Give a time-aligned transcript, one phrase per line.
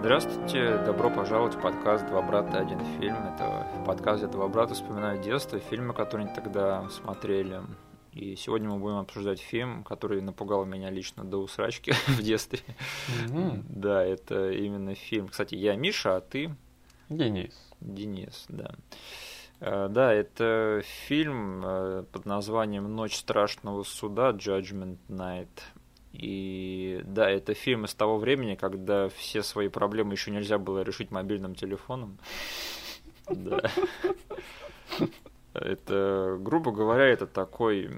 [0.00, 3.16] Здравствуйте, добро пожаловать в подкаст «Два брата, один фильм».
[3.16, 7.60] Это подкаст, где два брата вспоминают детство, фильмы, которые они тогда смотрели.
[8.12, 12.60] И сегодня мы будем обсуждать фильм, который напугал меня лично до усрачки в детстве.
[13.26, 13.64] Мгм.
[13.68, 15.28] Да, это именно фильм.
[15.28, 16.54] Кстати, я Миша, а ты
[17.08, 17.54] Денис.
[17.80, 18.70] Денис, да.
[19.58, 25.48] Э, Да, это фильм э, под названием «Ночь страшного суда» Judgment Night.
[26.12, 31.10] И да, это фильм из того времени, когда все свои проблемы еще нельзя было решить
[31.10, 32.18] мобильным телефоном.
[33.28, 33.60] Да.
[35.54, 37.90] Это, грубо говоря, это такой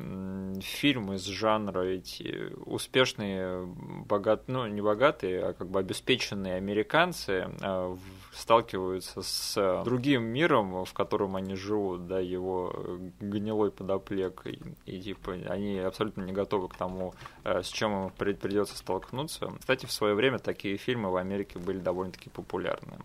[0.62, 3.66] фильм из жанра эти успешные,
[4.06, 8.00] богат, ну не богатые, а как бы обеспеченные американцы а, в-
[8.32, 12.72] сталкиваются с другим миром, в котором они живут, да, его
[13.20, 18.34] гнилой подоплекой, и типа они абсолютно не готовы к тому, э, с чем им при-
[18.34, 19.52] придется столкнуться.
[19.58, 22.98] Кстати, в свое время такие фильмы в Америке были довольно-таки популярны.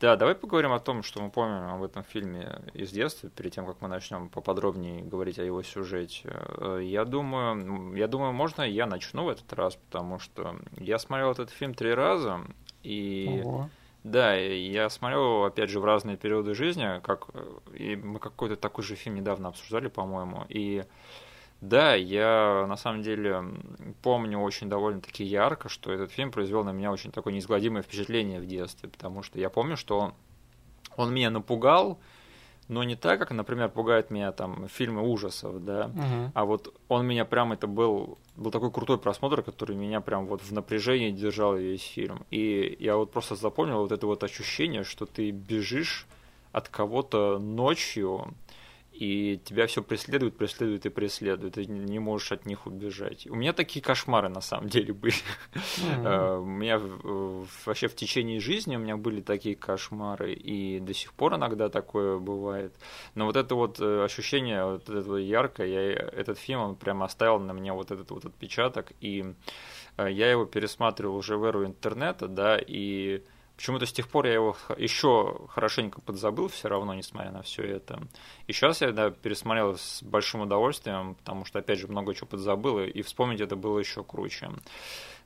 [0.00, 3.66] Да, давай поговорим о том, что мы помним об этом фильме из детства, перед тем,
[3.66, 6.22] как мы начнем поподробнее говорить о его сюжете.
[6.58, 11.30] Э, Я думаю, я думаю, можно я начну в этот раз, потому что я смотрел
[11.32, 12.40] этот фильм три раза,
[12.82, 13.70] и Ого.
[14.04, 17.26] Да, я смотрел опять же, в разные периоды жизни, как
[17.72, 20.84] и мы какой-то такой же фильм недавно обсуждали, по-моему, и
[21.62, 23.42] да, я на самом деле
[24.02, 28.46] помню очень довольно-таки ярко, что этот фильм произвел на меня очень такое неизгладимое впечатление в
[28.46, 30.14] детстве, потому что я помню, что он,
[30.98, 31.98] он меня напугал,
[32.68, 36.32] но не так, как, например, пугают меня там фильмы ужасов, да, Мгм.
[36.34, 40.42] а вот он меня прям, это был, был такой крутой просмотр, который меня прям вот
[40.42, 42.24] в напряжении держал весь фильм.
[42.30, 46.06] И я вот просто запомнил вот это вот ощущение, что ты бежишь
[46.52, 48.32] от кого-то ночью,
[48.94, 53.26] и тебя все преследует, преследует и преследует, и не можешь от них убежать.
[53.26, 55.14] У меня такие кошмары на самом деле были.
[56.04, 56.80] Э, У меня
[57.64, 62.18] вообще в течение жизни у меня были такие кошмары, и до сих пор иногда такое
[62.18, 62.72] бывает.
[63.16, 67.02] Но вот это вот э, ощущение, вот это вот яркое, я, этот фильм, он прям
[67.02, 69.34] оставил на меня вот этот вот отпечаток, и
[69.96, 73.22] э, я его пересматривал уже в эру интернета, да, и
[73.56, 78.00] почему-то с тех пор я его еще хорошенько подзабыл все равно, несмотря на все это.
[78.46, 82.80] И сейчас я да, пересмотрел с большим удовольствием, потому что, опять же, много чего подзабыл,
[82.80, 84.50] и вспомнить это было еще круче.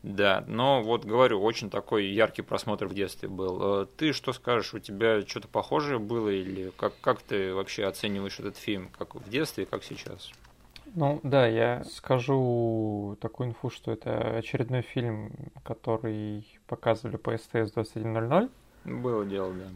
[0.02, 3.82] Да, но вот говорю, очень такой яркий просмотр в детстве был.
[3.82, 8.38] Э, Ты что скажешь, у тебя что-то похожее было, или как, как ты вообще оцениваешь
[8.38, 10.30] этот фильм, как в детстве, как сейчас?
[10.94, 15.32] Ну да, я скажу такую инфу, что это очередной фильм,
[15.62, 18.50] который показывали по СТС 21.00.
[18.84, 19.66] Было дело, да.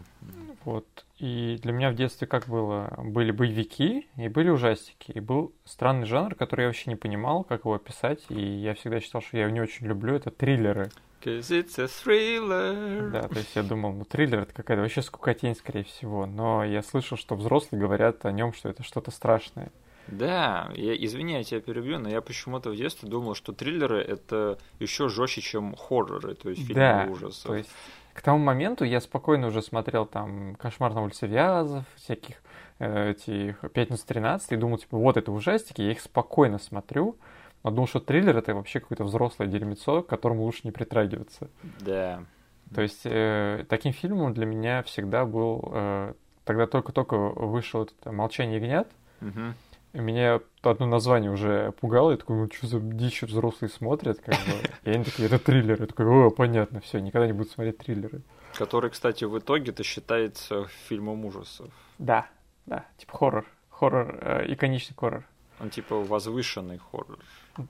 [0.65, 0.87] Вот.
[1.19, 2.95] И для меня в детстве как было?
[2.99, 5.13] Были боевики и были ужастики.
[5.13, 8.25] И был странный жанр, который я вообще не понимал, как его описать.
[8.29, 10.15] И я всегда считал, что я его не очень люблю.
[10.15, 10.91] Это триллеры.
[11.23, 13.11] Cause it's a thriller.
[13.11, 16.27] Да, то есть я думал, ну триллер это какая-то вообще скукотень, скорее всего.
[16.27, 19.71] Но я слышал, что взрослые говорят о нем, что это что-то страшное.
[20.13, 24.59] Да, я, извини, я тебя перебью, но я почему-то в детстве думал, что триллеры это
[24.79, 27.45] еще жестче, чем хорроры, то есть фильмы Да, ужасов.
[27.45, 27.71] То есть
[28.13, 32.37] к тому моменту я спокойно уже смотрел там «Кошмар на улице Вязов», всяких
[32.79, 37.17] э, этих «Пятница 13» и думал, типа, вот это ужастики, я их спокойно смотрю,
[37.63, 41.49] но думал, что триллер это вообще какое-то взрослое дерьмецо, к которому лучше не притрагиваться.
[41.81, 42.23] Да.
[42.75, 45.71] То есть э, таким фильмом для меня всегда был...
[45.73, 46.13] э,
[46.45, 48.89] тогда только-только вышел этот «Молчание ягнят»,
[49.23, 49.55] Мгм.
[50.01, 54.53] Меня одно название уже пугало, я такой, ну что за дичь взрослые смотрят, как бы.
[54.85, 55.81] И они такие, это триллер.
[55.81, 58.23] Я такой, о, понятно, все, никогда не буду смотреть триллеры.
[58.55, 61.71] Который, кстати, в итоге-то считается фильмом ужасов.
[61.99, 62.27] Да,
[62.67, 63.47] да, типа хоррор.
[63.71, 65.25] Хоррор, э, иконичный хоррор.
[65.61, 67.19] Он типа возвышенный хоррор.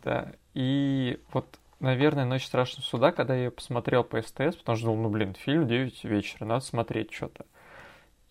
[0.04, 1.46] Да, и вот,
[1.80, 5.66] наверное, «Ночь страшного суда», когда я посмотрел по СТС, потому что думал, ну, блин, фильм
[5.66, 7.44] 9 вечера, надо смотреть что-то.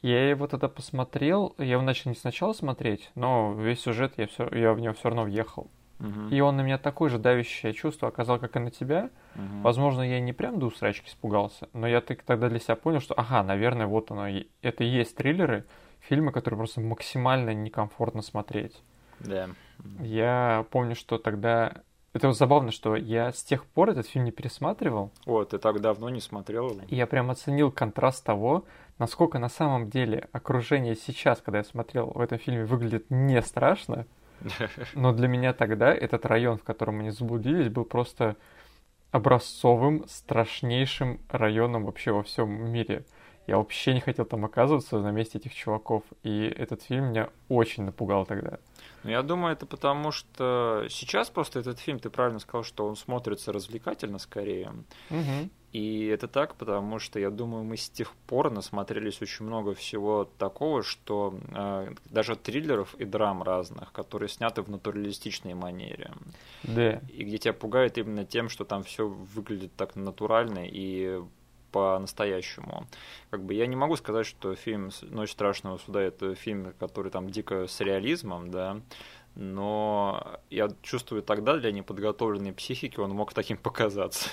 [0.02, 4.48] Я его тогда посмотрел, я его начал не сначала смотреть, но весь сюжет, я, все,
[4.52, 5.70] я в него все равно въехал.
[6.00, 6.30] Мгм.
[6.30, 9.12] И он на меня такое же давящее чувство оказал, как и на тебя.
[9.36, 9.62] Мгм.
[9.62, 13.14] Возможно, я не прям до усрачки испугался, но я так- тогда для себя понял, что,
[13.16, 14.28] ага, наверное, вот оно,
[14.64, 15.66] это и есть триллеры,
[16.00, 18.82] фильмы, которые просто максимально некомфортно смотреть.
[19.20, 19.50] Да.
[20.00, 21.84] Я помню, что тогда...
[22.14, 25.80] Это вот забавно, что я с тех пор этот фильм не пересматривал, О, ты так
[25.80, 26.82] давно не смотрел его?
[26.90, 28.66] я прям оценил контраст того,
[29.00, 34.06] насколько на самом деле окружение сейчас, когда я смотрел в этом фильме, выглядит не страшно,
[34.94, 38.36] но для меня тогда этот район, в котором они заблудились, был просто
[39.12, 43.06] образцовым, страшнейшим районом вообще во всем мире.
[43.48, 47.84] Я вообще не хотел там оказываться на месте этих чуваков, и этот фильм меня очень
[47.84, 48.60] напугал тогда.
[49.04, 52.96] Ну, я думаю, это потому, что сейчас просто этот фильм, ты правильно сказал, что он
[52.96, 54.72] смотрится развлекательно скорее.
[55.10, 55.50] Угу.
[55.72, 60.26] И это так, потому что, я думаю, мы с тех пор насмотрелись очень много всего
[60.38, 66.12] такого, что э, даже триллеров и драм разных, которые сняты в натуралистичной манере.
[66.64, 67.02] Да.
[67.14, 71.22] И где тебя пугает именно тем, что там все выглядит так натурально и
[71.72, 72.88] по-настоящему.
[73.30, 77.30] Как бы я не могу сказать, что фильм «Ночь страшного суда»— это фильм, который там
[77.30, 78.82] дико с реализмом, да,
[79.36, 84.30] но я чувствую, тогда для неподготовленной психики он мог таким показаться.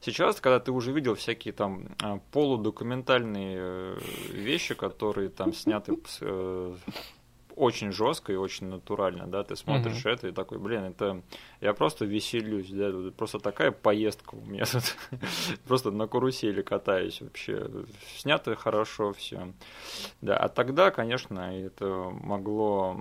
[0.00, 3.98] Сейчас, когда ты уже видел всякие там а, полудокументальные э,
[4.30, 6.76] вещи, которые там сняты э,
[7.56, 10.14] очень жестко и очень натурально, да, ты смотришь uh-huh.
[10.14, 11.22] это и такой, блин, это
[11.60, 14.96] я просто веселюсь, да, просто такая поездка у меня тут,
[15.66, 17.68] просто на карусели катаюсь вообще,
[18.16, 19.52] снято хорошо все,
[20.20, 23.00] да, а тогда, конечно, это могло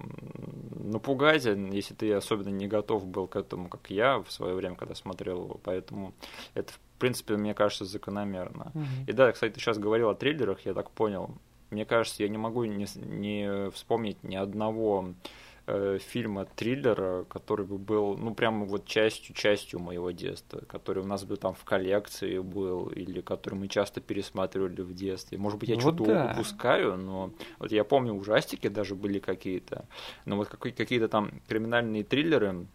[0.71, 4.95] напугать, если ты особенно не готов был к этому, как я в свое время, когда
[4.95, 6.13] смотрел его, поэтому
[6.53, 8.71] это, в принципе, мне кажется, закономерно.
[8.73, 8.85] Uh-huh.
[9.07, 11.31] И да, кстати, ты сейчас говорил о триллерах, я так понял,
[11.73, 15.13] мне кажется, я не могу не, не вспомнить ни одного
[15.65, 21.07] э, фильма триллера, который бы был, ну, прямо вот частью, частью моего детства, который у
[21.07, 25.37] нас бы там в коллекции был, или который мы часто пересматривали в детстве.
[25.37, 26.31] Может быть, я вот что-то да.
[26.33, 29.85] упускаю, но вот я помню, ужастики даже были какие-то,
[30.25, 32.67] но вот какие-то там криминальные триллеры,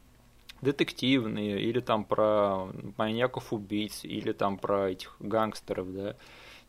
[0.61, 6.17] детективные, или там про маньяков-убийц, или там про этих гангстеров, да,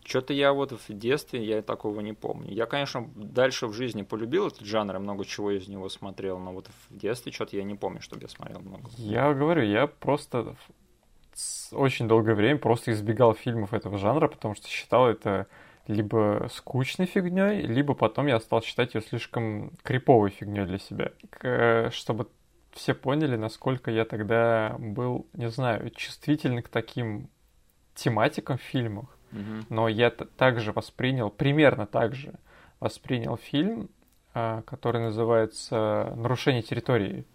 [0.04, 2.52] что-то я вот в детстве я такого не помню.
[2.52, 6.52] Я, конечно, дальше в жизни полюбил этот жанр, и много чего из него смотрел, но
[6.52, 8.90] вот в детстве что-то я не помню, чтобы я смотрел много.
[8.98, 10.56] Я говорю, я просто
[11.72, 15.48] очень долгое время просто избегал фильмов этого жанра, потому что считал это
[15.88, 21.12] либо скучной фигней, либо потом я стал считать ее слишком криповой фигней для себя.
[21.92, 22.28] Чтобы
[22.74, 27.30] все поняли, насколько я тогда был, не знаю, чувствительный к таким
[27.96, 29.18] тематикам в фильмах.
[29.70, 32.34] Но я также воспринял, примерно так же
[32.80, 33.90] воспринял фильм,
[34.34, 37.26] а, который называется «Нарушение территории».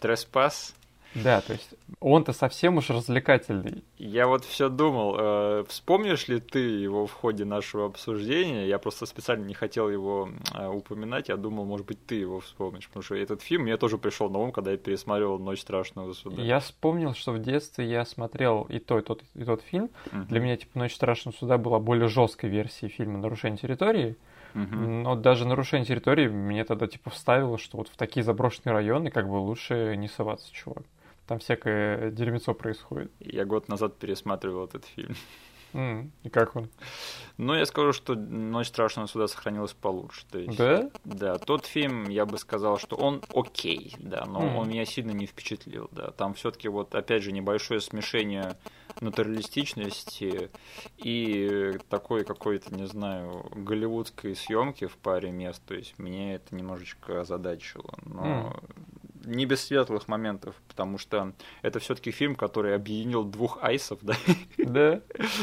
[0.00, 0.74] Треспас?
[1.24, 3.84] Да, то есть он-то совсем уж развлекательный.
[3.98, 8.66] Я вот все думал, э, вспомнишь ли ты его в ходе нашего обсуждения?
[8.68, 12.86] Я просто специально не хотел его э, упоминать, я думал, может быть, ты его вспомнишь,
[12.88, 16.42] потому что этот фильм мне тоже пришел на ум, когда я пересмотрел «Ночь страшного суда».
[16.42, 19.90] Я вспомнил, что в детстве я смотрел и то, и тот, и тот фильм.
[20.06, 20.26] Uh-huh.
[20.26, 24.16] Для меня, типа, «Ночь страшного суда» была более жесткой версией фильма «Нарушение территории».
[24.56, 29.28] Но даже нарушение территории мне тогда типа вставило, что вот в такие заброшенные районы как
[29.28, 30.84] бы лучше не соваться, чувак.
[31.26, 33.10] Там всякое дерьмецо происходит.
[33.20, 35.16] Я год назад пересматривал этот фильм.
[35.72, 36.70] Mm, и как он?
[37.36, 40.24] Ну, я скажу, что «Ночь страшного суда» сохранилась получше.
[40.30, 40.88] То есть, да?
[41.04, 44.56] Да, тот фильм, я бы сказал, что он окей, да, но mm.
[44.56, 46.12] он меня сильно не впечатлил, да.
[46.12, 48.56] Там все таки вот, опять же, небольшое смешение
[49.00, 50.50] натуралистичности
[50.96, 55.62] и такой какой-то, не знаю, голливудской съемки в паре мест.
[55.66, 57.92] То есть мне это немножечко озадачило.
[58.04, 58.85] Но mm
[59.26, 61.32] не без светлых моментов, потому что
[61.62, 64.14] это все-таки фильм, который объединил двух айсов, да?
[64.58, 65.00] Да.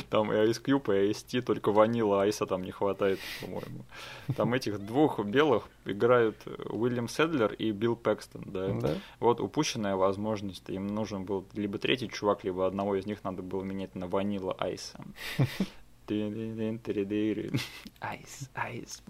[0.09, 3.85] Там и Ice Cube, и Ice T, только ванила айса там не хватает, по-моему.
[4.35, 6.37] Там этих двух белых играют
[6.69, 8.67] Уильям Седлер и Билл Пэкстон, да?
[8.73, 8.95] да.
[9.19, 13.63] Вот упущенная возможность, им нужен был либо третий чувак, либо одного из них надо было
[13.63, 15.03] менять на ванила айса.
[17.99, 19.03] Айс, айс,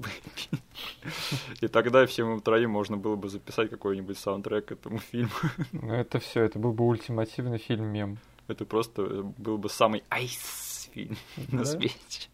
[1.61, 5.31] И тогда всем троим можно было бы записать какой-нибудь саундтрек этому фильму.
[5.71, 8.17] Ну это все, это был бы ультимативный фильм-мем.
[8.47, 11.17] Это просто был бы самый айс фильм
[11.51, 12.29] на свете.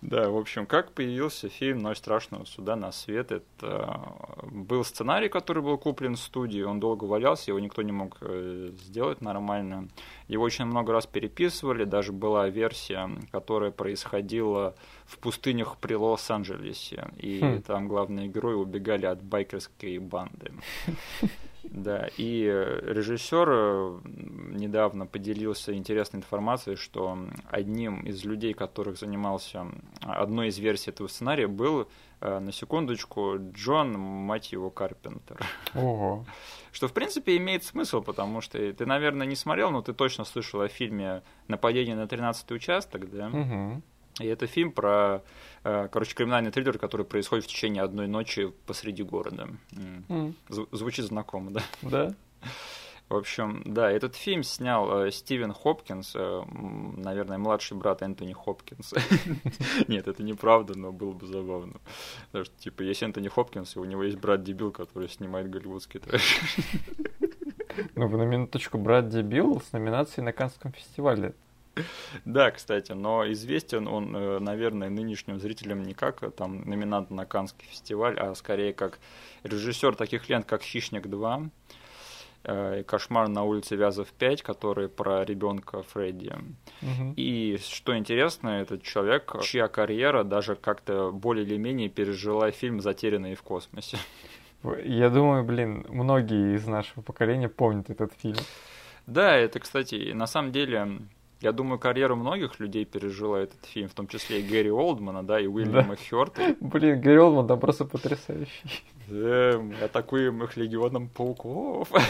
[0.00, 4.00] Да, в общем, как появился фильм «Ночь страшного суда» на свет, это
[4.44, 8.70] был сценарий, который был куплен в студии, он долго валялся, его никто не мог э,
[8.86, 9.88] сделать нормально.
[10.28, 17.40] Его очень много раз переписывали, даже была версия, которая происходила в пустынях при Лос-Анджелесе, и
[17.40, 17.62] хм.
[17.62, 20.52] там главные герои убегали от байкерской банды.
[21.70, 27.18] Да, и режиссер э, недавно поделился интересной информацией, что
[27.50, 29.66] одним из людей, которых занимался
[30.00, 31.88] одной из версий этого сценария, был,
[32.20, 35.38] э, на секундочку, Джон, мать его, Карпентер.
[35.74, 36.24] Ого.
[36.72, 40.60] Что, в принципе, имеет смысл, потому что ты, наверное, не смотрел, но ты точно слышал
[40.60, 43.28] о фильме «Нападение на 13-й участок», да?
[43.28, 43.82] Угу.
[44.20, 45.22] И это фильм про,
[45.64, 49.48] э, короче, криминальный триллер, который происходит в течение одной ночи посреди города.
[49.72, 50.34] Mm.
[50.72, 51.62] Звучит знакомо, да?
[51.82, 52.14] Да.
[53.08, 56.42] В общем, да, этот фильм снял э, Стивен Хопкинс, э,
[56.96, 58.94] наверное, младший брат Энтони Хопкинс.
[59.88, 61.74] Нет, это неправда, но было бы забавно.
[62.26, 66.40] Потому что, типа, есть Энтони Хопкинс, и у него есть брат-дебил, который снимает голливудский трэш.
[67.94, 71.34] Ну, на минуточку, брат-дебил с номинацией на Канском фестивале.
[72.24, 77.26] Да, кстати, но известен он, э, наверное, нынешним зрителям не как э, там номинант на
[77.26, 78.98] Канский фестиваль, а скорее как
[79.42, 81.50] режиссер таких лент, как «Хищник 2»,
[82.44, 86.32] э, «Кошмар на улице Вязов 5», который про ребенка Фредди.
[86.82, 87.14] Угу.
[87.16, 93.34] И что интересно, этот человек, чья карьера даже как-то более или менее пережила фильм «Затерянные
[93.34, 93.98] в космосе».
[94.84, 98.38] Я думаю, блин, многие из нашего поколения помнят этот фильм.
[99.06, 100.98] Да, это, кстати, на самом деле
[101.40, 105.38] я думаю, карьеру многих людей пережила этот фильм, в том числе и Гэри Олдмана, да,
[105.38, 106.02] и Уильяма да.
[106.08, 106.56] Хёрта.
[106.60, 108.82] Блин, Гэри Олдман там просто потрясающий.
[109.08, 111.90] Да, мы атакуем их легионом пауков.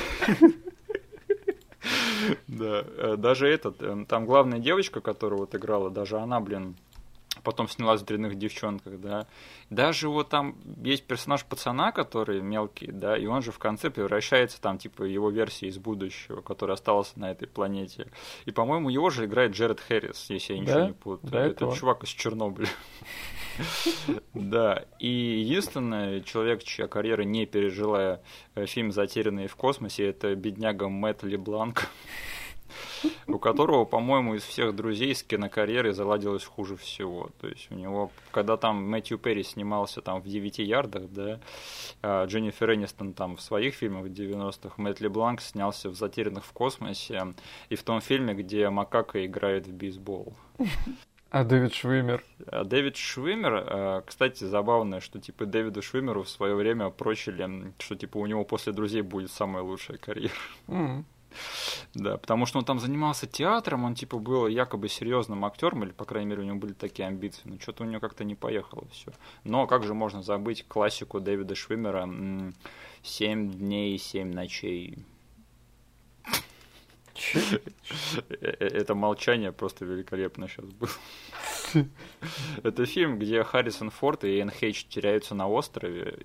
[2.48, 6.74] Да, э, даже этот, э, там главная девочка, которая вот играла, даже она, блин,
[7.46, 9.28] потом снялась в «Дрянных девчонках», да.
[9.70, 14.60] Даже вот там есть персонаж пацана, который мелкий, да, и он же в конце превращается
[14.60, 18.10] там, типа, его версии из будущего, который остался на этой планете.
[18.46, 20.86] И, по-моему, его же играет Джеред Хэррис, если я ничего да?
[20.88, 21.30] не путаю.
[21.30, 22.68] Да, это, это чувак из Чернобыля.
[24.34, 28.20] Да, и единственный человек, чья карьера не пережила
[28.54, 31.88] э, фильм «Затерянные в космосе», это бедняга Мэтт Лебланк
[33.26, 37.30] у которого, по-моему, из всех друзей с кинокарьерой заладилось хуже всего.
[37.40, 41.40] То есть у него, когда там Мэтью Перри снимался там в «Девяти ярдах», да,
[42.02, 46.52] а Дженнифер Энистон там в своих фильмах в 90-х, Мэтт Лебланк снялся в «Затерянных в
[46.52, 47.34] космосе»
[47.68, 50.34] и в том фильме, где макака играет в бейсбол.
[51.30, 52.24] А Дэвид Швимер?
[52.46, 57.96] А Дэвид Швимер, э, кстати, забавно, что типа Дэвиду Швимеру в свое время прочили, что
[57.96, 60.32] типа у него после друзей будет самая лучшая карьера.
[60.68, 61.04] Mm.
[61.94, 66.04] Да, потому что он там занимался театром, он типа был якобы серьезным актером, или, по
[66.04, 69.12] крайней мере, у него были такие амбиции, но что-то у него как-то не поехало все.
[69.44, 72.08] Но как же можно забыть классику Дэвида Швимера
[73.02, 74.98] «Семь дней семь ночей».
[77.34, 77.58] Э,
[78.28, 80.90] э, это молчание просто великолепно сейчас было.
[82.62, 86.18] Это фильм, где Харрисон Форд и Энн Хейдж теряются на острове.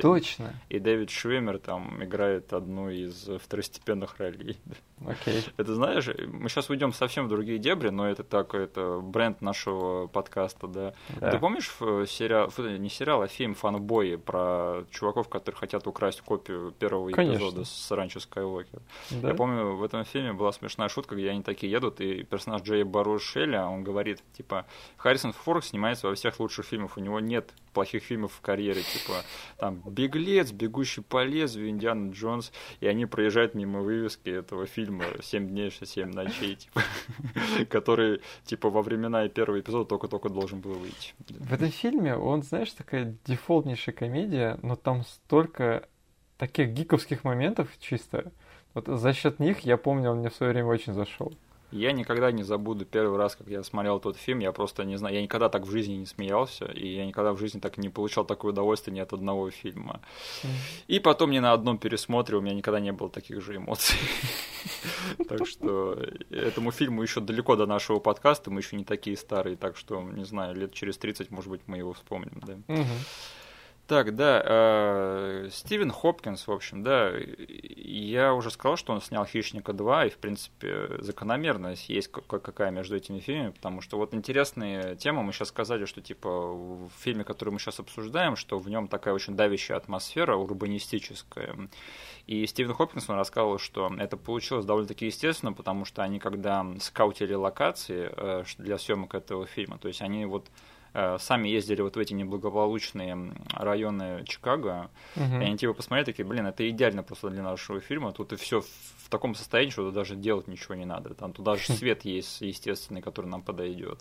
[0.00, 0.54] Точно.
[0.68, 4.58] И Дэвид Швимер там играет одну из второстепенных ролей.
[5.04, 5.44] Окей.
[5.56, 10.06] Это знаешь, мы сейчас уйдем совсем в другие дебри, но это так, это бренд нашего
[10.06, 10.94] подкаста, да.
[11.20, 11.32] да.
[11.32, 11.70] Ты помнишь
[12.08, 17.36] сериал, не сериал, а фильм «Фанбои» про чуваков, которые хотят украсть копию первого Конечно.
[17.36, 18.80] эпизода с Ранчо Скайуокер?
[19.10, 19.28] Да?
[19.28, 22.82] Я помню, в этом фильме была смешная шутка, где они такие едут, и персонаж Джей
[22.84, 24.64] Барушеля, он говорит, типа,
[24.96, 29.22] Харрисон Форд снимается во всех лучших фильмах, у него нет плохих фильмов в карьере, типа
[29.58, 35.46] там «Беглец», «Бегущий по лезвию», «Индиана Джонс», и они проезжают мимо вывески этого фильма «Семь
[35.46, 36.80] дней, семь ночей», типа,
[37.68, 41.12] который, типа, во времена первого эпизода только-только должен был выйти.
[41.28, 45.86] В этом фильме он, знаешь, такая дефолтнейшая комедия, но там столько
[46.38, 48.32] таких гиковских моментов чисто.
[48.72, 51.34] Вот за счет них, я помню, он мне в свое время очень зашел.
[51.76, 54.38] Я никогда не забуду первый раз, как я смотрел тот фильм.
[54.38, 57.38] Я просто не знаю, я никогда так в жизни не смеялся, и я никогда в
[57.38, 60.00] жизни так не получал такое удовольствие ни от одного фильма.
[60.88, 63.96] И потом ни на одном пересмотре у меня никогда не было таких же эмоций.
[65.28, 65.98] Так что
[66.30, 70.24] этому фильму еще далеко до нашего подкаста, мы еще не такие старые, так что, не
[70.24, 72.58] знаю, лет через 30, может быть, мы его вспомним, да.
[73.86, 77.12] Так, да, э, Стивен Хопкинс, в общем, да,
[77.46, 82.96] я уже сказал, что он снял «Хищника 2», и, в принципе, закономерность есть какая между
[82.96, 87.50] этими фильмами, потому что вот интересная тема, мы сейчас сказали, что, типа, в фильме, который
[87.50, 91.54] мы сейчас обсуждаем, что в нем такая очень давящая атмосфера, урбанистическая,
[92.26, 97.34] и Стивен Хопкинс он рассказывал, что это получилось довольно-таки естественно, потому что они, когда скаутили
[97.34, 100.50] локации э, для съемок этого фильма, то есть они вот
[101.18, 105.24] сами ездили вот в эти неблагополучные районы Чикаго, угу.
[105.24, 108.62] и они типа посмотрели, такие, блин, это идеально просто для нашего фильма, тут и все
[108.62, 113.02] в таком состоянии, что даже делать ничего не надо, там туда даже свет есть естественный,
[113.02, 114.00] который нам подойдет.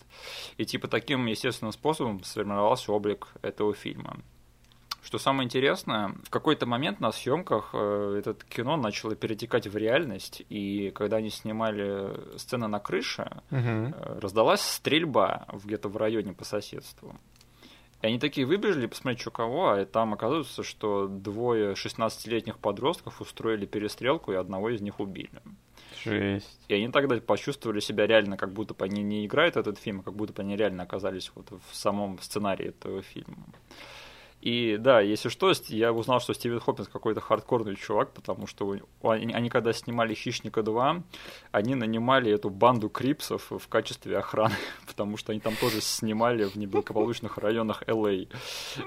[0.57, 4.17] И типа таким естественным способом сформировался облик этого фильма.
[5.05, 10.41] Что самое интересное, в какой-то момент на съемках э, этот кино начало перетекать в реальность,
[10.49, 13.59] и когда они снимали сцены на крыше, угу.
[13.59, 17.15] э, раздалась стрельба где-то в районе по соседству.
[18.01, 23.67] И они такие выбежали посмотреть, что кого, а там оказывается, что двое 16-летних подростков устроили
[23.67, 25.39] перестрелку, и одного из них убили.
[26.03, 26.59] Жесть.
[26.67, 30.03] И они тогда почувствовали себя реально, как будто бы они не играют этот фильм, а
[30.03, 33.37] как будто бы они реально оказались вот в самом сценарии этого фильма.
[34.45, 39.33] И да, если что, я узнал, что Стивен Хоппинс какой-то хардкорный чувак, потому что они,
[39.33, 41.01] они когда снимали «Хищника 2»,
[41.51, 44.53] они нанимали эту банду крипсов в качестве охраны,
[44.87, 48.27] потому что они там тоже снимали в неблагополучных районах Л.А.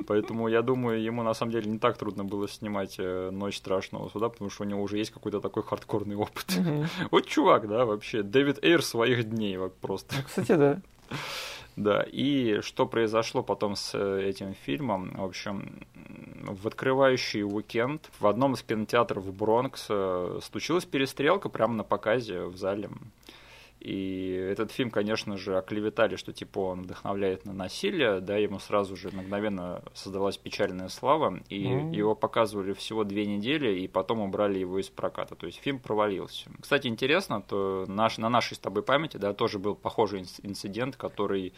[0.07, 4.11] Поэтому я думаю, ему на самом деле не так трудно было снимать э, «Ночь страшного
[4.11, 6.57] суда», потому что у него уже есть какой-то такой хардкорный опыт.
[7.11, 10.15] Вот чувак, да, вообще, Дэвид Эйр своих дней вот просто.
[10.17, 10.81] Ну, кстати, да.
[11.79, 15.13] Да, и что произошло потом с э, этим фильмом?
[15.17, 15.87] В общем,
[16.43, 22.57] в открывающий уикенд в одном из кинотеатров Бронкс э, случилась перестрелка прямо на показе в
[22.57, 22.91] зале.
[23.81, 28.97] И этот фильм, конечно же, оклеветали, что типа он вдохновляет на насилие, да, ему сразу
[28.97, 31.95] же мгновенно создалась печальная слава, и mm-hmm.
[31.95, 35.37] его показывали всего две недели, и потом убрали его из проката.
[35.37, 36.51] То есть фильм провалился.
[36.61, 41.53] Кстати, интересно, то наш, на нашей с тобой памяти, да, тоже был похожий инцидент, который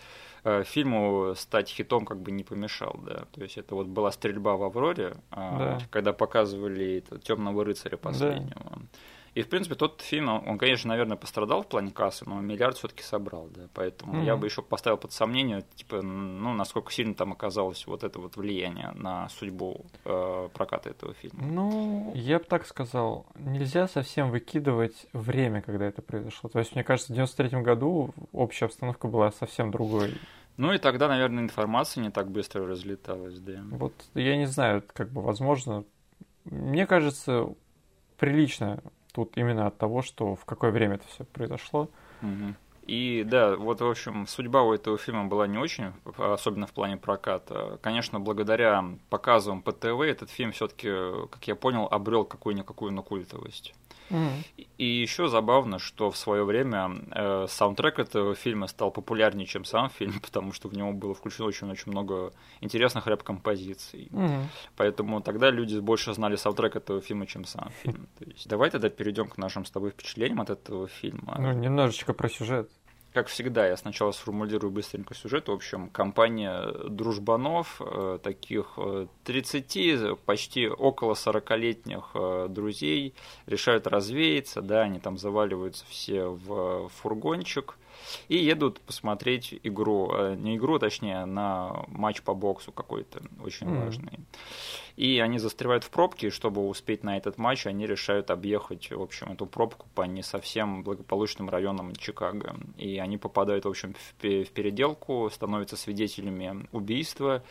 [0.45, 3.25] э, фильму стать хитом как бы не помешал, да.
[3.33, 5.79] То есть это вот была стрельба в Авроре, э, да.
[5.91, 8.71] когда показывали Темного рыцаря последнего.
[8.71, 8.79] Да.
[9.35, 13.03] И, в принципе, тот фильм, он, конечно, наверное, пострадал в плане кассы, но миллиард все-таки
[13.03, 13.69] собрал, да.
[13.75, 14.25] Поэтому mm-hmm.
[14.25, 18.37] я бы еще поставил под сомнение, типа, ну, насколько сильно там оказалось вот это вот
[18.37, 21.43] влияние на судьбу э, проката этого фильма.
[21.43, 26.51] Ну, я бы так сказал, нельзя совсем выкидывать время, когда это произошло.
[26.51, 30.15] То есть, мне кажется, в 93 году общая обстановка была совсем другой.
[30.57, 33.63] Ну и тогда, наверное, информация не так быстро разлеталась, да.
[33.71, 35.85] Вот я не знаю, как бы возможно.
[36.45, 37.55] Мне кажется,
[38.19, 41.89] прилично тут именно от того, что в какое время это все произошло.
[42.23, 42.55] Угу.
[42.87, 46.97] И да, вот, в общем, судьба у этого фильма была не очень, особенно в плане
[46.97, 47.79] проката.
[47.83, 50.89] Конечно, благодаря показам по ТВ этот фильм все-таки,
[51.31, 53.75] как я понял, обрел какую-никакую накультовость.
[54.79, 59.91] И еще забавно, что в свое время э, саундтрек этого фильма стал популярнее, чем сам
[59.91, 64.09] фильм, потому что в него было включено очень-очень много интересных рэп-композиций.
[64.11, 64.43] Mm-hmm.
[64.77, 68.09] Поэтому тогда люди больше знали саундтрек этого фильма, чем сам фильм.
[68.19, 71.37] То есть, давай тогда перейдем к нашим с тобой впечатлениям от этого фильма.
[71.39, 72.71] Ну, немножечко про сюжет
[73.13, 75.49] как всегда, я сначала сформулирую быстренько сюжет.
[75.49, 78.79] В общем, компания дружбанов, э, таких
[79.25, 83.15] 30, э, почти около 40-летних э, друзей,
[83.47, 87.77] решают развеяться, да, они там заваливаются все в фургончик
[88.29, 93.85] и едут посмотреть игру, не игру, точнее, на матч по боксу какой-то очень mm-hmm.
[93.85, 94.19] важный.
[94.97, 99.01] И они застревают в пробке, и чтобы успеть на этот матч, они решают объехать, в
[99.01, 102.57] общем, эту пробку по не совсем благополучным районам Чикаго.
[102.77, 107.43] И они попадают, в общем, в переделку, становятся свидетелями убийства,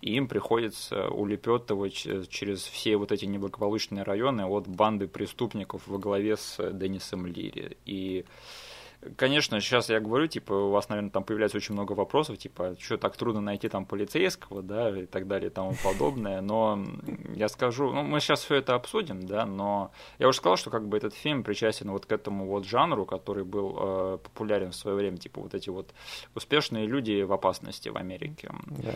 [0.00, 6.36] и им приходится улепетывать через все вот эти неблагополучные районы от банды преступников во главе
[6.36, 7.76] с Деннисом Лири.
[7.84, 8.24] И
[9.16, 12.96] Конечно, сейчас я говорю, типа, у вас, наверное, там появляется очень много вопросов, типа, что
[12.98, 16.78] так трудно найти там полицейского, да, и так далее и тому подобное, но
[17.34, 20.86] я скажу, ну, мы сейчас все это обсудим, да, но я уже сказал, что как
[20.86, 24.96] бы этот фильм причастен вот к этому вот жанру, который был э, популярен в свое
[24.96, 25.92] время, типа, вот эти вот
[26.36, 28.50] успешные люди в опасности в Америке.
[28.66, 28.94] Да.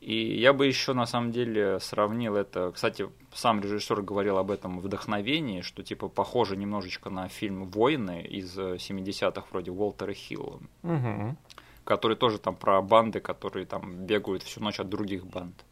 [0.00, 4.78] И я бы еще на самом деле сравнил это, кстати, сам режиссер говорил об этом
[4.80, 11.36] вдохновении, что типа похоже немножечко на фильм «Войны» из 70-х вроде Уолтера Хилла, угу.
[11.84, 15.64] который тоже там про банды, которые там бегают всю ночь от других банд.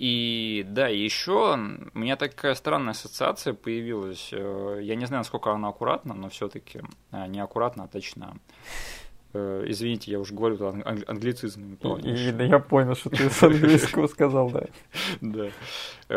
[0.00, 1.56] И да, еще
[1.92, 4.30] у меня такая странная ассоциация появилась.
[4.32, 6.80] Э, я не знаю, насколько она аккуратна, но все-таки
[7.12, 8.38] э, не аккуратно, а точно.
[9.34, 11.76] Э, извините, я уже говорю ан- англицизмами.
[11.82, 14.64] Да, я понял, что ты с английского сказал, да.
[15.20, 15.50] Да.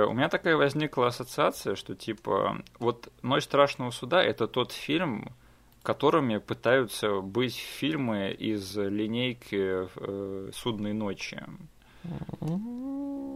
[0.07, 5.33] У меня такая возникла ассоциация, что типа вот «Ночь страшного суда»— это тот фильм,
[5.83, 11.43] которыми пытаются быть фильмы из линейки э, «Судной ночи».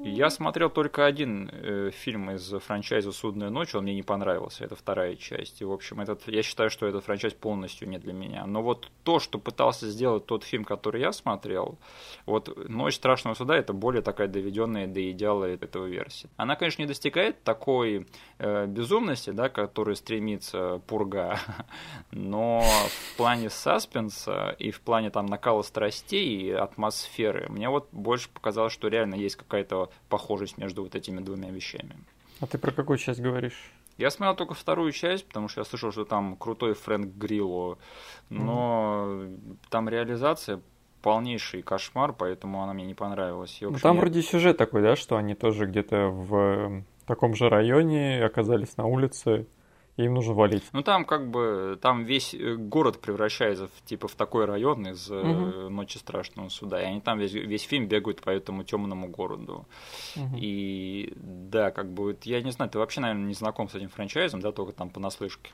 [0.03, 4.75] Я смотрел только один э, фильм из франчайза «Судная ночь», он мне не понравился, это
[4.75, 5.61] вторая часть.
[5.61, 8.45] И, в общем, этот, я считаю, что этот франчайз полностью не для меня.
[8.45, 11.77] Но вот то, что пытался сделать тот фильм, который я смотрел,
[12.25, 16.29] вот «Ночь страшного суда»— это более такая доведенная до идеала этого версии.
[16.37, 21.39] Она, конечно, не достигает такой э, безумности, да, которой стремится Пурга,
[22.11, 28.29] но в плане саспенса и в плане там накала страстей и атмосферы мне вот больше
[28.29, 31.95] показалось показалось, что реально есть какая-то похожесть между вот этими двумя вещами.
[32.41, 33.71] А ты про какую часть говоришь?
[33.97, 37.77] Я смотрел только вторую часть, потому что я слышал, что там крутой Фрэнк Грилло,
[38.29, 39.57] но mm-hmm.
[39.69, 40.59] там реализация
[41.01, 43.57] полнейший кошмар, поэтому она мне не понравилась.
[43.61, 44.01] Ну, там я...
[44.01, 49.41] вроде сюжет такой, да, что они тоже где-то в таком же районе оказались на улице
[49.41, 49.56] и
[50.05, 50.63] им нужно валить.
[50.73, 55.09] Ну там как бы там весь э, город превращается в типа в такой район из
[55.09, 55.69] угу.
[55.69, 59.65] Ночи страшного суда, и они там весь, весь фильм бегают по этому темному городу.
[60.15, 60.37] Угу.
[60.37, 63.89] И да, как бы вот, я не знаю, ты вообще, наверное, не знаком с этим
[63.89, 65.51] франчайзом, да, только там понаслышке.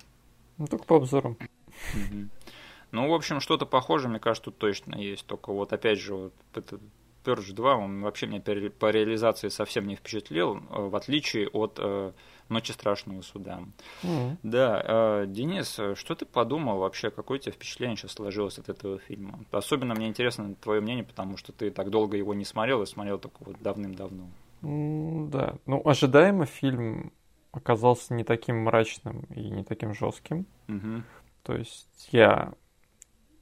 [0.58, 1.38] Ну только по обзорам.
[1.94, 2.30] Угу.
[2.92, 5.26] Ну, в общем, что-то похожее, мне кажется, тут точно есть.
[5.26, 6.80] Только вот опять же, вот это
[7.24, 11.80] Purge 2, он вообще меня по реализации совсем не впечатлил, э, в отличие от
[12.54, 13.60] Ночи страшного суда.
[14.04, 14.38] Mm-hmm.
[14.44, 19.00] Да, э, Денис, что ты подумал вообще, какое у тебя впечатление сейчас сложилось от этого
[19.00, 19.40] фильма?
[19.52, 23.20] Особенно мне интересно твое мнение, потому что ты так долго его не смотрел и смотрел
[23.20, 24.30] только вот давным-давно.
[24.62, 27.12] Mm, да, ну ожидаемо фильм
[27.52, 30.46] оказался не таким мрачным и не таким жестким.
[30.68, 31.02] Mm-hmm.
[31.44, 32.54] То есть я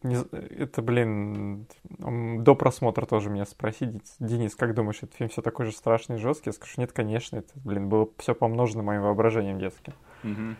[0.03, 1.67] не, это, блин,
[1.99, 6.19] до просмотра тоже меня спросить, Денис, как думаешь, этот фильм все такой же страшный и
[6.19, 6.49] жесткий?
[6.49, 9.93] Я скажу, нет, конечно, это, блин, было все помножено моим воображением детским.
[10.23, 10.55] Угу.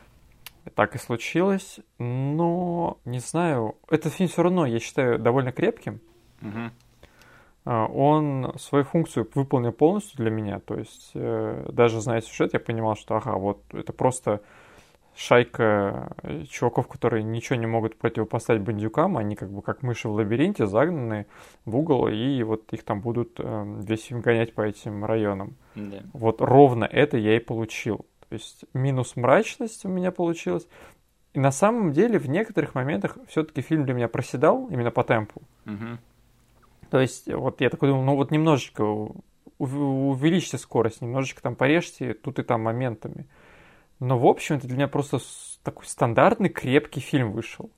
[0.76, 6.02] Так и случилось, но не знаю, этот фильм все равно, я считаю, довольно крепким.
[6.42, 6.72] Угу.
[7.66, 12.96] Он свою функцию выполнил полностью для меня, то есть э, даже зная сюжет, я понимал,
[12.96, 14.42] что ага, вот это просто
[15.16, 20.14] шайка э, чуваков, которые ничего не могут противопоставить бандюкам, они как бы как мыши в
[20.14, 21.28] лабиринте загнаны
[21.66, 25.56] в угол, и вот их там будут э, весь фильм гонять по этим районам.
[25.76, 26.02] Да.
[26.14, 28.06] Вот ровно это я и получил.
[28.30, 30.68] То есть минус мрачность у меня получилось.
[31.34, 35.42] И на самом деле в некоторых моментах все-таки фильм для меня проседал именно по темпу.
[35.66, 35.98] Угу.
[36.90, 38.84] То есть вот я такой думал, ну вот немножечко
[39.58, 43.28] увеличьте скорость, немножечко там порежьте тут и там моментами.
[44.02, 45.20] Но, в общем, это для меня просто
[45.64, 47.70] такой стандартный крепкий фильм вышел.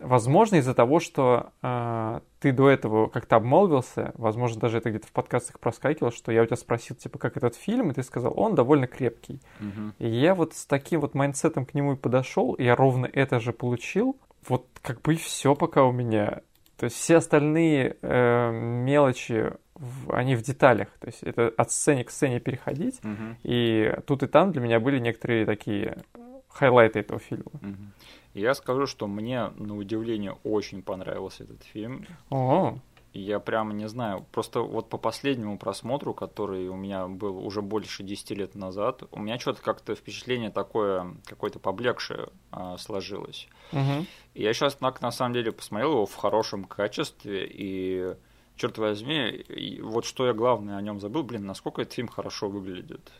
[0.00, 5.12] Возможно, из-за того, что э, ты до этого как-то обмолвился, возможно, даже это где-то в
[5.12, 8.54] подкастах проскакивало, что я у тебя спросил, типа, как этот фильм, и ты сказал, он
[8.54, 9.42] довольно крепкий.
[9.60, 9.92] Uh-huh.
[9.98, 13.04] И я вот с таким вот mindset ом к нему и подошел, и я ровно
[13.12, 14.16] это же получил.
[14.48, 16.40] Вот как бы и все пока у меня.
[16.78, 20.88] То есть все остальные э, мелочи в, они в деталях.
[21.00, 23.00] То есть это от сцены к сцене переходить.
[23.02, 23.34] Uh-huh.
[23.42, 25.98] И тут и там для меня были некоторые такие
[26.48, 27.50] хайлайты этого фильма.
[27.52, 27.76] Uh-huh.
[28.34, 32.06] Я скажу, что мне, на удивление, очень понравился этот фильм.
[32.30, 32.78] О.
[33.14, 38.02] Я прямо не знаю, просто вот по последнему просмотру, который у меня был уже больше
[38.02, 43.48] 10 лет назад, у меня что-то как-то впечатление такое, какое-то поблекшее а, сложилось.
[43.72, 44.06] Угу.
[44.34, 48.14] И я сейчас так на самом деле посмотрел его в хорошем качестве, и
[48.56, 49.44] черт возьми,
[49.82, 53.10] вот что я главное о нем забыл, блин, насколько этот фильм хорошо выглядит.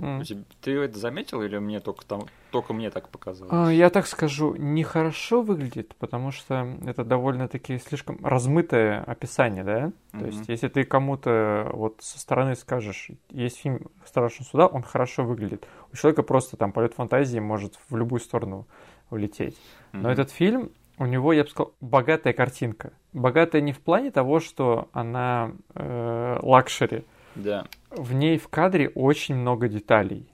[0.00, 0.44] М.
[0.60, 3.52] Ты это заметил или мне только там только мне так показалось?
[3.52, 9.84] А, я так скажу, нехорошо выглядит, потому что это довольно-таки слишком размытое описание, да?
[9.84, 10.18] Mm-hmm.
[10.18, 15.24] То есть, если ты кому-то вот со стороны скажешь, есть фильм «Страшный суда», он хорошо
[15.24, 15.66] выглядит.
[15.92, 18.66] У человека просто там полет фантазии может в любую сторону
[19.10, 19.54] улететь.
[19.92, 20.00] Mm-hmm.
[20.00, 22.92] Но этот фильм, у него, я бы сказал, богатая картинка.
[23.12, 27.04] Богатая не в плане того, что она э, luxury.
[27.42, 27.66] Да.
[27.90, 30.28] В ней в кадре очень много деталей.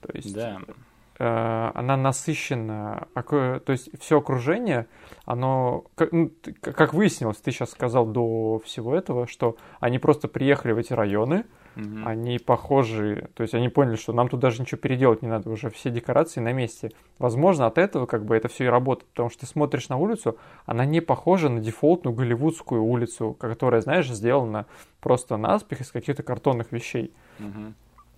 [0.00, 0.58] То есть да.
[1.18, 3.08] э, она насыщена.
[3.14, 4.86] То есть все окружение,
[5.24, 10.72] оно, как, ну, как выяснилось, ты сейчас сказал до всего этого, что они просто приехали
[10.72, 11.44] в эти районы,
[11.76, 12.04] Угу.
[12.04, 15.70] Они похожи, то есть они поняли, что нам тут даже ничего переделать не надо, уже
[15.70, 16.90] все декорации на месте.
[17.18, 20.36] Возможно, от этого как бы это все и работает, потому что ты смотришь на улицу,
[20.66, 24.66] она не похожа на дефолтную голливудскую улицу, которая, знаешь, сделана
[25.00, 27.12] просто наспех из каких-то картонных вещей.
[27.38, 27.72] Угу.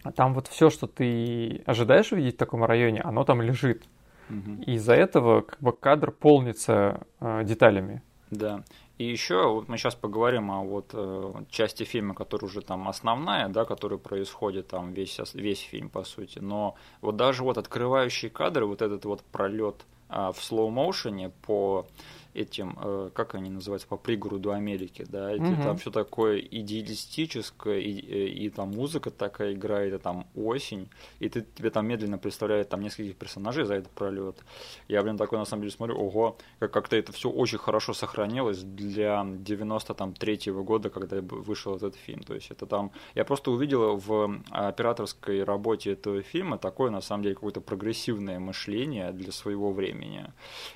[0.04, 3.84] А там вот все, что ты ожидаешь увидеть в таком районе, оно там лежит.
[4.30, 4.62] Угу.
[4.66, 8.02] И из-за этого как бы кадр полнится э, деталями.
[8.30, 8.64] Да.
[8.96, 13.48] И еще вот мы сейчас поговорим о вот э, части фильма, которая уже там основная,
[13.48, 16.38] да, которая происходит там весь весь фильм по сути.
[16.38, 21.86] Но вот даже вот открывающие кадры, вот этот вот пролет э, в слоу-моушене по
[22.34, 25.62] этим, э, как они называются, по пригороду Америки, да, и угу.
[25.62, 31.28] там все такое идеалистическое, и, и, и там музыка такая играет, и там осень, и
[31.28, 34.36] ты тебе там медленно представляет там нескольких персонажей за этот пролет.
[34.88, 38.62] Я, блин, такой на самом деле смотрю, ого, как как-то это все очень хорошо сохранилось
[38.62, 42.22] для 93-го года, когда вышел этот фильм.
[42.22, 47.22] То есть это там, я просто увидел в операторской работе этого фильма такое, на самом
[47.22, 50.26] деле, какое-то прогрессивное мышление для своего времени.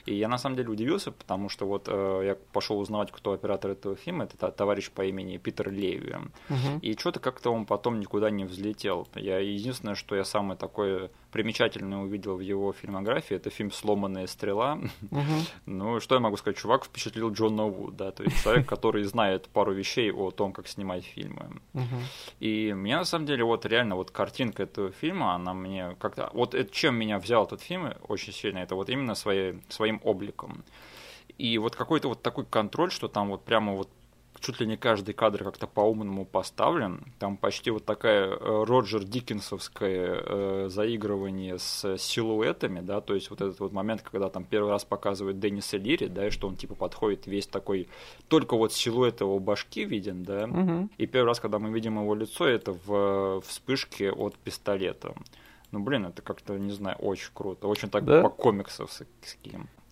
[0.07, 3.33] И я на самом деле удивился, потому потому что вот э, я пошел узнавать, кто
[3.33, 6.15] оператор этого фильма, это товарищ по имени Питер Леви.
[6.51, 6.81] Угу.
[6.83, 9.07] И что-то как-то он потом никуда не взлетел.
[9.15, 14.79] Я единственное, что я самое такое примечательное увидел в его фильмографии, это фильм «Сломанная стрела».
[15.11, 15.23] Угу.
[15.67, 16.59] Ну, что я могу сказать?
[16.59, 20.69] Чувак впечатлил Джона Ву, да, то есть человек, который знает пару вещей о том, как
[20.69, 21.61] снимать фильмы.
[21.75, 21.97] Угу.
[22.41, 26.31] И мне на самом деле вот реально вот картинка этого фильма, она мне как-то...
[26.33, 30.65] Вот это, чем меня взял этот фильм очень сильно, это вот именно своей, своим обликом.
[31.39, 33.89] И вот какой-то вот такой контроль, что там вот прямо вот
[34.41, 37.13] чуть ли не каждый кадр как-то по-умному поставлен.
[37.19, 43.41] Там почти вот такая э, Роджер Диккенсовское э, заигрывание с силуэтами, да, то есть вот
[43.41, 46.75] этот вот момент, когда там первый раз показывают Денниса Лири, да, и что он типа
[46.75, 47.89] подходит весь такой,
[48.29, 50.89] только вот силуэт его башки виден, да, угу.
[50.97, 55.15] и первый раз, когда мы видим его лицо, это в вспышке от пистолета.
[55.71, 58.23] Ну, блин, это как-то, не знаю, очень круто, очень так да?
[58.23, 59.07] по-комиксовски.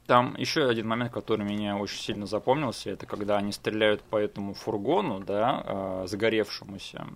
[0.06, 4.54] Там еще один момент, который меня очень сильно запомнился, это когда они стреляют по этому
[4.54, 7.06] фургону, да, э, загоревшемуся.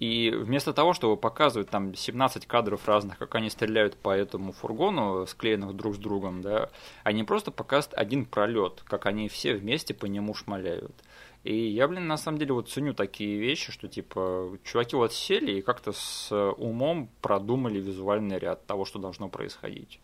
[0.00, 5.26] И вместо того, чтобы показывать там 17 кадров разных, как они стреляют по этому фургону,
[5.26, 6.70] склеенных друг с другом, да,
[7.04, 10.94] они просто показывают один пролет, как они все вместе по нему шмаляют.
[11.42, 15.52] И я, блин, на самом деле вот ценю такие вещи, что типа чуваки вот сели
[15.52, 20.00] и как-то с умом продумали визуальный ряд того, что должно происходить.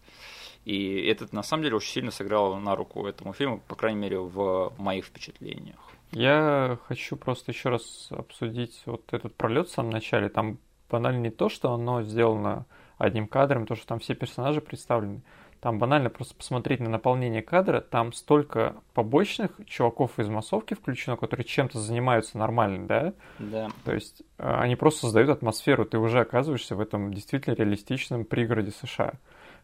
[0.66, 4.18] И это на самом деле очень сильно сыграло на руку этому фильму, по крайней мере,
[4.18, 5.76] в моих впечатлениях.
[6.11, 10.29] Я хочу просто еще раз обсудить вот этот пролет в самом начале.
[10.29, 10.59] Там
[10.90, 12.66] банально не то, что оно сделано
[12.98, 15.22] одним кадром, то, что там все персонажи представлены.
[15.61, 21.46] Там банально просто посмотреть на наполнение кадра, там столько побочных чуваков из массовки включено, которые
[21.46, 23.12] чем-то занимаются нормально, да?
[23.38, 23.68] Да.
[23.85, 28.72] То есть э, они просто создают атмосферу, ты уже оказываешься в этом действительно реалистичном пригороде
[28.72, 29.14] США.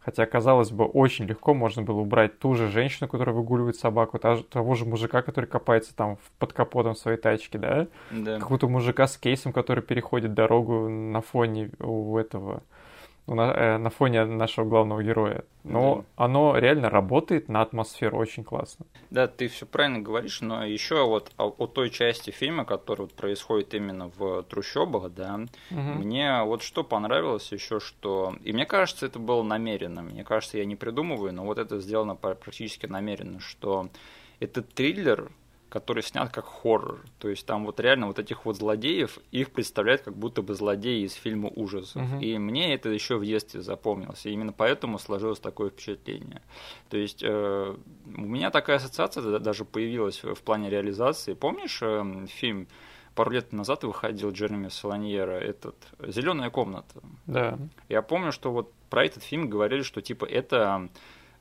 [0.05, 4.75] Хотя, казалось бы, очень легко можно было убрать ту же женщину, которая выгуливает собаку, того
[4.75, 7.87] же мужика, который копается там под капотом своей тачки, да?
[8.11, 8.39] Да.
[8.39, 12.63] Какого-то мужика с кейсом, который переходит дорогу на фоне у этого
[13.27, 15.45] на, э, на фоне нашего главного героя.
[15.65, 16.25] Но да.
[16.25, 18.87] оно реально работает на атмосферу очень классно.
[19.11, 23.15] Да, ты все правильно говоришь, но еще вот о, о той части фильма, которая вот
[23.15, 25.79] происходит именно в трущобах, да, угу.
[25.79, 28.35] мне вот что понравилось еще, что...
[28.43, 30.03] И мне кажется, это было намеренно.
[30.03, 33.89] Мне кажется, я не придумываю, но вот это сделано практически намеренно, что
[34.41, 35.31] этот триллер,
[35.73, 37.01] который снят как хоррор.
[37.19, 41.07] То есть там вот реально вот этих вот злодеев, их представляют как будто бы злодеи
[41.07, 42.03] из фильма ужасов.
[42.03, 42.21] Угу.
[42.21, 44.27] И мне это еще в детстве запомнилось.
[44.27, 46.43] И именно поэтому сложилось такое впечатление.
[46.91, 51.33] То есть э, у меня такая ассоциация даже появилась в плане реализации.
[51.33, 52.69] Помнишь э, фильм
[53.15, 57.01] пару лет назад выходил Джереми Соланьера, этот «Зеленая комната».
[57.27, 57.59] Да.
[57.89, 60.91] Я помню, что вот про этот фильм говорили, что типа это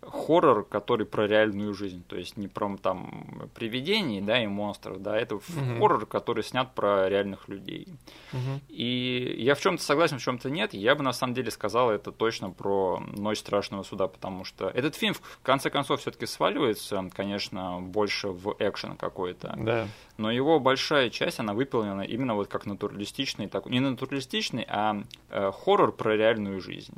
[0.02, 5.18] хоррор, который про реальную жизнь, то есть не про там привидений, да, и монстров, да,
[5.18, 5.44] это угу.
[5.80, 7.88] хоррор, который снят про реальных людей.
[8.34, 8.62] Угу.
[8.70, 10.74] И я в чем-то согласен, в чем-то нет.
[10.74, 14.96] Я бы на самом деле сказал это точно про Ночь страшного суда, потому что этот
[14.96, 19.54] фильм в конце концов все-таки сваливается, конечно, больше в экшен какой-то.
[19.58, 19.88] Да.
[20.18, 25.52] Но его большая часть, она выполнена именно вот как натуралистичный, так, не натуралистичный, а э,
[25.52, 26.96] хоррор про реальную жизнь.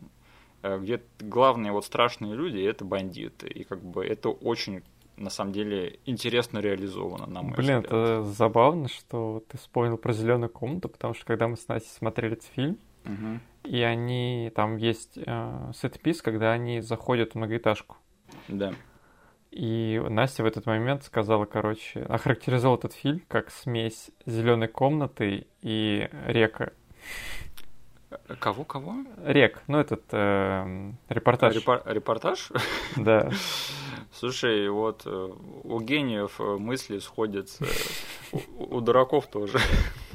[0.63, 3.47] Э, где главные вот страшные люди это бандиты.
[3.47, 4.82] И как бы это очень
[5.17, 7.86] на самом деле интересно реализовано, на мой Блин, взгляд.
[7.86, 12.34] это забавно, что ты вспомнил про зеленую комнату, потому что когда мы с Настей смотрели
[12.34, 13.39] этот фильм, угу.
[13.63, 17.97] и они там есть э, сет-пис, когда они заходят в многоэтажку.
[18.47, 18.73] Да.
[19.52, 26.10] И Настя в этот момент сказала, короче, охарактеризовал этот фильм как смесь зеленой комнаты и
[26.26, 26.71] река.
[28.39, 28.95] Кого, кого?
[29.26, 31.56] Рек, ну этот э, репортаж.
[31.56, 32.52] Репор- репортаж?
[32.95, 33.30] Да.
[34.13, 35.30] Слушай, вот э,
[35.63, 37.65] у гениев э, мысли сходятся,
[38.32, 39.60] у, у дураков тоже.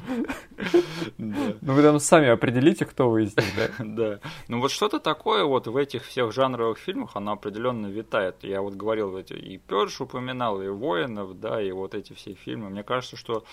[1.17, 3.85] Ну вы там сами определите, кто вы из них, да?
[3.85, 4.19] Да.
[4.47, 8.37] Ну вот что-то такое вот в этих всех жанровых фильмах, оно определенно витает.
[8.41, 12.69] Я вот говорил, и Пёрш упоминал, и Воинов, да, и вот эти все фильмы.
[12.69, 13.43] Мне кажется, что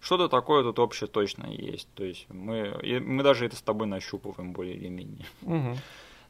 [0.00, 1.88] что-то такое тут общее точно есть.
[1.94, 5.26] То есть мы, мы даже это с тобой нащупываем более или менее.
[5.42, 5.76] Угу.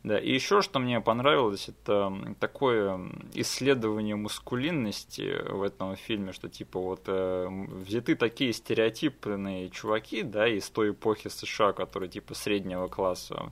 [0.04, 3.00] Да, и еще что мне понравилось, это такое
[3.32, 10.68] исследование мускулинности в этом фильме, что типа вот э, взяты такие стереотипные чуваки, да, из
[10.68, 13.50] той эпохи США, которые типа среднего класса,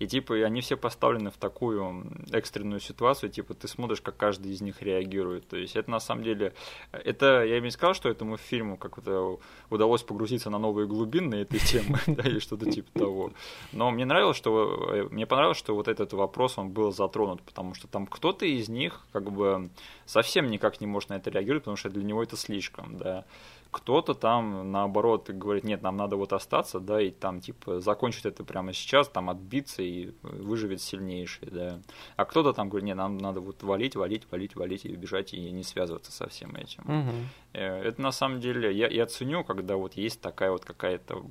[0.00, 4.60] и типа они все поставлены в такую экстренную ситуацию, типа ты смотришь, как каждый из
[4.60, 6.52] них реагирует, то есть это на самом деле,
[6.90, 9.38] это, я бы не сказал, что этому фильму как-то
[9.70, 13.32] удалось погрузиться на новые глубины этой темы, да, или что-то типа того,
[13.70, 17.74] но мне нравилось, что, э, мне понравилось, что вот этот вопрос, он был затронут, потому
[17.74, 19.70] что там кто-то из них как бы
[20.06, 23.24] совсем никак не может на это реагировать, потому что для него это слишком, да
[23.72, 28.44] кто-то там, наоборот, говорит, нет, нам надо вот остаться, да, и там, типа, закончить это
[28.44, 31.80] прямо сейчас, там, отбиться и выживет сильнейший, да.
[32.16, 35.50] А кто-то там говорит, нет, нам надо вот валить, валить, валить, валить и бежать, и
[35.50, 36.82] не связываться со всем этим.
[36.84, 37.16] Угу.
[37.54, 41.24] Это, на самом деле, я, я ценю, когда вот есть такая вот какая-то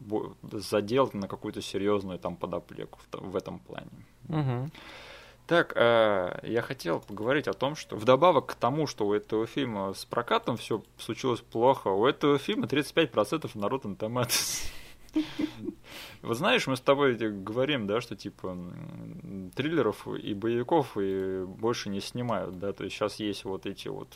[0.52, 3.92] задел на какую-то серьезную там подоплеку в, в этом плане.
[4.30, 4.70] Угу.
[5.48, 9.94] Так, э, я хотел поговорить о том, что вдобавок к тому, что у этого фильма
[9.94, 14.72] с прокатом все случилось плохо, у этого фильма 35% на Rotten Tomatoes.
[16.22, 18.56] Вот знаешь, мы с тобой говорим, да, что типа
[19.56, 24.08] триллеров и боевиков и больше не снимают, да, то есть сейчас есть вот эти вот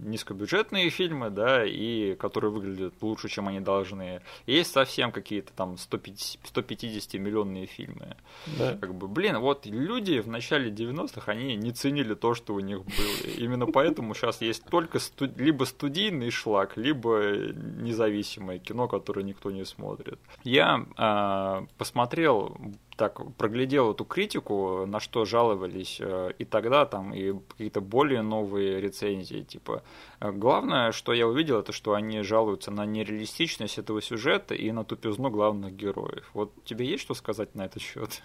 [0.00, 4.22] низкобюджетные фильмы, да, и которые выглядят лучше, чем они должны.
[4.46, 8.16] есть совсем какие-то там 150, 150 миллионные фильмы.
[8.58, 8.76] Да.
[8.78, 12.78] Как бы, блин, вот люди в начале 90-х, они не ценили то, что у них
[12.78, 13.32] было.
[13.36, 15.36] Именно поэтому сейчас есть только студ...
[15.38, 17.20] либо студийный шлак, либо
[17.52, 20.18] независимое кино, которое никто не смотрит.
[20.42, 22.56] Я а, посмотрел,
[22.96, 28.80] так проглядел эту критику, на что жаловались э, и тогда там, и какие-то более новые
[28.80, 29.82] рецензии, типа.
[30.20, 34.84] Э, главное, что я увидел, это что они жалуются на нереалистичность этого сюжета и на
[34.84, 36.30] тупизну главных героев.
[36.34, 38.22] Вот тебе есть что сказать на этот счет?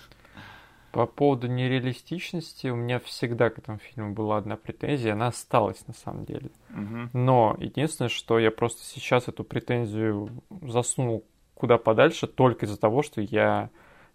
[0.91, 5.93] По поводу нереалистичности у меня всегда к этому фильму была одна претензия, она осталась на
[5.93, 6.51] самом деле.
[6.69, 7.09] Угу.
[7.11, 10.29] Но единственное, что я просто сейчас эту претензию
[10.61, 11.25] засунул
[11.55, 13.69] куда подальше только из-за того, что я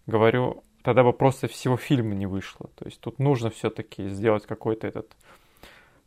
[0.05, 2.69] говорю, тогда бы просто всего фильма не вышло.
[2.75, 5.11] То есть тут нужно все-таки сделать какой-то этот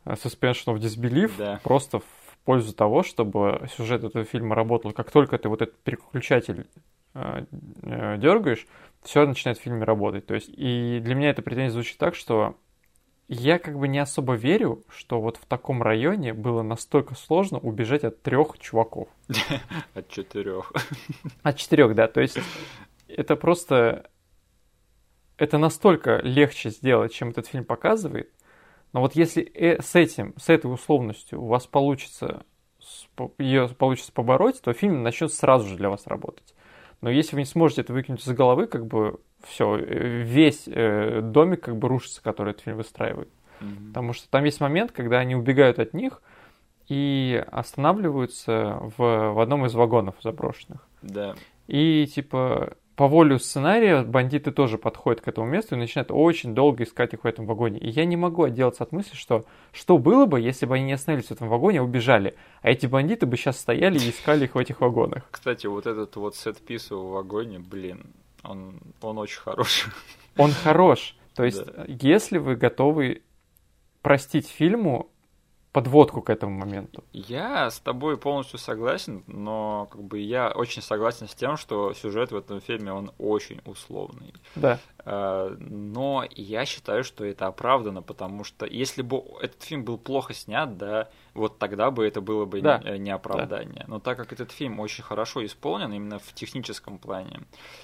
[0.05, 1.59] э, suspension of disbelief да.
[1.63, 4.91] просто в пользу того, чтобы сюжет этого фильма работал.
[4.91, 6.67] Как только ты вот этот переключатель
[7.13, 7.45] э,
[7.83, 8.65] э, дергаешь,
[9.03, 10.25] все начинает в фильме работать.
[10.25, 12.55] То есть и для меня эта претензия звучит так, что
[13.27, 18.03] я как бы не особо верю, что вот в таком районе было настолько сложно убежать
[18.03, 19.07] от трех чуваков.
[19.93, 20.71] От четырех.
[21.43, 22.07] От четырех, да.
[22.07, 22.37] То есть
[23.07, 24.09] это просто...
[25.37, 28.31] Это настолько легче сделать, чем этот фильм показывает.
[28.93, 32.45] Но вот если э, с этим, с этой условностью у вас получится
[33.39, 36.53] ее получится побороть, то фильм начнет сразу же для вас работать.
[37.01, 41.21] Но если вы не сможете это выкинуть из головы, как бы все, э, весь э,
[41.21, 43.29] домик как бы рушится, который этот фильм выстраивает.
[43.61, 43.87] Mm-hmm.
[43.87, 46.21] Потому что там есть момент, когда они убегают от них
[46.87, 50.87] и останавливаются в, в одном из вагонов заброшенных.
[51.01, 51.35] Да.
[51.67, 56.83] И типа по воле сценария бандиты тоже подходят к этому месту и начинают очень долго
[56.83, 57.79] искать их в этом вагоне.
[57.79, 60.93] И я не могу отделаться от мысли, что что было бы, если бы они не
[60.93, 64.55] остановились в этом вагоне, а убежали, а эти бандиты бы сейчас стояли и искали их
[64.55, 65.23] в этих вагонах.
[65.31, 68.13] Кстати, вот этот вот сет-пис в вагоне, блин,
[68.49, 69.91] он, он очень хороший.
[70.37, 71.15] Он хорош.
[71.33, 71.85] То есть, да.
[71.87, 73.23] если вы готовы
[74.01, 75.09] простить фильму
[75.75, 77.03] подводку к этому моменту.
[77.11, 82.31] Я с тобой полностью согласен, но как бы я очень согласен с тем, что сюжет
[82.31, 84.33] в этом фильме он очень условный.
[84.55, 84.79] Да.
[84.99, 90.33] А, но я считаю, что это оправдано, потому что если бы этот фильм был плохо
[90.33, 92.79] снят, да, вот тогда бы это было бы да.
[92.79, 93.81] не, не оправдание.
[93.81, 93.85] Да.
[93.87, 97.41] Но так как этот фильм очень хорошо исполнен именно в техническом плане,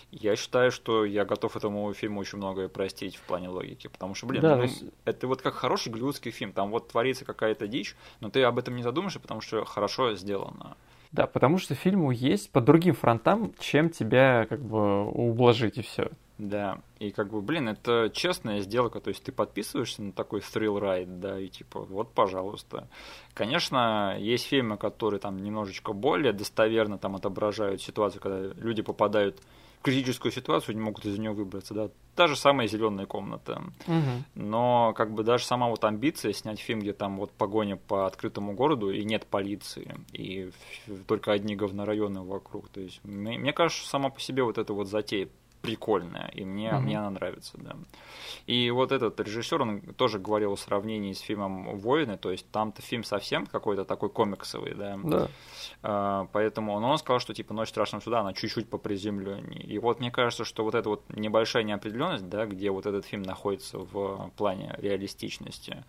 [0.09, 4.25] я считаю, что я готов этому фильму очень многое простить в плане логики, потому что,
[4.25, 4.83] блин, да, ну, есть...
[5.05, 8.75] это вот как хороший голливудский фильм, там вот творится какая-то дичь, но ты об этом
[8.75, 10.77] не задумаешься, потому что хорошо сделано.
[11.11, 16.09] Да, потому что фильму есть по другим фронтам, чем тебя как бы ублажить и все.
[16.41, 20.81] Да, и как бы, блин, это честная сделка, то есть ты подписываешься на такой thrill
[20.81, 22.87] ride, да, и типа, вот, пожалуйста.
[23.35, 29.39] Конечно, есть фильмы, которые там немножечко более достоверно там отображают ситуацию, когда люди попадают
[29.81, 31.89] в критическую ситуацию, не могут из нее выбраться, да.
[32.15, 33.61] Та же самая зеленая комната.
[33.85, 34.23] Угу.
[34.33, 38.53] Но как бы даже сама вот амбиция снять фильм, где там вот погоня по открытому
[38.53, 40.49] городу и нет полиции, и
[41.05, 42.69] только одни говнорайоны вокруг.
[42.69, 45.29] То есть мне, мне кажется, сама по себе вот эта вот затея
[45.61, 46.79] прикольная, и мне, mm-hmm.
[46.79, 47.75] мне она нравится, да.
[48.47, 52.81] И вот этот режиссер, он тоже говорил о сравнении с фильмом «Воины», то есть там-то
[52.81, 54.99] фильм совсем какой-то такой комиксовый, да.
[55.03, 55.27] Да.
[55.83, 59.63] А, поэтому он, он сказал, что типа «Ночь страшного суда», она чуть-чуть по приземленнее.
[59.63, 63.23] И вот мне кажется, что вот эта вот небольшая неопределенность, да, где вот этот фильм
[63.23, 65.83] находится в плане реалистичности,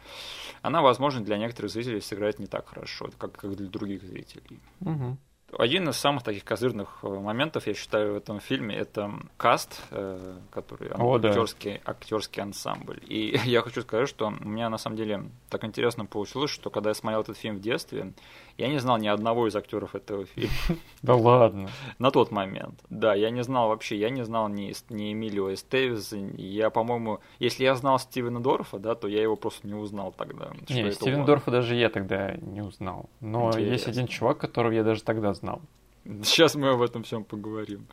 [0.61, 4.61] она, возможно, для некоторых зрителей сыграет не так хорошо, как, как для других зрителей.
[4.81, 5.17] Угу.
[5.59, 10.37] Один из самых таких козырных э, моментов, я считаю, в этом фильме, это каст, э,
[10.51, 11.91] который О, актерский, да.
[11.91, 13.01] актерский ансамбль.
[13.07, 16.91] И я хочу сказать, что у меня на самом деле так интересно получилось, что когда
[16.91, 18.13] я смотрел этот фильм в детстве,
[18.59, 20.53] я не знал ни одного из актеров этого фильма.
[21.03, 21.69] Да ладно.
[21.99, 22.81] На тот момент.
[22.89, 27.65] Да, я не знал вообще, я не знал ни, ни Эмилио Эстевис, я, по-моему, если
[27.65, 30.53] я знал Стивена Дорфа, да, то я его просто не узнал тогда.
[30.69, 33.11] Не, Стивена Дорфа даже я тогда не узнал.
[33.21, 33.73] Но Интересно.
[33.73, 35.61] есть один чувак, которого я даже тогда знал.
[36.05, 37.87] Сейчас мы об этом всем поговорим.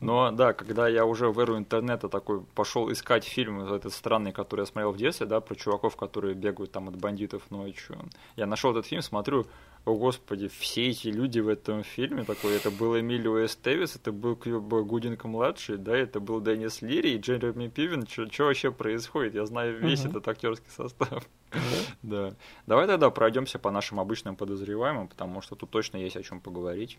[0.00, 4.60] Но да, когда я уже в эру интернета такой пошел искать фильм этот странный, который
[4.60, 7.98] я смотрел в детстве, да, про чуваков, которые бегают там от бандитов ночью,
[8.36, 9.46] я нашел этот фильм, смотрю,
[9.84, 14.34] о господи, все эти люди в этом фильме, такой, это был Эмилио Эстевис, это был
[14.36, 19.34] Кьюба Гудинг-младший, да, это был Деннис Лири и Джереми Пивен, что вообще происходит?
[19.34, 20.10] Я знаю весь uh-huh.
[20.10, 21.24] этот актерский состав.
[22.02, 22.34] Да.
[22.66, 26.98] Давай тогда пройдемся по нашим обычным подозреваемым, потому что тут точно есть о чем поговорить.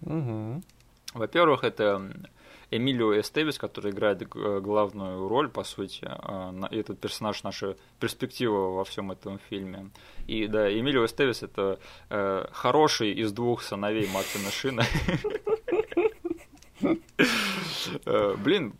[1.13, 2.11] Во-первых, это
[2.69, 8.83] Эмилио Эстевис, который играет э, главную роль, по сути, э, этот персонаж наша перспектива во
[8.83, 9.89] всем этом фильме.
[10.27, 11.79] И да, Эмилио Эстевис это
[12.09, 14.83] э, хороший из двух сыновей Мартина Шина.
[18.43, 18.73] Блин,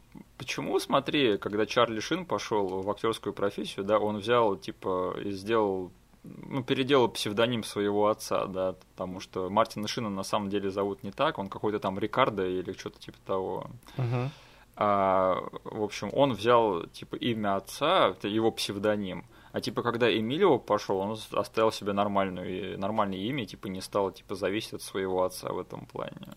[0.47, 5.91] почему, смотри, когда Чарли Шин пошел в актерскую профессию, да, он взял, типа, и сделал
[6.23, 11.11] ну, переделал псевдоним своего отца, да, потому что Мартина Шина на самом деле зовут не
[11.11, 13.67] так, он какой-то там Рикардо или что-то типа того.
[13.97, 14.29] Uh-huh.
[14.75, 19.25] А, в общем, он взял типа имя отца, его псевдоним.
[19.51, 24.35] А типа, когда Эмилио пошел, он оставил себе нормальную, нормальное имя, типа не стал типа
[24.35, 26.35] зависеть от своего отца в этом плане.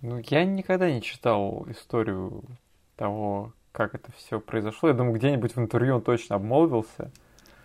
[0.00, 2.44] Ну, я никогда не читал историю
[2.98, 4.88] того, как это все произошло.
[4.90, 7.10] Я думаю, где-нибудь в интервью он точно обмолвился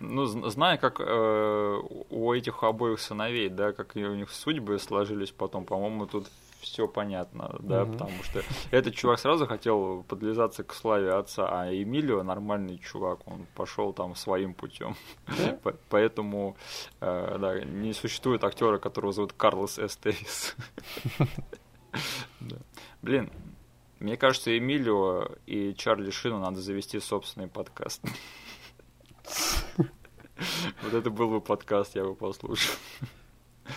[0.00, 1.80] ну, зная, как э,
[2.10, 6.26] у этих обоих сыновей, да, как у них судьбы сложились потом, по-моему, тут
[6.60, 7.92] все понятно, да, mm-hmm.
[7.92, 13.46] потому что этот чувак сразу хотел подлизаться к славе отца, а Эмилио нормальный чувак, он
[13.54, 14.96] пошел там своим путем.
[15.26, 15.76] Yeah.
[15.90, 16.56] Поэтому,
[17.00, 20.56] э, да, не существует актера, которого зовут Карлос Эстевис.
[23.02, 23.30] Блин,
[24.04, 28.02] мне кажется, Эмилио и Чарли Шину надо завести собственный подкаст.
[30.82, 32.74] Вот это был бы подкаст, я бы послушал.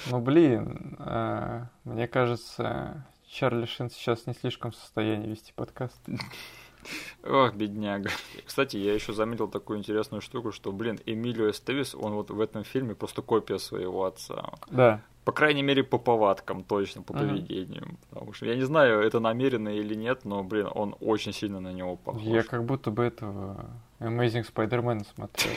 [0.07, 6.01] Ну, блин, э, мне кажется, Чарли Шин сейчас не слишком в состоянии вести подкаст.
[7.23, 8.09] Ох, бедняга.
[8.45, 12.65] Кстати, я еще заметил такую интересную штуку, что, блин, Эмилио Эстевис, он вот в этом
[12.65, 14.51] фильме просто копия своего отца.
[14.69, 15.01] Да.
[15.27, 17.81] По крайней мере, по повадкам точно, по поведению.
[17.81, 17.97] Uh-huh.
[18.09, 21.73] Потому что я не знаю, это намеренно или нет, но, блин, он очень сильно на
[21.73, 22.21] него похож.
[22.21, 23.69] Я как будто бы этого
[23.99, 25.53] Amazing Spider-Man смотрел.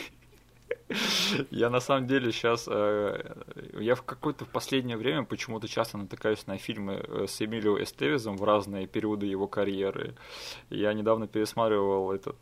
[1.53, 3.37] Я на самом деле сейчас, э,
[3.79, 8.37] я в какое-то в последнее время почему-то часто натыкаюсь на фильмы э, с Эмилио Эстевизом
[8.37, 10.17] в разные периоды его карьеры.
[10.71, 12.37] Я недавно пересматривал этот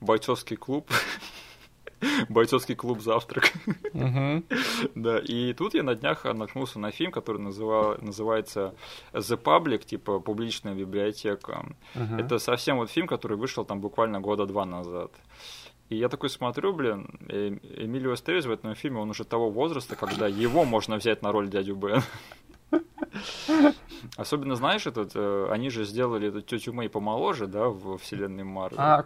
[0.00, 0.90] бойцовский клуб.
[2.28, 3.52] бойцовский клуб «Завтрак».
[4.94, 8.74] да, и тут я на днях наткнулся на фильм, который называл, называется
[9.12, 11.66] «The Public», типа «Публичная библиотека».
[11.94, 15.12] Это совсем вот фильм, который вышел там буквально года два назад.
[15.88, 20.28] И я такой смотрю, блин, Эмилио Эстевис в этом фильме, он уже того возраста, когда
[20.28, 22.02] его можно взять на роль дядю Бен.
[24.16, 28.80] Особенно, знаешь, этот, э, они же сделали эту тетю Мэй помоложе, да, в вселенной Марвел.
[28.80, 29.04] А,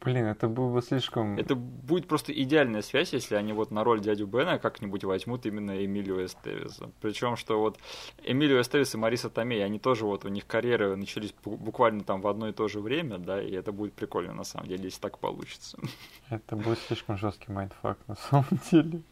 [0.00, 1.38] Блин, это было бы слишком...
[1.38, 5.84] Это будет просто идеальная связь, если они вот на роль дядю Бена как-нибудь возьмут именно
[5.84, 6.90] Эмилио Эстевиса.
[7.00, 7.78] Причем, что вот
[8.24, 12.26] Эмилио Эстевис и Мариса Томей, они тоже вот, у них карьеры начались буквально там в
[12.26, 15.18] одно и то же время, да, и это будет прикольно на самом деле, если так
[15.18, 15.78] получится.
[16.28, 19.02] Это будет слишком жесткий mindfuck на самом деле.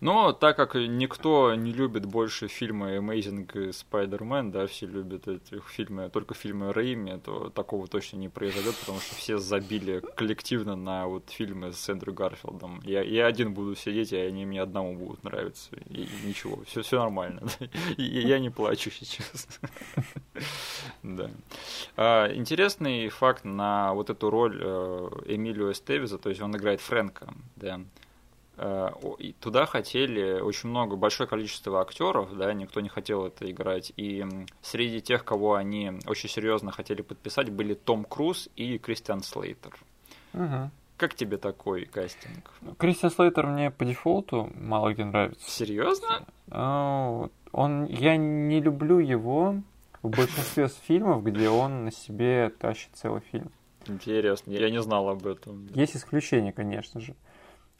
[0.00, 6.10] Но так как никто не любит больше фильмы Amazing Spider-Man, да, все любят эти фильмы,
[6.10, 11.30] только фильмы Рэйми, то такого точно не произойдет, потому что все забили коллективно на вот
[11.30, 12.80] фильмы с Эндрю Гарфилдом.
[12.84, 15.70] Я, я один буду сидеть, и они мне одному будут нравиться.
[15.88, 17.42] И, и ничего, все, все нормально.
[17.96, 19.48] И, я не плачу сейчас.
[21.02, 21.30] Да.
[21.96, 27.34] А, интересный факт на вот эту роль э, Эмилио Эстевиза, то есть он играет Фрэнка,
[27.56, 27.80] да,
[29.40, 33.92] туда хотели очень много, большое количество актеров, да, никто не хотел это играть.
[33.96, 34.24] И
[34.62, 39.76] среди тех, кого они очень серьезно хотели подписать, были Том Круз и Кристиан Слейтер.
[40.34, 40.70] Угу.
[40.96, 42.50] Как тебе такой кастинг?
[42.78, 45.50] Кристиан Слейтер мне по дефолту мало где нравится.
[45.50, 46.24] Серьезно?
[46.50, 49.56] А, он, я не люблю его
[50.02, 53.50] в большинстве фильмов, где он на себе тащит целый фильм.
[53.86, 55.66] Интересно, я не знал об этом.
[55.74, 57.14] Есть исключения, конечно же.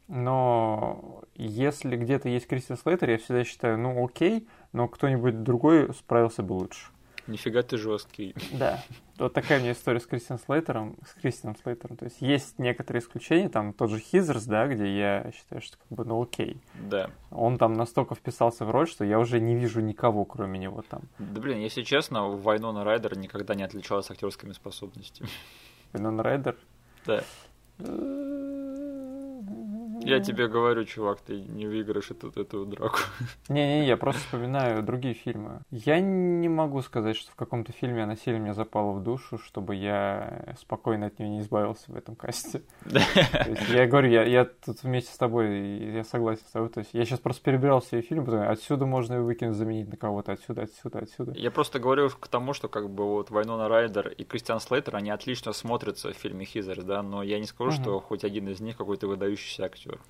[0.09, 6.43] Но если где-то есть Кристиан Слейтер, я всегда считаю, ну окей, но кто-нибудь другой справился
[6.43, 6.89] бы лучше.
[7.27, 8.35] Нифига ты жесткий.
[8.53, 8.83] Да.
[9.19, 11.97] Вот такая у меня история с Кристиан Слейтером, с Кристианом Слейтером.
[11.97, 15.89] То есть есть некоторые исключения, там тот же Хизерс, да, где я считаю, что как
[15.89, 16.61] бы, ну окей.
[16.75, 17.11] Да.
[17.31, 21.03] Он там настолько вписался в роль, что я уже не вижу никого, кроме него там.
[21.19, 25.31] Да блин, если честно, Вайнона Райдер никогда не отличалась актерскими способностями.
[25.93, 26.59] Вайнона Райдер?
[27.07, 27.25] Да.
[30.05, 32.99] Я тебе говорю, чувак, ты не выиграешь эту, эту драку.
[33.49, 35.61] Не-не, я просто вспоминаю другие фильмы.
[35.71, 39.75] Я не могу сказать, что в каком-то фильме она сильно мне запала в душу, чтобы
[39.75, 42.63] я спокойно от нее не избавился в этом касте.
[43.71, 46.69] я говорю, я, я тут вместе с тобой, я согласен с тобой.
[46.69, 50.33] То есть я сейчас просто перебирал все фильмы, потому отсюда можно выкинуть, заменить на кого-то,
[50.33, 51.33] отсюда, отсюда, отсюда.
[51.33, 55.11] Я просто говорю к тому, что как бы вот Вайнона Райдер и Кристиан Слейтер, они
[55.11, 57.81] отлично смотрятся в фильме Хизер, да, но я не скажу, угу.
[57.81, 60.01] что хоть один из них какой-то выдающийся актер актер.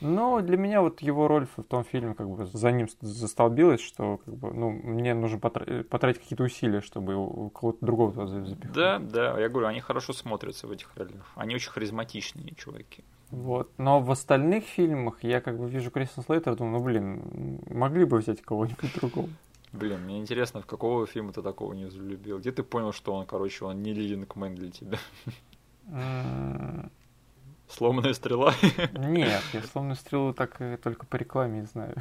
[0.00, 4.18] Ну, для меня вот его роль в том фильме как бы за ним застолбилась, что
[4.24, 8.72] как бы, ну, мне нужно потратить какие-то усилия, чтобы у кого-то другого туда запихнуть.
[8.72, 11.26] Да, да, я говорю, они хорошо смотрятся в этих ролях.
[11.34, 13.02] Они очень харизматичные чуваки.
[13.30, 13.70] Вот.
[13.76, 18.18] Но в остальных фильмах я как бы вижу Кристен Слейтер, думаю, ну, блин, могли бы
[18.18, 19.28] взять кого-нибудь другого.
[19.72, 22.38] Блин, мне интересно, в какого фильма ты такого не влюбил?
[22.38, 24.98] Где ты понял, что он, короче, он не лидинг мэн для тебя?
[27.68, 28.54] Сломанная стрела?
[28.92, 31.94] Нет, я сломанную стрелу так только по рекламе знаю.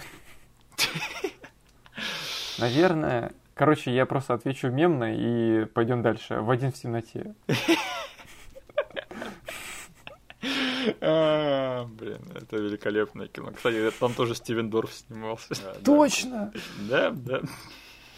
[2.58, 6.42] Наверное, короче, я просто отвечу мемно и пойдем дальше.
[6.42, 7.36] В один в темноте.
[11.02, 13.52] А, блин, это великолепное кино.
[13.52, 15.56] Кстати, там тоже Стивен Дорф снимался.
[15.84, 16.54] Точно!
[16.90, 17.42] Да, да.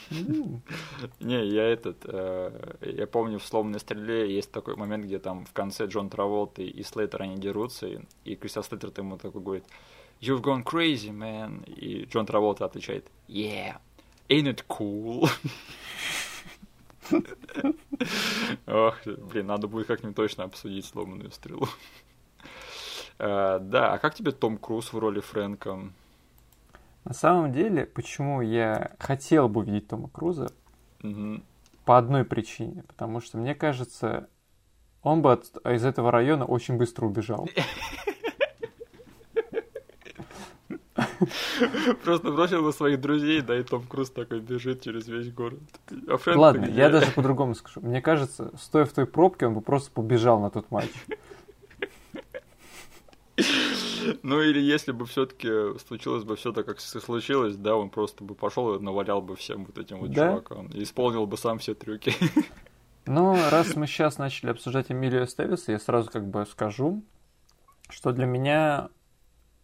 [1.19, 5.53] Не, я этот, э, я помню в «Сломанной стреле» есть такой момент, где там в
[5.53, 7.87] конце Джон Траволт и Слейтер, они дерутся,
[8.23, 9.65] и, Кристиан Слейтер ему такой говорит,
[10.21, 11.63] You've gone crazy, man.
[11.65, 13.77] И Джон Траволта отвечает, Yeah,
[14.27, 15.29] ain't it cool?
[18.67, 21.67] Ох, блин, надо будет как-нибудь точно обсудить сломанную стрелу.
[23.17, 25.91] Uh, да, а как тебе Том Круз в роли Фрэнка?
[27.05, 30.51] На самом деле, почему я хотел бы увидеть Тома Круза?
[31.03, 31.41] Угу.
[31.85, 32.83] По одной причине.
[32.87, 34.29] Потому что, мне кажется,
[35.01, 37.47] он бы от, из этого района очень быстро убежал.
[42.03, 45.59] Просто бросил бы своих друзей, да, и Том Круз такой бежит через весь город.
[46.07, 47.81] А Ладно, я даже по-другому скажу.
[47.81, 50.91] Мне кажется, стоя в той пробке, он бы просто побежал на тот матч.
[54.23, 58.35] Ну или если бы все-таки случилось бы все так, как случилось, да, он просто бы
[58.35, 60.29] пошел и навалял бы всем вот этим вот да?
[60.29, 60.67] чувакам.
[60.67, 62.13] И исполнил бы сам все трюки.
[63.05, 67.01] Ну, раз мы сейчас начали обсуждать Эмилию Стевиса, я сразу как бы скажу,
[67.89, 68.89] что для меня,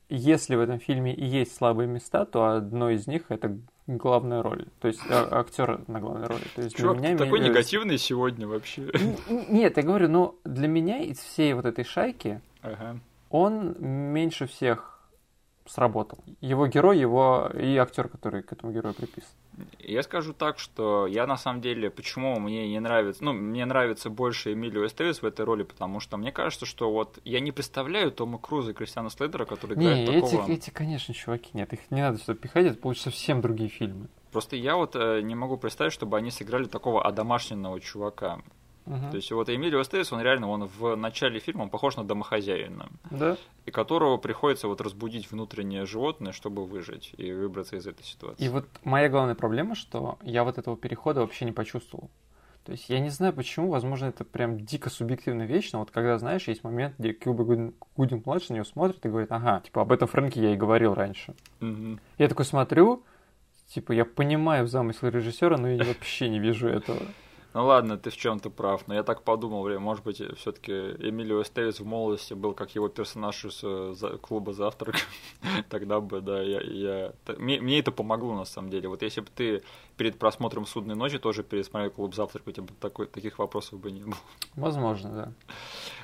[0.10, 4.66] если в этом фильме и есть слабые места, то одно из них это главная роль.
[4.80, 6.46] То есть а, актер на главной роли.
[6.56, 7.52] То есть Чувак, для меня такой Эмилия...
[7.52, 8.92] негативный сегодня вообще.
[9.30, 13.00] Нет, я говорю, ну для меня из всей вот этой шайки ага
[13.36, 14.92] он меньше всех
[15.66, 16.20] сработал.
[16.42, 19.32] Его герой, его и актер, который к этому герою приписан.
[19.80, 24.10] Я скажу так, что я на самом деле, почему мне не нравится, ну, мне нравится
[24.10, 28.12] больше Эмилио Эстевис в этой роли, потому что мне кажется, что вот я не представляю
[28.12, 30.44] Тома Круза и Кристиана Слейдера, который играет не, такого...
[30.44, 34.08] эти, эти, конечно, чуваки, нет, их не надо сюда пихать, это получится совсем другие фильмы.
[34.32, 38.42] Просто я вот э, не могу представить, чтобы они сыграли такого одомашненного чувака.
[38.86, 39.12] Угу.
[39.12, 42.90] То есть вот Эмилио Эстевис, он реально, он в начале фильма, он похож на домохозяина.
[43.10, 43.38] Да.
[43.66, 48.44] И которого приходится вот разбудить внутреннее животное, чтобы выжить и выбраться из этой ситуации.
[48.44, 52.10] И вот моя главная проблема, что я вот этого перехода вообще не почувствовал.
[52.66, 56.18] То есть я не знаю почему, возможно, это прям дико субъективная вещь, но вот когда,
[56.18, 57.44] знаешь, есть момент, где Кьюба
[57.96, 60.96] Гудин младший на него смотрит и говорит, ага, типа об этом Фрэнке я и говорил
[60.96, 61.36] раньше.
[61.62, 62.00] Угу.
[62.18, 63.04] Я такой смотрю,
[63.68, 67.00] типа я понимаю замысел режиссера, но я вообще не вижу этого.
[67.56, 71.80] Ну ладно, ты в чем-то прав, но я так подумал, может быть, все-таки Эмилио Эстевис
[71.80, 74.98] в молодости был как его персонаж из э, клуба «Завтрак».
[75.70, 76.60] Тогда бы, да, я...
[76.60, 77.14] я...
[77.38, 78.90] Мне, мне это помогло, на самом деле.
[78.90, 79.64] Вот если бы ты
[79.96, 83.90] перед просмотром «Судной ночи» тоже пересмотрел «Клуб «Завтрак», у тебя бы такой, таких вопросов бы
[83.90, 84.18] не было.
[84.56, 85.32] Возможно, да.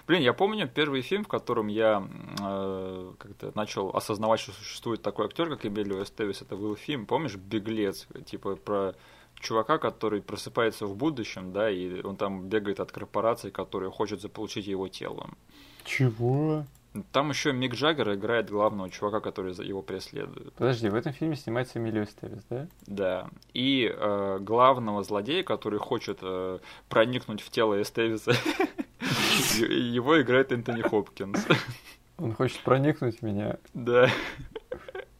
[0.07, 2.01] Блин, я помню первый фильм, в котором я
[2.41, 6.41] э, как-то начал осознавать, что существует такой актер, как Эмилио Эстевис.
[6.41, 8.95] Это был фильм, помнишь, «Беглец», типа про
[9.41, 14.67] чувака, который просыпается в будущем, да, и он там бегает от корпорации, которая хочет заполучить
[14.67, 15.29] его тело.
[15.83, 16.65] Чего?
[17.13, 20.53] Там еще Мик Джаггер играет главного чувака, который его преследует.
[20.53, 22.67] Подожди, в этом фильме снимается Эмилио Стевис, да?
[22.85, 23.29] Да.
[23.53, 28.33] И э, главного злодея, который хочет э, проникнуть в тело Эстевиса,
[29.57, 31.47] его играет Энтони Хопкинс.
[32.17, 33.57] Он хочет проникнуть в меня.
[33.73, 34.09] Да.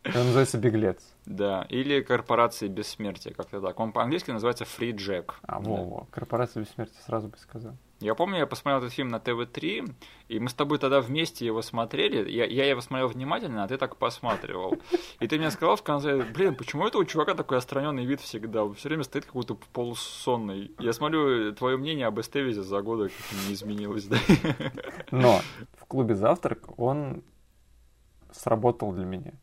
[0.04, 1.02] Он называется «Беглец».
[1.26, 3.80] Да, или «Корпорация бессмертия», как-то так.
[3.80, 5.34] Он по-английски называется «Free Jack».
[5.44, 7.78] А, во-во, «Корпорация бессмертия» сразу бы сказал.
[8.02, 9.94] Я помню, я посмотрел этот фильм на ТВ-3,
[10.28, 12.28] и мы с тобой тогда вместе его смотрели.
[12.32, 14.76] Я, я его смотрел внимательно, а ты так посматривал.
[15.20, 18.68] И ты мне сказал в конце, блин, почему это у чувака такой отстраненный вид всегда?
[18.74, 20.72] Все время стоит как будто полусонный.
[20.80, 24.18] Я смотрю, твое мнение об Эстевизе за годы как не изменилось, да?
[25.12, 25.40] Но
[25.78, 27.22] в клубе «Завтрак» он
[28.32, 29.34] сработал для меня.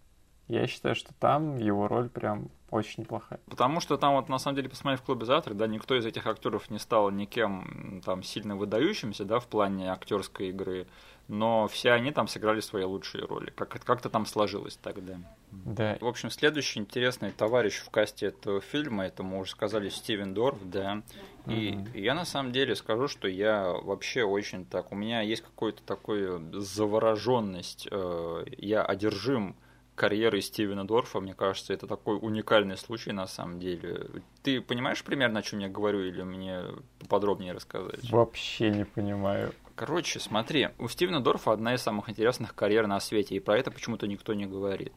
[0.49, 3.41] Я считаю, что там его роль прям очень неплохая.
[3.49, 6.27] Потому что там вот на самом деле, посмотрев в клубе завтра, да, никто из этих
[6.27, 10.87] актеров не стал никем там сильно выдающимся, да, в плане актерской игры,
[11.29, 13.51] но все они там сыграли свои лучшие роли.
[13.51, 15.17] Как- как-то там сложилось тогда.
[15.51, 15.97] Да.
[16.01, 20.59] В общем, следующий интересный товарищ в касте этого фильма, это мы уже сказали Стивен Дорф,
[20.65, 21.03] да.
[21.47, 21.89] И Мгм.
[21.95, 26.39] я на самом деле скажу, что я вообще очень так, у меня есть какой-то такой
[26.53, 29.57] завороженность, э, я одержим
[29.99, 34.07] карьерой Стивена Дорфа, мне кажется, это такой уникальный случай на самом деле.
[34.43, 36.63] Ты понимаешь примерно, о чем я говорю, или мне
[37.09, 38.09] подробнее рассказать?
[38.11, 39.53] Вообще не понимаю.
[39.75, 43.71] Короче, смотри, у Стивена Дорфа одна из самых интересных карьер на свете, и про это
[43.71, 44.95] почему-то никто не говорит.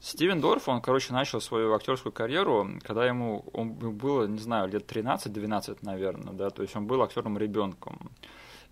[0.00, 4.90] Стивен Дорф, он, короче, начал свою актерскую карьеру, когда ему он было, не знаю, лет
[4.90, 8.10] 13-12, наверное, да, то есть он был актером ребенком.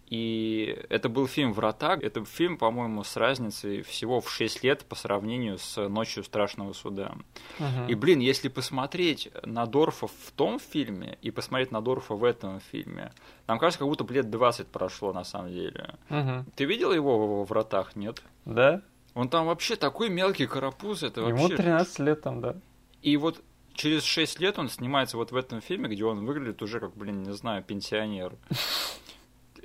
[0.07, 1.99] И это был фильм «Врата».
[2.01, 7.17] Это фильм, по-моему, с разницей всего в 6 лет по сравнению с «Ночью страшного суда».
[7.59, 7.89] Мгм.
[7.89, 12.61] И, блин, если посмотреть на Дорфа в том фильме и посмотреть на Дорфа в этом
[12.61, 13.13] фильме,
[13.49, 15.97] нам кажется, как будто бы лет 20 прошло на самом деле.
[16.09, 16.47] Мгм.
[16.55, 18.23] Ты видел его в «Вратах», нет?
[18.45, 18.83] Да?
[19.15, 21.57] Он там вообще такой мелкий карапуз, это Ему вообще...
[21.57, 22.55] 13 лет там, да.
[23.03, 23.43] И вот
[23.75, 27.25] через 6 лет он снимается вот в этом фильме, где он выглядит уже как, блин,
[27.25, 28.35] не знаю, пенсионер.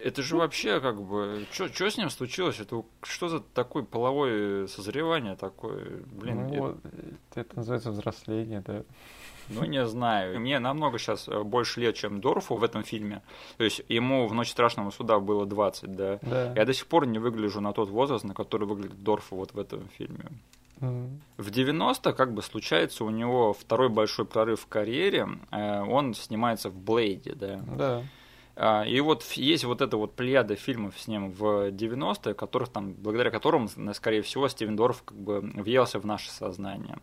[0.04, 1.46] Это же вообще как бы...
[1.52, 2.60] Что с ним случилось?
[2.60, 6.02] Это что за такое половое созревание такое?
[6.12, 6.80] Блин, ну, это-
[7.36, 8.84] э, это называется взросление, да.
[9.50, 10.40] Ну, не знаю.
[10.40, 13.22] Мне намного сейчас больше лет, чем Дорфу в этом фильме.
[13.58, 16.20] То есть ему в «Ночь страшного суда» было 20, да.
[16.22, 16.54] Да.
[16.56, 19.60] Я до сих пор не выгляжу на тот возраст, на который выглядит Дорфу вот в
[19.60, 20.26] этом фильме.
[21.38, 25.28] В 90 как бы случается у него второй большой прорыв в карьере.
[25.52, 27.60] Э, Он снимается в Блейде, да.
[27.78, 28.04] Да.
[28.56, 32.94] А, И вот есть вот эта вот плеяда фильмов с ним в 90-е, которых там,
[32.94, 36.98] благодаря которым, скорее всего, Стивен Дорф как бы въелся в наше сознание.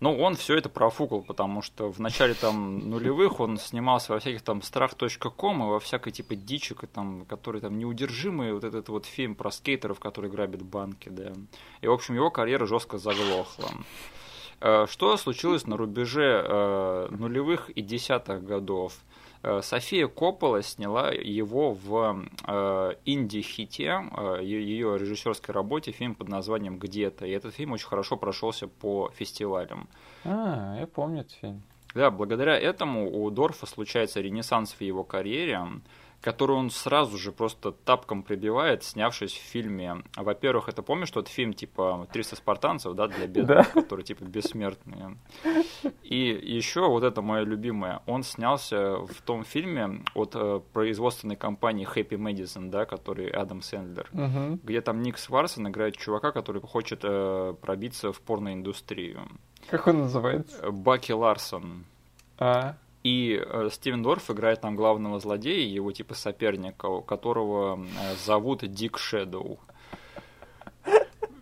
[0.00, 4.42] Но он все это профукал, потому что в начале там нулевых он снимался во всяких
[4.42, 9.06] там страх.ком и во всякой типа дичи, ко- там, который там неудержимый, вот этот вот
[9.06, 11.32] фильм про скейтеров, которые грабят банки, да.
[11.82, 13.68] И, в общем, его карьера жестко заглохла.
[14.60, 18.94] Э, Что случилось на рубеже э, нулевых и десятых годов?
[19.42, 26.78] Э, София Коппола сняла его в э, инди-хите, э, ее режиссерской работе, фильм под названием
[26.78, 27.26] «Где-то».
[27.26, 29.88] И этот фильм очень хорошо прошелся по фестивалям.
[30.24, 31.62] А, я помню этот фильм.
[31.94, 35.60] Да, благодаря этому у Дорфа случается ренессанс в его карьере,
[36.22, 40.02] который он сразу же просто тапком прибивает, снявшись в фильме.
[40.16, 45.18] Во-первых, это помнишь тот фильм типа «300 спартанцев», да, для бедных, которые типа бессмертные.
[46.02, 51.86] И еще вот это мое любимое, он снялся в том фильме от э, производственной компании
[51.86, 54.08] Happy Madison, да, который Адам Сэндлер
[54.62, 59.28] где там Ник Сварсон играет чувака, который хочет э, пробиться в порноиндустрию.
[59.68, 60.58] Как он называется?
[60.62, 61.84] Э, Баки Ларсон.
[62.38, 68.60] А, И э, Стивен Дорф играет там главного злодея, его типа соперника, которого э, зовут
[68.62, 69.58] Дик Шэдоу.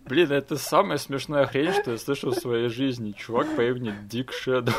[0.05, 3.13] Блин, это самая смешная хрень, что я слышал в своей жизни.
[3.13, 4.73] Чувак по имени Дик Шэдоу.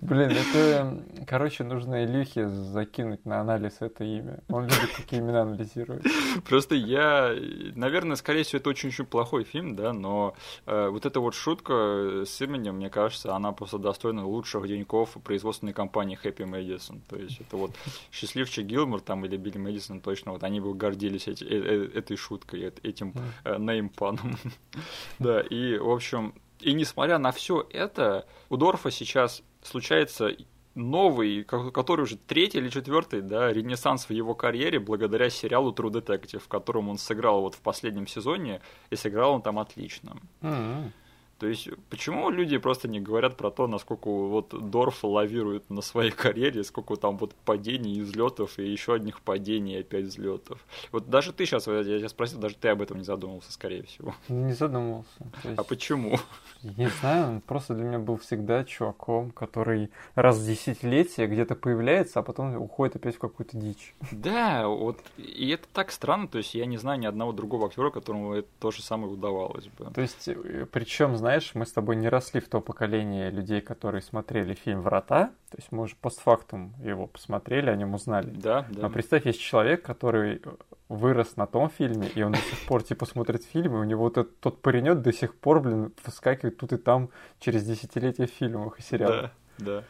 [0.00, 4.40] Блин, это, короче, нужно Илюхе закинуть на анализ это имя.
[4.48, 6.02] Он любит такие имена анализировать.
[6.48, 7.34] Просто я,
[7.74, 10.34] наверное, скорее всего, это очень-очень плохой фильм, да, но
[10.66, 15.72] э, вот эта вот шутка с именем, мне кажется, она просто достойна лучших деньков производственной
[15.72, 17.00] компании Happy Madison.
[17.08, 17.72] То есть это вот
[18.12, 21.48] счастливчик Гилмор там или Билли Мэдисон точно, вот они бы гордились эти- э-
[21.94, 23.12] э- этой шуткой, э- этим
[23.44, 24.36] э, неймпаном.
[25.18, 26.34] Да, и, в общем,
[26.64, 30.30] и несмотря на все это, у Дорфа сейчас случается
[30.74, 35.90] новый, ко- который уже третий или четвертый, да, ренессанс в его карьере благодаря сериалу True
[35.90, 38.60] Detective, в котором он сыграл вот в последнем сезоне,
[38.90, 40.16] и сыграл он там отлично.
[40.42, 40.92] М.
[41.38, 46.10] То есть, почему люди просто не говорят про то, насколько вот Дорф лавирует на своей
[46.12, 50.64] карьере, сколько там вот падений, взлетов и еще одних падений и опять взлетов.
[50.92, 54.14] Вот даже ты сейчас, я тебя спросил, даже ты об этом не задумывался, скорее всего.
[54.28, 55.08] Не задумывался.
[55.42, 55.58] Есть...
[55.58, 56.18] А почему?
[56.62, 62.20] Не знаю, он просто для меня был всегда чуваком, который раз в десятилетие где-то появляется,
[62.20, 63.94] а потом уходит опять в какую-то дичь.
[64.12, 67.90] Да, вот и это так странно, то есть я не знаю ни одного другого актера,
[67.90, 69.90] которому это то же самое удавалось бы.
[69.92, 74.02] То есть, э, причем, знаешь, мы с тобой не росли в то поколение людей, которые
[74.02, 78.28] смотрели фильм «Врата», то есть мы уже постфактум его посмотрели, о нем узнали.
[78.28, 78.82] Да, да.
[78.82, 80.42] Но представь, есть человек, который
[80.90, 84.18] вырос на том фильме, и он до сих пор типа смотрит фильмы, у него вот
[84.18, 87.08] этот, тот паренек до сих пор, блин, выскакивает тут и там
[87.40, 89.30] через десятилетия в фильмах и сериалах.
[89.56, 89.84] Да, да.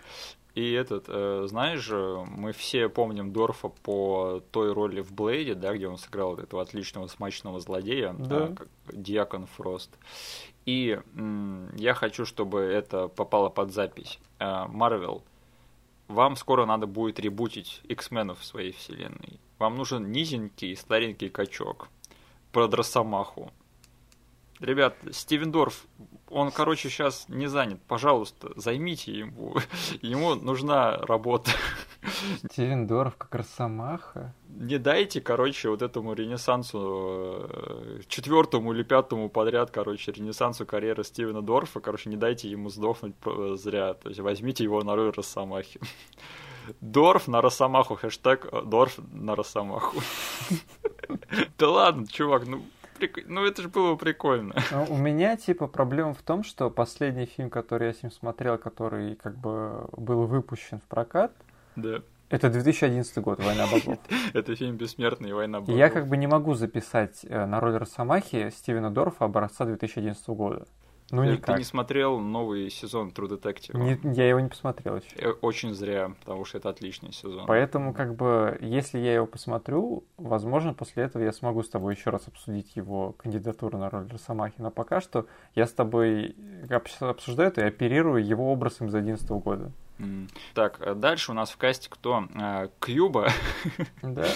[0.54, 5.74] И этот, э, знаешь же, мы все помним Дорфа по той роли в Блейде, да,
[5.74, 8.46] где он сыграл этого отличного смачного злодея, да.
[8.46, 9.90] э, Диакон Фрост.
[10.66, 10.98] И
[11.76, 14.18] я хочу, чтобы это попало под запись.
[14.38, 15.22] Марвел,
[16.08, 19.40] э, вам скоро надо будет ребутить X-менов в своей вселенной.
[19.58, 21.88] Вам нужен низенький старенький качок
[22.52, 23.50] про Дросомаху.
[24.60, 25.86] Ребят, Стивен Дорф,
[26.34, 27.80] он, короче, сейчас не занят.
[27.86, 29.56] Пожалуйста, займите ему.
[30.02, 31.52] Ему нужна работа.
[32.50, 34.34] Стивен Дорф как Росомаха?
[34.48, 41.40] Не дайте, короче, вот этому ренессансу, э, четвертому или пятому подряд, короче, ренессансу карьеры Стивена
[41.40, 43.14] Дорфа, короче, не дайте ему сдохнуть
[43.54, 43.94] зря.
[43.94, 45.80] То есть возьмите его на роль Росомахи.
[46.80, 50.00] Дорф на Росомаху, хэштег Дорф на Росомаху.
[51.58, 52.64] Да ладно, чувак, ну
[52.98, 53.24] прик...
[53.26, 54.54] ну это же было прикольно.
[54.70, 58.58] Ну, у меня, типа, проблема в том, что последний фильм, который я с ним смотрел,
[58.58, 61.32] который как бы был выпущен в прокат,
[61.76, 62.02] да.
[62.30, 63.98] это 2011 год, «Война богов».
[64.32, 65.32] Это фильм «Бессмертный.
[65.32, 65.76] Война богов».
[65.76, 70.66] Я как бы не могу записать э, на роль Росомахи Стивена Дорфа образца 2011 года.
[71.14, 71.54] Ну, Ты никак.
[71.54, 73.78] Ты не смотрел новый сезон True Detective?
[73.78, 75.14] Не, я его не посмотрел еще.
[75.16, 77.46] Э, очень зря, потому что это отличный сезон.
[77.46, 82.10] Поэтому, как бы, если я его посмотрю, возможно, после этого я смогу с тобой еще
[82.10, 84.56] раз обсудить его кандидатуру на роль Росомахи.
[84.58, 86.36] Но пока что я с тобой
[86.68, 89.72] обсуждаю это и оперирую его образом из 2011 года.
[90.54, 92.24] Так, э, дальше у нас в касте кто?
[92.34, 93.30] Э, Кьюба.
[94.02, 94.26] Да.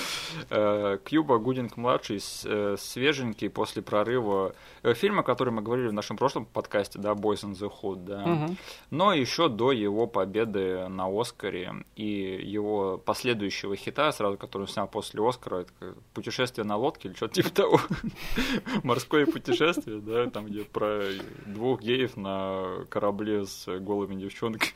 [0.50, 4.54] Э, Кьюба Гудинг-младший, свеженький после прорыва
[4.94, 8.50] фильма, о котором мы говорили в нашем прошлом подкасте, да, Boys in the Hood, да.
[8.90, 14.86] Но еще до его победы на Оскаре и его последующего хита, сразу, который он снял
[14.86, 17.80] после Оскара, это «Путешествие на лодке» или что-то типа того.
[18.82, 21.02] Морское путешествие, да, там где про
[21.46, 24.72] двух геев на корабле с голыми девчонками.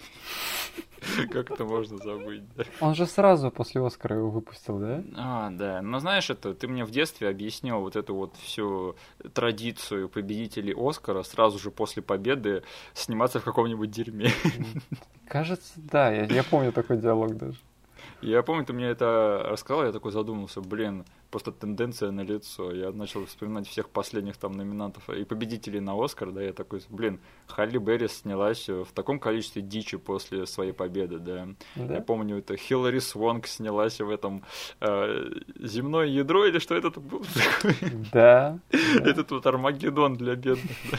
[1.31, 2.43] Как это можно забыть?
[2.55, 2.65] Да?
[2.81, 5.03] Он же сразу после Оскара его выпустил, да?
[5.17, 5.83] А, да.
[5.83, 8.97] Но знаешь, это ты мне в детстве объяснил вот эту вот всю
[9.35, 12.63] традицию победителей Оскара сразу же после победы
[12.95, 14.31] сниматься в каком-нибудь дерьме.
[15.29, 16.11] Кажется, да.
[16.11, 17.59] Я, я помню такой диалог даже.
[18.23, 22.73] Я помню, ты мне это рассказал, я такой задумался, блин, просто тенденция на лицо.
[22.73, 27.21] Я начал вспоминать всех последних там номинантов и победителей на Оскар, да, я такой, блин,
[27.49, 31.49] Халли Берри снялась в таком количестве дичи после своей победы, да.
[31.75, 31.95] да?
[31.95, 34.45] Я помню, это Хиллари Свонг снялась в этом
[34.81, 35.25] э,
[35.59, 37.25] земное ядро или что это был?
[38.13, 38.59] Да.
[38.71, 40.99] Этот вот Армагеддон для бедных, да.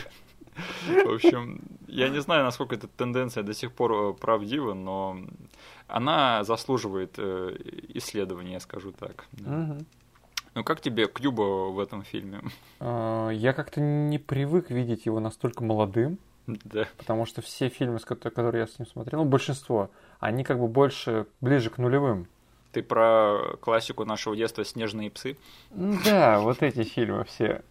[0.87, 5.17] В общем, я не знаю, насколько эта тенденция до сих пор э, правдива, но
[5.87, 7.55] она заслуживает э,
[7.95, 9.25] исследования, скажу так.
[9.39, 9.85] Угу.
[10.55, 12.41] Ну как тебе Кьюба в этом фильме?
[12.79, 16.19] А, я как-то не привык видеть его настолько молодым.
[16.45, 16.87] Да.
[16.97, 19.89] Потому что все фильмы, которые я с ним смотрел, ну, большинство,
[20.19, 22.27] они как бы больше ближе к нулевым.
[22.73, 25.37] Ты про классику нашего детства «Снежные псы»?
[25.69, 27.61] Да, вот эти фильмы все.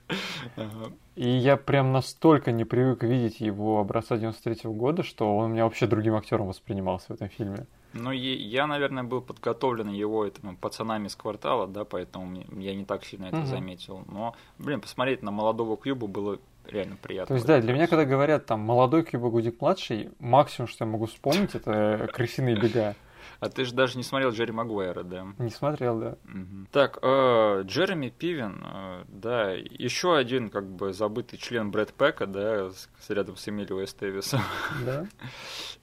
[1.17, 5.49] И я прям настолько не привык видеть его образца 93 -го года, что он у
[5.49, 7.67] меня вообще другим актером воспринимался в этом фильме.
[7.95, 13.05] Ну, я, наверное, был подготовлен его этими пацанами из квартала, да, поэтому я не так
[13.05, 13.47] сильно это угу.
[13.47, 14.05] заметил.
[14.07, 17.27] Но, блин, посмотреть на молодого Кьюба было реально приятно.
[17.27, 20.91] То есть, да, для меня, когда говорят там молодой Кьюба Гудик младший, максимум, что я
[20.91, 22.95] могу вспомнить, это крысиные бега.
[23.43, 25.27] А ты же даже не смотрел Джерри Магуайра, да?
[25.39, 26.17] Не смотрел, да.
[26.33, 26.69] Угу.
[26.71, 32.71] Так, э, Джереми Пивен, э, да, еще один как бы забытый член Брэд Пэка, да,
[32.71, 34.43] с, рядом с Эмилио Эстевисом.
[34.87, 35.07] Да.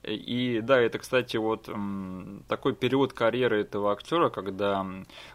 [0.03, 1.70] И да, это, кстати, вот
[2.47, 4.86] такой период карьеры этого актера, когда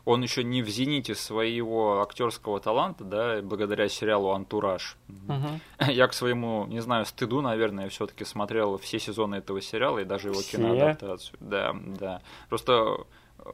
[0.06, 4.96] он еще не в зените своего актерского таланта, да, благодаря сериалу Антураж.
[5.10, 5.90] Угу.
[5.92, 10.28] Я к своему, не знаю, стыду, наверное, все-таки смотрел все сезоны этого сериала и даже
[10.28, 10.56] его все?
[10.56, 11.36] киноадаптацию.
[11.40, 12.13] Да, да.
[12.48, 13.06] Просто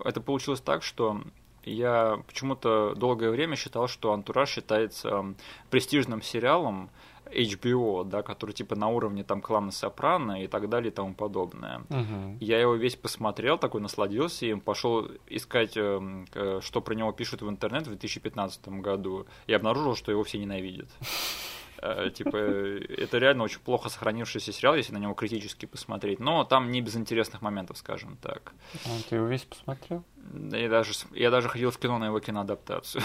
[0.05, 1.23] это получилось так, что
[1.65, 5.35] я почему-то долгое время считал, что «Антураж» считается
[5.71, 6.91] престижным сериалом,
[7.27, 11.83] HBO, да, который типа на уровне там клана Сопрано и так далее и тому подобное.
[11.89, 12.39] Угу.
[12.41, 17.49] Я его весь посмотрел, такой насладился им, пошел искать, э, что про него пишут в
[17.49, 20.89] интернет в 2015 году, и обнаружил, что его все ненавидят.
[21.83, 26.21] Э, типа, это реально очень плохо сохранившийся сериал, если на него критически посмотреть.
[26.21, 28.53] Но там не без интересных моментов, скажем так.
[28.85, 30.05] А ты его весь посмотрел?
[30.53, 33.03] Я даже, я даже ходил в кино на его киноадаптацию.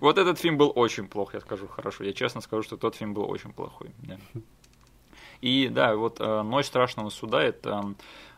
[0.00, 2.04] Вот этот фильм был очень плох, я скажу хорошо.
[2.04, 3.90] Я честно скажу, что тот фильм был очень плохой.
[4.02, 4.18] Да.
[5.40, 7.94] И да, вот э, «Ночь страшного суда»— это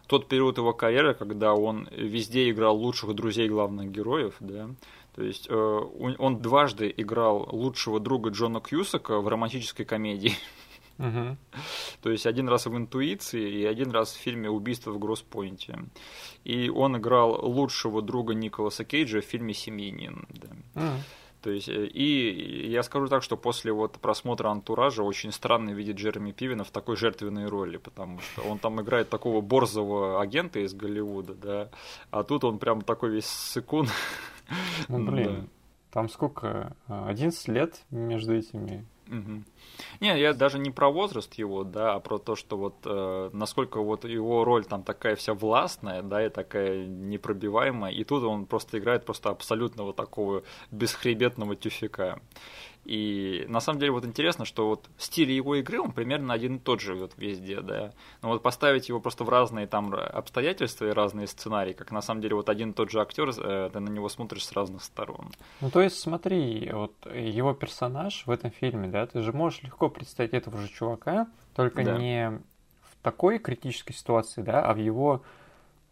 [0.07, 4.71] тот период его карьеры, когда он везде играл лучших друзей главных героев, да,
[5.15, 10.33] то есть э, он дважды играл лучшего друга Джона Кьюсака в романтической комедии.
[10.99, 11.37] Uh-huh.
[12.03, 15.79] То есть один раз в интуиции и один раз в фильме Убийство в Гросспойнте.
[16.43, 20.27] И он играл лучшего друга Николаса Кейджа в фильме Семьянин.
[20.31, 20.49] Да.
[20.75, 20.99] Uh-huh.
[21.45, 25.97] То есть, э, и я скажу так, что после вот просмотра антуража очень странно видеть
[25.99, 30.73] Джереми Пивина в такой жертвенной роли, потому что он там играет такого борзого агента из
[30.73, 31.69] Голливуда, да,
[32.11, 33.89] а тут он прям такой весь сыкун.
[34.89, 35.47] Ну, блин, да.
[35.93, 36.75] там сколько?
[36.89, 38.87] 11 лет между этими
[40.01, 43.81] Не, я даже не про возраст его, да, а про то, что вот э, насколько
[43.81, 48.79] вот его роль там такая вся властная, да, и такая непробиваемая, и тут он просто
[48.79, 52.21] играет просто абсолютно вот такого бесхребетного тюфика.
[52.85, 56.59] И на самом деле вот интересно, что вот стиль его игры, он примерно один и
[56.59, 57.93] тот же вот везде, да.
[58.23, 62.21] Но вот поставить его просто в разные там обстоятельства и разные сценарии, как на самом
[62.21, 65.31] деле вот один и тот же актер, э, ты на него смотришь с разных сторон.
[65.61, 69.89] Ну то есть смотри, вот его персонаж в этом фильме, да, ты же можешь легко
[69.89, 71.99] представить этого же чувака, только да.
[71.99, 72.41] не
[72.83, 75.23] в такой критической ситуации, да, а в его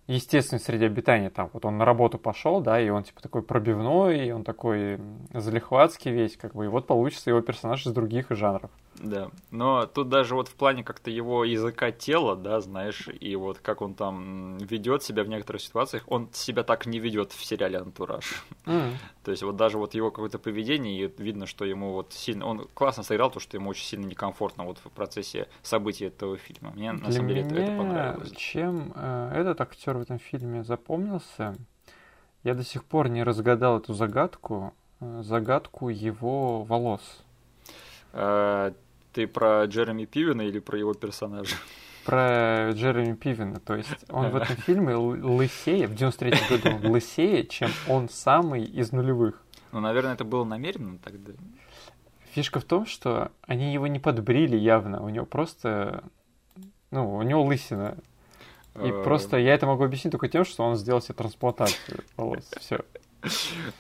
[0.07, 1.31] естественной среде обитания.
[1.31, 5.01] Там вот он на работу пошел, да, и он типа такой пробивной, и он такой
[5.33, 8.71] залихватский весь, как бы, и вот получится его персонаж из других жанров.
[9.03, 13.59] Да, но тут даже вот в плане как-то его языка тела, да, знаешь, и вот
[13.59, 17.79] как он там ведет себя в некоторых ситуациях, он себя так не ведет в сериале
[17.79, 18.45] «Антураж».
[18.65, 18.93] Mm.
[19.25, 22.47] То есть вот даже вот его какое-то поведение, и видно, что ему вот сильно...
[22.47, 26.71] Он классно сыграл, то, что ему очень сильно некомфортно вот в процессе событий этого фильма.
[26.71, 28.33] Мне Для на самом деле меня, это, это понравилось.
[28.37, 31.57] Чем э, этот актер в этом фильме запомнился,
[32.45, 37.03] я до сих пор не разгадал эту загадку, э, загадку его волос.
[38.13, 38.73] Э,
[39.13, 41.55] ты про Джереми Пивина или про его персонажа?
[42.05, 43.61] Про Джереми Пивина.
[43.61, 48.65] То есть он в этом фильме лысее, в 93 году он лысее, чем он самый
[48.65, 49.41] из нулевых.
[49.73, 51.33] Ну, наверное, это было намеренно тогда.
[52.33, 55.03] Фишка в том, что они его не подбрили явно.
[55.03, 56.03] У него просто...
[56.91, 57.97] Ну, у него лысина.
[58.77, 62.51] И Э, просто я это могу объяснить только тем, что он сделал себе трансплантацию волос.
[62.59, 62.81] Все.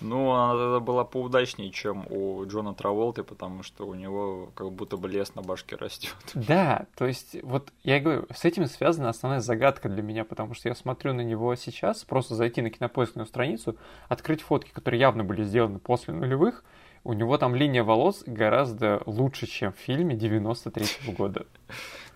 [0.00, 5.08] Ну, она была поудачнее, чем у Джона Траволты, потому что у него как будто бы
[5.08, 6.14] лес на башке растет.
[6.34, 10.68] Да, то есть, вот я говорю, с этим связана основная загадка для меня, потому что
[10.68, 13.76] я смотрю на него сейчас, просто зайти на кинопоискную страницу,
[14.08, 16.64] открыть фотки, которые явно были сделаны после нулевых,
[17.04, 21.46] у него там линия волос гораздо лучше, чем в фильме 93 -го года.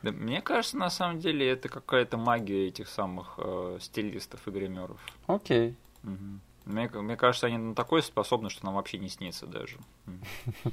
[0.02, 5.00] Да, мне кажется, на самом деле, это какая-то магия этих самых э, стилистов и гримеров.
[5.26, 5.74] Окей.
[6.02, 6.40] Мгм.
[6.66, 9.78] Мне, мне кажется, они на такое способны, что нам вообще не снится даже.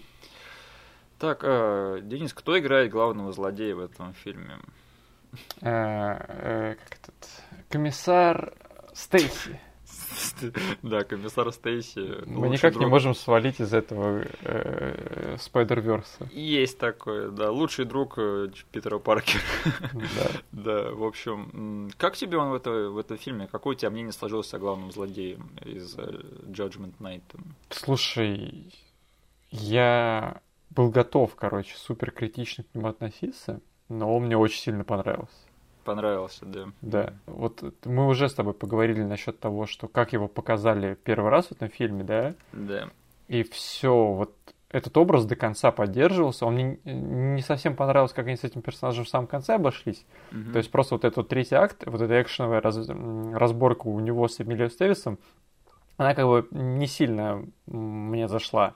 [1.19, 4.57] Так, э, Денис, кто играет главного злодея в этом фильме?
[5.61, 7.15] Э, э, Как этот...
[7.69, 8.53] Комиссар
[8.93, 9.57] Стейси.
[10.81, 12.25] Да, комиссар Стейси.
[12.25, 16.29] Мы лучший никак не друг- можем свалить из этого э, Спайдерверса.
[16.31, 17.51] Есть такое, да.
[17.51, 19.41] Лучший друг э, Питера Паркера.
[19.93, 20.31] Да.
[20.63, 23.47] Да, в общем, как тебе он в, это, в этом фильме?
[23.51, 27.23] Какое у тебя мнение сложилось о главном злодее из э, Judgment Night?
[27.69, 28.71] Слушай,
[29.51, 33.59] я был готов, короче, супер критично к нему относиться,
[33.89, 35.35] но он мне очень сильно понравился.
[35.83, 36.65] Понравился, да.
[36.81, 37.13] Да.
[37.25, 41.51] Вот мы уже с тобой поговорили насчет того, что как его показали первый раз в
[41.51, 42.33] этом фильме, да?
[42.53, 42.89] Да.
[43.27, 44.33] И все, вот
[44.69, 46.45] этот образ до конца поддерживался.
[46.45, 50.05] Он мне не совсем понравился, как они с этим персонажем в самом конце обошлись.
[50.31, 50.51] Мгм.
[50.51, 54.27] То есть просто вот этот вот третий акт, вот эта экшеновая раз- разборка у него
[54.27, 55.19] с Эмилио Стевисом,
[55.97, 58.73] она как бы не сильно мне зашла.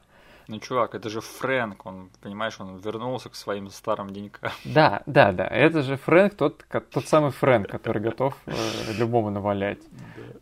[0.47, 4.51] Ну, чувак, это же Фрэнк, он, понимаешь, он вернулся к своим старым денькам.
[4.63, 5.45] Да, да, да.
[5.45, 8.53] Это же Фрэнк, тот, тот самый Фрэнк, который готов э,
[8.97, 9.79] любому навалять.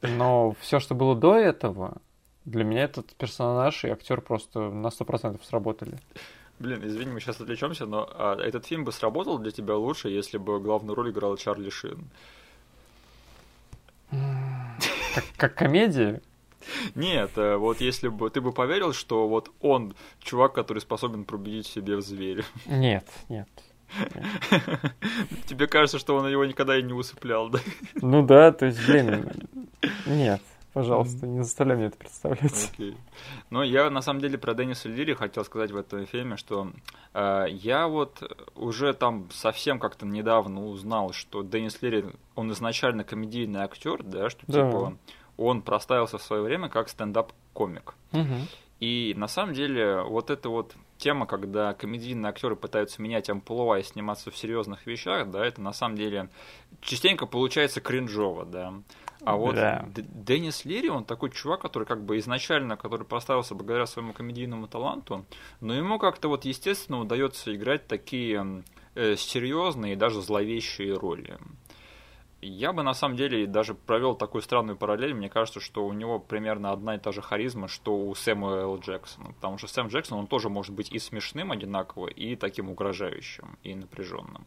[0.01, 1.97] Но все, что было до этого,
[2.45, 5.97] для меня этот персонаж и актер просто на 100% сработали.
[6.60, 10.38] Блин, извини, мы сейчас отвлечемся, но а, этот фильм бы сработал для тебя лучше, если
[10.38, 12.08] бы главную роль играл Чарли Шин.
[14.12, 16.22] Как, как комедия?
[16.95, 21.68] Нет, э, вот если бы ты бы поверил, что вот он чувак, который способен пробудить
[21.68, 22.43] себе в зверя.
[22.66, 23.47] Нет, нет.
[25.45, 27.59] Тебе кажется, что он его никогда и не усыплял, да?
[27.95, 29.30] Ну да, то есть, блин,
[30.05, 30.41] нет.
[30.76, 32.74] Пожалуйста, не заставляй меня это представлять.
[32.78, 32.97] Okay.
[33.49, 36.70] Но я на самом деле про Денниса Лири хотел сказать в этом фильме, что
[37.13, 38.22] э, я вот
[38.55, 42.03] уже там совсем как-то недавно узнал, что Деннис Лири,
[42.36, 44.70] он изначально комедийный актер, да, что да.
[44.70, 44.97] типа
[45.38, 47.95] он проставился в свое время как стендап-комик.
[48.13, 48.36] Угу.
[48.79, 53.83] И на самом деле вот эта вот тема, когда комедийные актеры пытаются менять амплуа и
[53.83, 56.29] сниматься в серьезных вещах, да, это на самом деле
[56.81, 58.73] частенько получается кринжово, да.
[59.23, 59.88] А вот да.
[59.95, 65.25] Деннис Лири, он такой чувак, который как бы изначально, который проставился благодаря своему комедийному таланту,
[65.61, 68.63] но ему как-то вот естественно удается играть такие
[68.93, 71.38] э, серьезные и даже зловещие роли.
[72.41, 75.13] Я бы на самом деле даже провел такую странную параллель.
[75.13, 78.79] Мне кажется, что у него примерно одна и та же харизма, что у Сэма Л.
[78.79, 79.33] Джексона.
[79.33, 83.73] Потому что Сэм Джексон, он тоже может быть и смешным одинаково, и таким угрожающим, и
[83.73, 84.45] напряженным.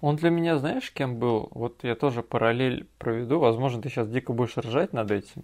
[0.00, 1.48] Он для меня, знаешь, кем был?
[1.50, 3.40] Вот я тоже параллель проведу.
[3.40, 5.42] Возможно, ты сейчас дико будешь ржать над этим.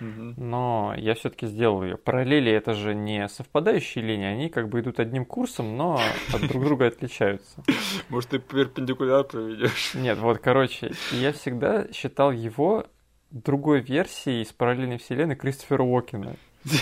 [0.00, 1.96] Но я все-таки сделал ее.
[1.96, 6.00] Параллели это же не совпадающие линии, они как бы идут одним курсом, но
[6.32, 7.62] от друг друга отличаются.
[8.08, 9.94] Может, ты перпендикуляр проведешь?
[9.94, 12.86] Нет, вот, короче, я всегда считал его
[13.30, 16.36] другой версией из параллельной вселенной Кристофера Уокена.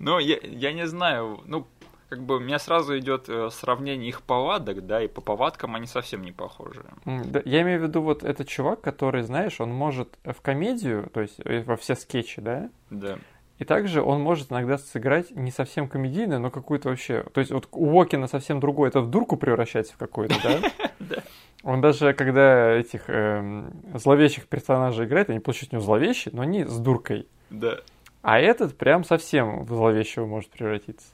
[0.00, 1.68] Ну, я, я не знаю, ну,
[2.08, 5.86] как бы у меня сразу идет э, сравнение их повадок, да, и по повадкам они
[5.86, 6.84] совсем не похожи.
[7.04, 11.20] Да, я имею в виду вот этот чувак, который, знаешь, он может в комедию, то
[11.20, 12.70] есть э, во все скетчи, да?
[12.90, 13.18] Да.
[13.58, 17.24] И также он может иногда сыграть не совсем комедийно, но какую-то вообще...
[17.32, 20.60] То есть вот у Уокина совсем другое, это в дурку превращается в какую-то, да?
[20.98, 21.22] Да.
[21.62, 26.64] Он даже, когда этих эм, зловещих персонажей играет, они получают у него зловещие, но они
[26.64, 27.28] с дуркой.
[27.50, 27.78] Да.
[28.22, 31.06] А этот прям совсем в зловещего может превратиться.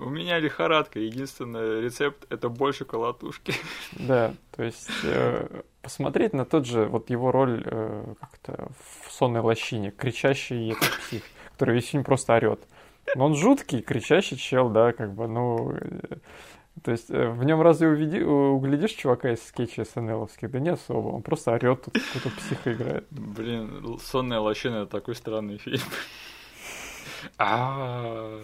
[0.00, 0.98] У меня лихорадка.
[0.98, 3.54] Единственный рецепт это больше колотушки.
[3.92, 8.70] Да, то есть э, посмотреть на тот же, вот его роль э, как-то
[9.04, 11.22] в сонной лощине, кричащий этот псих,
[11.52, 12.60] который весь фильм просто орет.
[13.14, 15.72] Но он жуткий, кричащий чел, да, как бы, ну...
[15.72, 16.16] Э,
[16.82, 20.50] то есть э, в нем разве увиди, углядишь чувака из скетча СНЛовских?
[20.50, 23.06] Да не особо, он просто орет, тут какой-то психа играет.
[23.10, 25.82] Блин, сонная лощина это такой странный фильм.
[27.38, 28.40] А,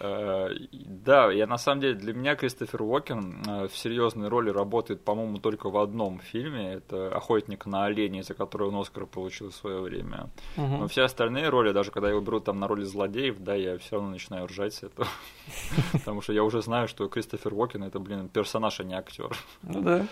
[0.00, 5.04] Э, да, я на самом деле, для меня Кристофер Уокен э, в серьезной роли работает,
[5.04, 6.74] по-моему, только в одном фильме.
[6.74, 10.30] Это «Охотник на оленей», за который он Оскар получил в свое время.
[10.56, 10.66] Угу.
[10.66, 13.96] Но все остальные роли, даже когда его берут там на роли злодеев, да, я все
[13.96, 15.06] равно начинаю ржать с этого.
[15.92, 19.36] Потому что я уже знаю, что Кристофер Уокен это, блин, персонаж, а не актер.
[19.62, 20.06] Ну да.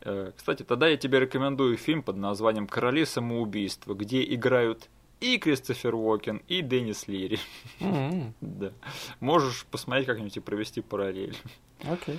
[0.00, 4.88] Э, кстати, тогда я тебе рекомендую фильм под названием «Короли самоубийства», где играют
[5.20, 7.38] и Кристофер Уокен, и Деннис Лири.
[7.80, 8.32] Mm-hmm.
[8.40, 8.72] да.
[9.20, 11.36] Можешь посмотреть как-нибудь и провести параллель.
[11.80, 12.16] Окей.
[12.16, 12.18] Okay.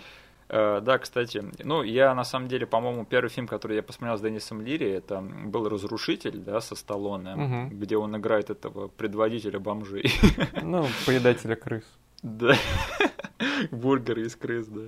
[0.49, 4.21] Uh, да, кстати, ну, я на самом деле, по-моему, первый фильм, который я посмотрел с
[4.21, 7.69] Деннисом Лири, это был «Разрушитель», да, со Сталлоне, uh-huh.
[7.69, 10.11] где он играет этого предводителя бомжей.
[10.61, 11.85] Ну, поедателя крыс.
[12.21, 12.55] Да,
[13.71, 14.81] бургеры из крыс, да.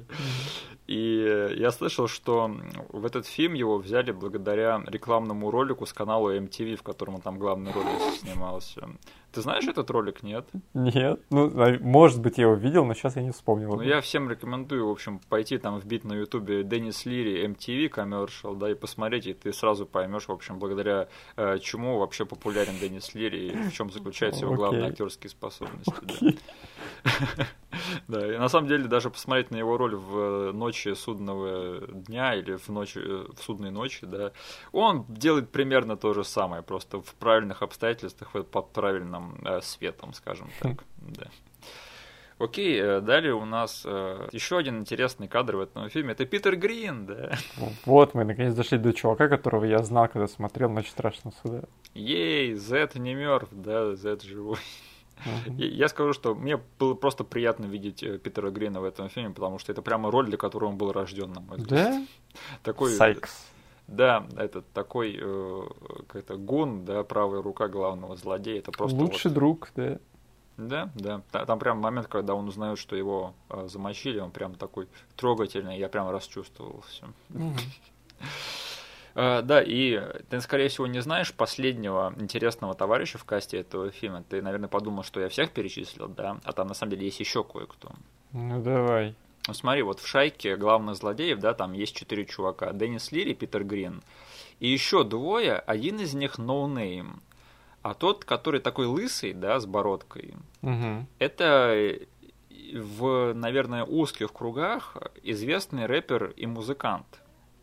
[0.86, 2.52] И я слышал, что
[2.90, 7.40] в этот фильм его взяли благодаря рекламному ролику с канала MTV, в котором он там
[7.40, 7.88] главной роли
[8.20, 8.90] снимался.
[9.32, 10.46] Ты знаешь этот ролик, нет?
[10.74, 11.22] Нет.
[11.32, 13.76] Ну, может быть, я его видел, но сейчас я не вспомнил.
[13.76, 18.56] Ну, я всем рекомендую, в общем, пойти там вбить на ютубе Деннис Лири MTV коммершал,
[18.56, 21.08] да, и посмотреть, и ты сразу поймешь, в общем, благодаря
[21.38, 25.92] э, чему вообще популярен Деннис Лири и в чем заключаются его главные актерские способности.
[25.92, 26.18] Okay.
[26.22, 26.54] Да.
[28.08, 32.36] Да, и на самом деле даже посмотреть на его роль в э, ночи судного дня
[32.36, 34.32] или в ночи э, в судной ночи, да,
[34.72, 40.50] он делает примерно то же самое, просто в правильных обстоятельствах, под правильным э, светом, скажем
[40.60, 41.26] так, да.
[42.40, 46.12] Окей, э, далее у нас э, еще один интересный кадр в этом фильме.
[46.12, 47.32] Это Питер Грин, да.
[47.86, 51.62] Вот мы наконец дошли до чувака, которого я знал, когда смотрел «Ночь страшного суда».
[51.94, 54.58] Ей, Зет не мертв, да, Зет живой.
[55.58, 59.60] Я скажу, что мне было просто приятно видеть э, Питера Грина в этом фильме, потому
[59.60, 61.80] что это прямо роль, для которой он был рожден, на мой взгляд.
[61.80, 62.06] Да?
[62.64, 63.54] Такой, Сайкс.
[63.88, 65.62] Да, это такой э,
[66.08, 68.60] как-то гун, да, правая рука главного злодея.
[68.60, 69.34] Это просто лучший вот...
[69.34, 70.00] друг, да.
[70.56, 71.22] Да, да.
[71.32, 75.90] Там прям момент, когда он узнает, что его э, замочили, он прям такой трогательный, я
[75.90, 77.06] прям расчувствовал все.
[77.34, 77.54] Угу.
[79.16, 84.24] Э, да, и ты, скорее всего, не знаешь последнего интересного товарища в касте этого фильма.
[84.28, 86.40] Ты, наверное, подумал, что я всех перечислил, да?
[86.44, 87.92] А там, на самом деле, есть еще кое-кто.
[88.32, 89.16] Ну, давай.
[89.48, 92.74] Ну, смотри, вот в шайке главных злодеев, да, там есть четыре чувака.
[92.74, 94.02] Деннис Лири, Питер Грин.
[94.60, 97.22] И еще двое, один из них no-name.
[97.82, 101.06] А тот, который такой лысый, да, с бородкой, Угу.
[101.20, 102.00] это
[102.74, 107.06] в, наверное, узких кругах известный рэпер и музыкант.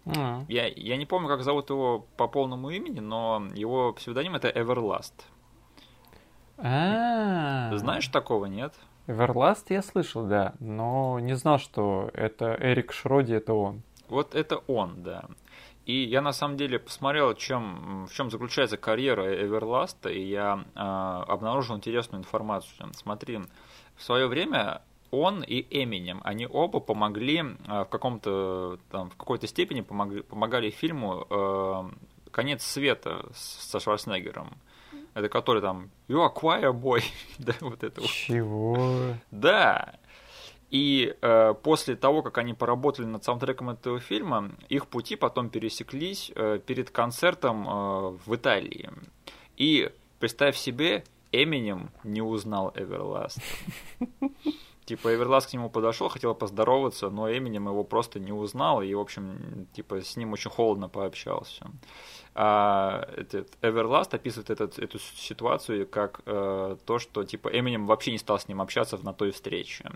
[0.07, 4.49] А, Я, я не помню, как зовут его по полному имени, но его псевдоним это
[4.49, 5.13] Everlast.
[6.59, 7.71] А.
[7.77, 8.75] Знаешь такого, нет?
[9.07, 13.83] Everlast я слышал, да, но не знал, что это Эрик Шроди, это он.
[14.09, 15.25] Вот это он, да.
[15.87, 20.79] И я на самом деле посмотрел, чем, в чем заключается карьера Эверласта, и я э,
[20.79, 22.93] обнаружил интересную информацию.
[22.93, 23.41] Смотри,
[23.97, 29.47] в свое время он и Эминем, они оба помогли э, в каком-то там в какой-то
[29.47, 31.91] степени помогли, помогали фильму э,
[32.31, 34.57] "Конец света" со Шварценеггером.
[35.15, 37.03] Это который там You are choir boy,
[37.39, 38.03] да, вот это.
[38.03, 39.17] Чего?
[39.31, 39.99] Да.
[40.71, 46.31] И э, после того, как они поработали над саундтреком этого фильма, их пути потом пересеклись
[46.37, 48.89] э, перед концертом э, в Италии.
[49.57, 49.91] И
[50.21, 51.03] представь себе,
[51.33, 53.39] Эминем не узнал Эверласт.
[54.91, 58.99] Типа Эверласт к нему подошел, хотел поздороваться, но Эминем его просто не узнал и, в
[58.99, 61.71] общем, типа с ним очень холодно пообщался.
[62.35, 68.19] А этот Эверласт описывает этот, эту ситуацию как э, то, что типа Эминем вообще не
[68.19, 69.89] стал с ним общаться на той встрече.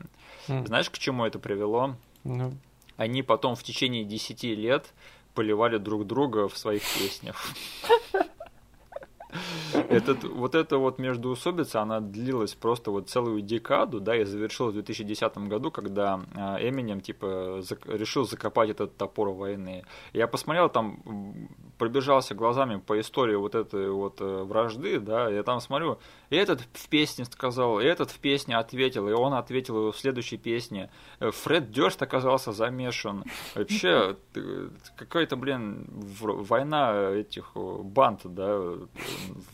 [0.49, 1.97] М, Знаешь, к чему это привело?
[2.23, 2.53] Ну,
[2.97, 4.95] Они потом в течение 10 лет
[5.35, 7.37] поливали друг друга в своих песнях.
[9.89, 14.77] Этот, вот эта вот междуусобица, она длилась просто вот целую декаду, да, и завершилась в
[14.77, 19.85] 2010 году, когда э, Эминем, типа, зак- решил закопать этот топор войны.
[20.13, 21.49] Я посмотрел там,
[21.79, 25.99] пробежался глазами по истории вот этой вот э, вражды, да, я там смотрю,
[26.31, 30.37] и этот в песне сказал, и этот в песне ответил, и он ответил в следующей
[30.37, 30.91] песне.
[31.21, 33.25] Э, Фред Дёрст оказался замешан.
[33.55, 34.17] Вообще,
[34.97, 35.87] какая-то, блин,
[36.21, 38.61] война этих э, банд, да,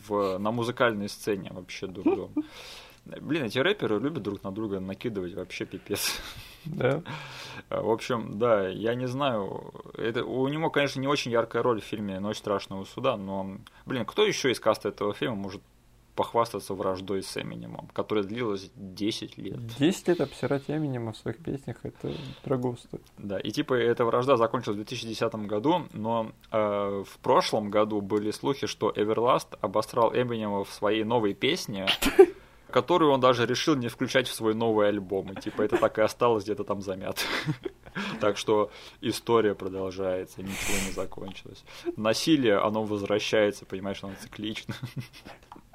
[0.07, 2.33] в, на музыкальной сцене вообще дурдом.
[3.05, 6.21] Блин, эти рэперы любят друг на друга накидывать вообще пипец.
[6.65, 7.03] да.
[7.71, 9.73] В общем, да, я не знаю.
[9.97, 14.05] Это, у него, конечно, не очень яркая роль в фильме «Ночь страшного суда», но, блин,
[14.05, 15.63] кто еще из каста этого фильма может
[16.21, 19.67] похвастаться враждой с Эминемом, которая длилась 10 лет?
[19.79, 22.13] 10 лет обсирать Эминема в своих песнях, это
[22.45, 23.03] дорого стоит.
[23.17, 28.33] Да, и типа эта вражда закончилась в 2010 году, но э, в прошлом году были
[28.33, 31.87] слухи, что Эверласт обосрал Эминема в своей новой песне,
[32.71, 35.33] которую он даже решил не включать в свой новый альбом.
[35.33, 37.23] И типа это так и осталось где-то там замято.
[38.21, 41.65] Так что история продолжается, ничего не закончилось.
[41.97, 44.77] Насилие, оно возвращается, понимаешь, оно циклично.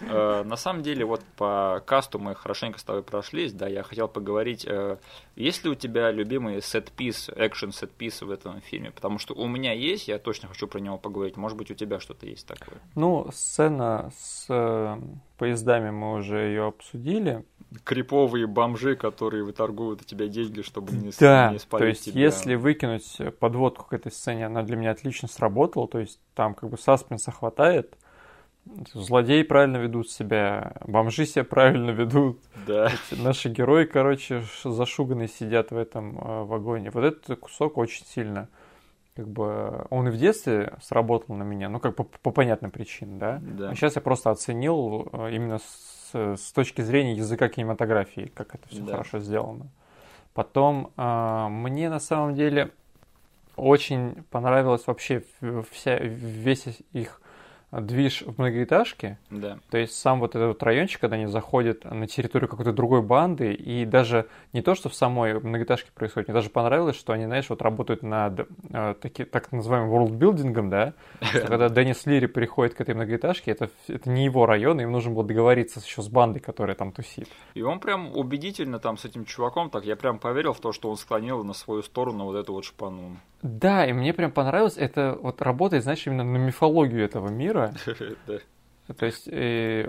[0.00, 4.08] Э, На самом деле, вот по касту мы хорошенько с тобой прошлись, да, я хотел
[4.08, 4.96] поговорить, э,
[5.36, 8.90] есть ли у тебя любимый сет-пис, экшен сет-пис в этом фильме?
[8.90, 12.00] Потому что у меня есть, я точно хочу про него поговорить, может быть, у тебя
[12.00, 12.78] что-то есть такое?
[12.94, 14.98] Ну, сцена с э,
[15.38, 17.44] поездами мы уже ее обсудили.
[17.84, 22.20] Криповые бомжи, которые выторгуют у тебя деньги, чтобы не, Да, не то спалить есть тебя.
[22.22, 26.68] если выкинуть подводку к этой сцене, она для меня отлично сработала, то есть там как
[26.68, 27.96] бы саспенса хватает,
[28.94, 35.76] злодеи правильно ведут себя, бомжи себя правильно ведут, Да, наши герои, короче, зашуганные сидят в
[35.76, 36.90] этом э, вагоне.
[36.90, 38.48] Вот этот кусок очень сильно,
[39.16, 43.18] как бы, он и в детстве сработал на меня, ну, как по, по понятным причинам,
[43.18, 43.38] да?
[43.42, 43.70] да.
[43.70, 48.68] А сейчас я просто оценил э, именно с, с точки зрения языка кинематографии, как это
[48.68, 48.92] все Да.
[48.92, 49.68] хорошо сделано.
[50.34, 52.70] Потом э, мне на самом деле
[53.56, 55.24] очень понравилось вообще
[55.70, 57.20] вся, весь их
[57.72, 59.18] движ в многоэтажке.
[59.30, 63.02] Да, То есть сам вот этот вот райончик, когда они заходят на территорию какой-то другой
[63.02, 67.26] банды, и даже не то, что в самой многоэтажке происходит, мне даже понравилось, что они,
[67.26, 72.74] знаешь, вот работают над э, таки, так называемым worldbuilding, да, что когда Деннис Лири приходит
[72.74, 76.40] к этой многоэтажке, это, это не его район, им нужно было договориться еще с бандой,
[76.40, 77.28] которая там тусит.
[77.54, 80.90] И он прям убедительно там с этим чуваком, так я прям поверил в то, что
[80.90, 83.16] он склонил на свою сторону вот эту вот шпану.
[83.42, 87.59] Да, и мне прям понравилось, это вот работает, знаешь, именно на мифологию этого мира,
[88.26, 88.38] Да.
[88.94, 89.86] То есть, э,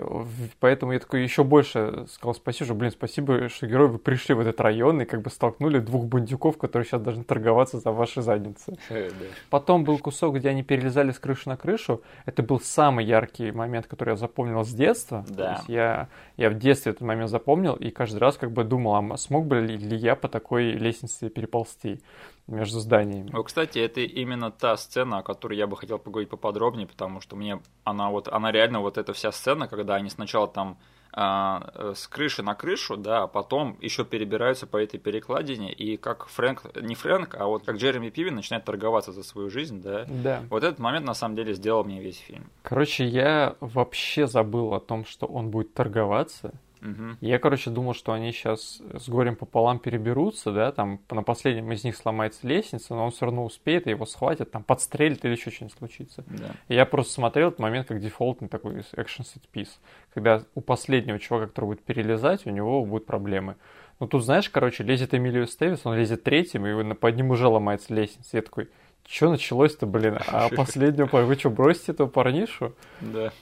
[0.60, 4.40] поэтому я такой еще больше сказал спасибо, что, блин, спасибо, что герои вы пришли в
[4.40, 8.78] этот район и как бы столкнули двух бандюков, которые сейчас должны торговаться за ваши задницы.
[8.90, 9.10] Э.
[9.50, 12.02] Потом был кусок, где они перелезали с крыши на крышу.
[12.26, 15.24] Это был самый яркий момент, который я запомнил с детства.
[15.26, 15.52] То Да.
[15.52, 19.16] есть я, я в детстве этот момент запомнил и каждый раз как бы думал, а
[19.16, 22.00] смог бы ли я по такой лестнице переползти
[22.46, 23.30] между зданиями.
[23.32, 27.36] Ну, кстати, это именно та сцена, о которой я бы хотел поговорить поподробнее, потому что
[27.36, 30.78] мне она вот, она реально вот эта вся сцена, когда они сначала там
[31.14, 35.98] а, э, с крыши на крышу, да, а потом еще перебираются по этой перекладине, и
[35.98, 40.06] как Фрэнк, не Фрэнк, а вот как Джереми Пивин начинает торговаться за свою жизнь, да.
[40.08, 40.42] Да.
[40.48, 42.50] Вот этот момент на самом деле сделал мне весь фильм.
[42.62, 46.52] Короче, я вообще забыл о том, что он будет торговаться.
[46.82, 47.18] Угу.
[47.20, 51.84] Я, короче, думал, что они сейчас с горем пополам переберутся, да, там на последнем из
[51.84, 55.50] них сломается лестница, но он все равно успеет, и его схватят, там подстрелят или еще
[55.50, 56.24] что-нибудь случится.
[56.26, 56.50] Да.
[56.68, 59.80] И я просто смотрел этот момент как дефолтный такой экшен сет пис,
[60.12, 63.56] когда у последнего чувака, который будет перелезать, у него будут проблемы.
[64.00, 67.94] Ну тут, знаешь, короче, лезет Эмилио Стевис, он лезет третьим, и под ним уже ломается
[67.94, 68.36] лестница.
[68.36, 68.68] Я такой,
[69.06, 70.18] что началось-то, блин?
[70.26, 72.74] А последнего, вы что, бросите этого парнишу?
[73.00, 73.32] Да.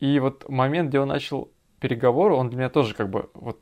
[0.00, 1.50] И вот момент, где он начал
[1.80, 3.58] переговоры, он для меня тоже как бы вот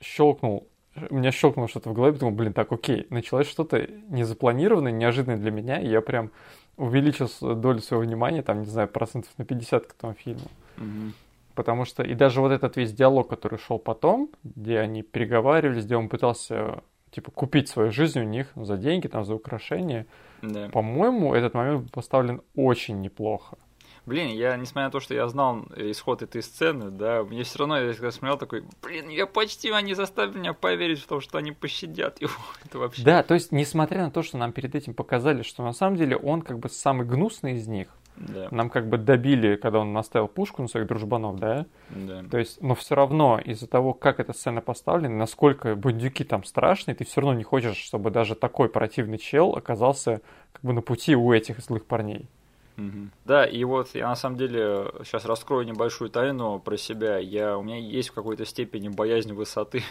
[0.00, 0.68] щелкнул,
[1.10, 5.50] у меня щелкнуло что-то в голове, думал, блин, так окей, началось что-то незапланированное, неожиданное для
[5.50, 6.30] меня, и я прям
[6.76, 10.48] увеличил долю своего внимания, там, не знаю, процентов на 50 к этому фильму.
[10.76, 11.12] Угу.
[11.54, 15.96] Потому что, и даже вот этот весь диалог, который шел потом, где они переговаривались, где
[15.96, 20.06] он пытался, типа, купить свою жизнь у них за деньги, там, за украшения,
[20.42, 20.68] Да.
[20.70, 23.56] по-моему, этот момент поставлен очень неплохо.
[24.06, 27.78] Блин, я, несмотря на то, что я знал исход этой сцены, да, мне все равно,
[27.78, 31.52] я когда смотрел, такой, блин, я почти, они заставили меня поверить в то, что они
[31.52, 32.32] пощадят его.
[32.64, 33.02] Это вообще...
[33.02, 36.16] Да, то есть, несмотря на то, что нам перед этим показали, что на самом деле
[36.16, 40.28] он как бы самый гнусный из них, Да, нам как бы добили, когда он наставил
[40.28, 41.64] пушку на своих дружбанов, да?
[41.88, 42.24] да.
[42.30, 46.94] То есть, но все равно из-за того, как эта сцена поставлена, насколько бандюки там страшные,
[46.94, 50.20] ты все равно не хочешь, чтобы даже такой противный чел оказался
[50.52, 52.28] как бы на пути у этих злых парней.
[52.76, 53.10] Мгм.
[53.24, 57.18] Да, и вот я на самом деле сейчас раскрою небольшую тайну про себя.
[57.18, 59.82] Я, у меня есть в какой-то степени боязнь высоты,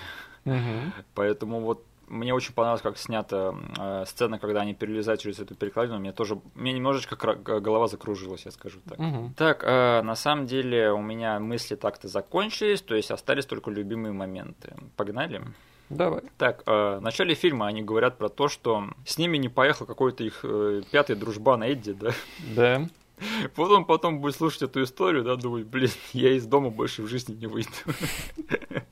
[0.45, 0.93] Мгм.
[1.15, 5.99] поэтому вот мне очень понравилось, как снята э, сцена, когда они перелезают через эту перекладину.
[5.99, 8.99] Мне тоже, мне немножечко кра- голова закружилась, я скажу так.
[8.99, 9.34] Мгм.
[9.35, 14.11] Так, э, на самом деле у меня мысли так-то закончились, то есть остались только любимые
[14.11, 14.76] моменты.
[14.97, 15.41] Погнали?
[15.89, 16.22] Давай.
[16.38, 20.23] Так, э, в начале фильма они говорят про то, что с ними не поехал какой-то
[20.23, 22.11] их э, пятый дружбан Эдди, да?
[22.55, 22.88] Да.
[23.55, 27.07] Вот он потом будет слушать эту историю, да, думать, блин, я из дома больше в
[27.07, 27.72] жизни не выйду.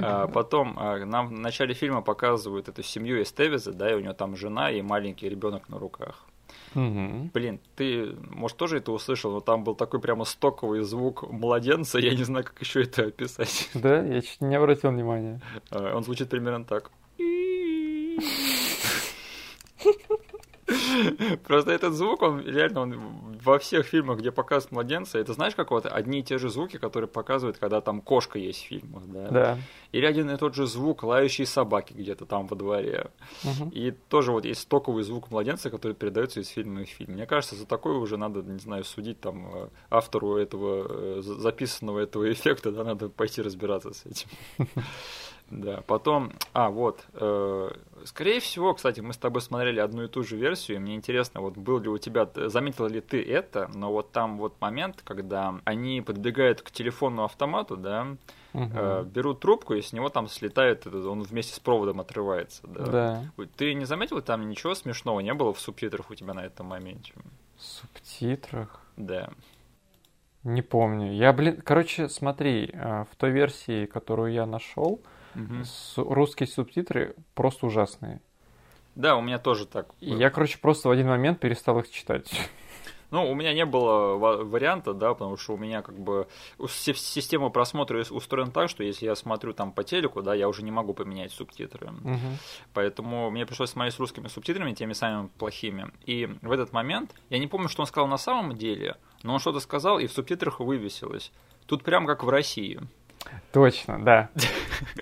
[0.00, 4.12] А Потом а, нам в начале фильма показывают эту семью Эстевиза, да, и у него
[4.12, 6.24] там жена и маленький ребенок на руках.
[6.74, 7.30] Мгм.
[7.34, 12.14] Блин, ты, может, тоже это услышал, но там был такой прямо стоковый звук младенца, я
[12.14, 13.70] не знаю, как еще это описать.
[13.74, 15.40] Да, я чуть не обратил внимания.
[15.70, 16.90] А, Он звучит примерно так.
[21.46, 22.94] Просто этот звук, он реально он
[23.42, 26.78] во всех фильмах, где показывают младенца, это знаешь, как вот одни и те же звуки,
[26.78, 29.28] которые показывают, когда там кошка есть в фильмах, да?
[29.28, 29.58] Да.
[29.92, 33.10] Или один и тот же звук лающей собаки где-то там во дворе.
[33.44, 33.70] Мгм.
[33.70, 37.14] И тоже вот есть стоковый звук младенца, который передается из фильма в фильм.
[37.14, 40.86] Мне кажется, за такое уже надо, не знаю, судить там э, автору этого
[41.18, 44.28] э, за- записанного этого эффекта, да, надо пойти разбираться с этим.
[45.52, 47.70] Да, потом, а вот, э,
[48.06, 51.42] скорее всего, кстати, мы с тобой смотрели одну и ту же версию, и мне интересно,
[51.42, 55.02] вот был ли у тебя, т- заметил ли ты это, но вот там вот момент,
[55.04, 58.06] когда они подбегают к телефонному автомату, да,
[58.54, 58.72] Мгм.
[58.74, 62.86] э, берут трубку, и с него там слетает, он вместе с проводом отрывается, да.
[63.36, 63.46] Да.
[63.56, 67.12] Ты не заметил, там ничего смешного не было в субтитрах у тебя на этом моменте?
[67.58, 68.80] В субтитрах.
[68.96, 69.28] Да.
[70.44, 71.12] Не помню.
[71.12, 74.98] Я, блин, короче, смотри, э, в той версии, которую я нашел,
[75.34, 75.64] Мгм.
[75.96, 78.20] русские субтитры просто ужасные.
[78.94, 79.94] Да, у меня тоже так.
[80.00, 80.16] Было.
[80.16, 82.30] я, короче, просто в один момент перестал их читать.
[83.10, 86.26] Ну, у меня не было ва- варианта, да, потому что у меня как бы
[86.66, 90.62] система просмотра ус- устроена так, что если я смотрю там по телеку, да, я уже
[90.62, 91.90] не могу поменять субтитры.
[91.90, 92.38] Мгм.
[92.72, 95.90] Поэтому мне пришлось смотреть с русскими субтитрами, теми самыми плохими.
[96.06, 99.40] И в этот момент, я не помню, что он сказал на самом деле, но он
[99.40, 101.32] что-то сказал, и в субтитрах вывесилось.
[101.66, 102.80] Тут прям как в России.
[103.52, 104.30] Точно, да.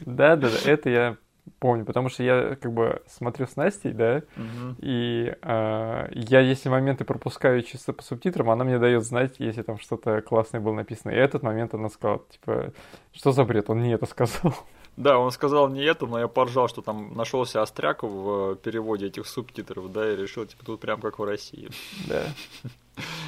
[0.01, 1.17] Да, да, да, это я
[1.59, 4.23] помню, потому что я как бы смотрю с Настей, да,
[4.79, 9.79] и э, я, если моменты пропускаю чисто по субтитрам, она мне дает знать, если там
[9.79, 11.13] что-то классное было написано.
[11.13, 12.73] И этот момент она сказала, типа,
[13.13, 14.55] что за бред, он не это сказал.
[15.01, 19.27] Да, он сказал не это, но я поржал, что там нашелся остряк в переводе этих
[19.27, 21.71] субтитров, да, и решил, типа, тут прям как в России.
[22.07, 22.25] Да.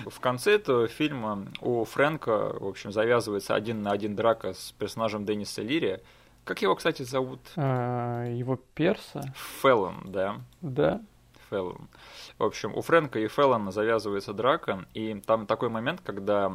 [0.06, 5.24] В конце этого фильма у Фрэнка, в общем, завязывается один на один драка с персонажем
[5.24, 6.00] Денниса Лири.
[6.44, 7.40] Как его, кстати, зовут?
[7.56, 9.22] А, Его перса,
[9.62, 10.42] Феллон, да.
[10.60, 11.00] да.
[11.48, 11.88] Феллон.
[12.36, 16.52] В общем, у Фрэнка и Феллона завязывается драка, и там такой момент, когда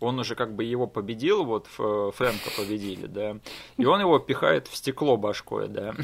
[0.00, 3.38] он уже как бы его победил, вот Фрэнка победили, да,
[3.76, 5.94] и он его пихает в стекло башкой, да.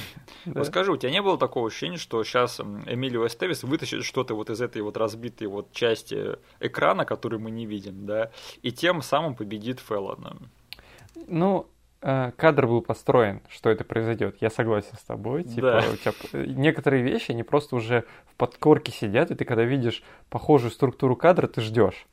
[0.45, 0.53] да.
[0.61, 4.51] Вот скажи, у тебя не было такого ощущения, что сейчас Эмилио Эстевис вытащит что-то вот
[4.51, 8.31] из этой вот разбитой вот части экрана, которую мы не видим, да,
[8.63, 10.37] и тем самым победит Феллона?
[11.27, 11.67] Ну,
[12.03, 14.37] э, кадр был построен, что это произойдет.
[14.41, 15.45] Я согласен с тобой.
[15.45, 15.85] Типа, Да.
[15.93, 20.71] у тебя некоторые вещи, они просто уже в подкорке сидят, и ты когда видишь похожую
[20.71, 22.07] структуру кадра, ты ждешь.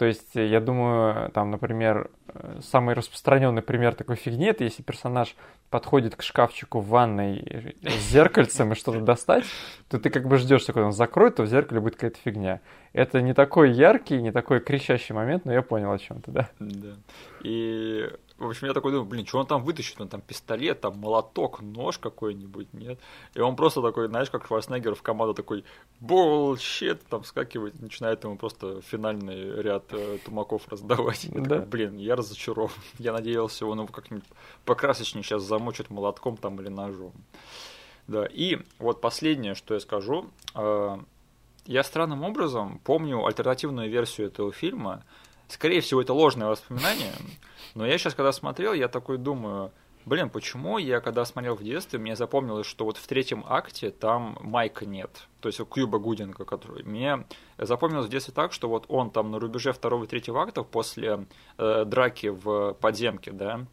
[0.00, 4.82] То есть, э, я думаю, там, например, э, самый распространенный пример такой фигни, это если
[4.82, 5.36] персонаж
[5.68, 9.44] подходит к шкафчику в ванной э, с зеркальцем и что-то достать,
[9.90, 12.62] то ты как бы ждешь, что когда он закроет, то в зеркале будет какая-то фигня.
[12.94, 16.48] Это не такой яркий, не такой кричащий момент, но я понял о чем ты, да.
[16.58, 16.96] Да.
[17.44, 18.08] И,
[18.40, 20.00] в общем, я такой думаю, блин, что он там вытащит?
[20.00, 22.98] Он там пистолет, там молоток, нож какой-нибудь, нет?
[23.34, 25.64] И он просто такой, знаешь, как Шварценеггер в команду такой,
[26.00, 31.24] bullshit, там вскакивает, начинает ему просто финальный ряд э, тумаков раздавать.
[31.24, 31.48] Я Да.
[31.56, 32.70] такой, блин, я разочарован.
[32.98, 34.24] Я надеялся, он его как-нибудь
[34.64, 37.12] покрасочнее сейчас замочит молотком там или ножом.
[38.06, 40.26] Да, и вот последнее, что я скажу.
[40.54, 40.98] э,
[41.66, 45.04] Я странным образом помню альтернативную версию этого фильма.
[45.50, 47.12] Скорее всего, это ложное воспоминание.
[47.74, 49.72] Но я сейчас, когда смотрел, я такой думаю,
[50.04, 54.38] блин, почему я, когда смотрел в детстве, мне запомнилось, что вот в третьем акте там
[54.40, 55.26] Майка нет.
[55.40, 56.84] То есть Кьюба Гудинга, который...
[56.84, 57.24] Мне
[57.58, 61.26] запомнилось в детстве так, что вот он там на рубеже второго и третьего актов после
[61.58, 63.66] э, драки в подземке, да,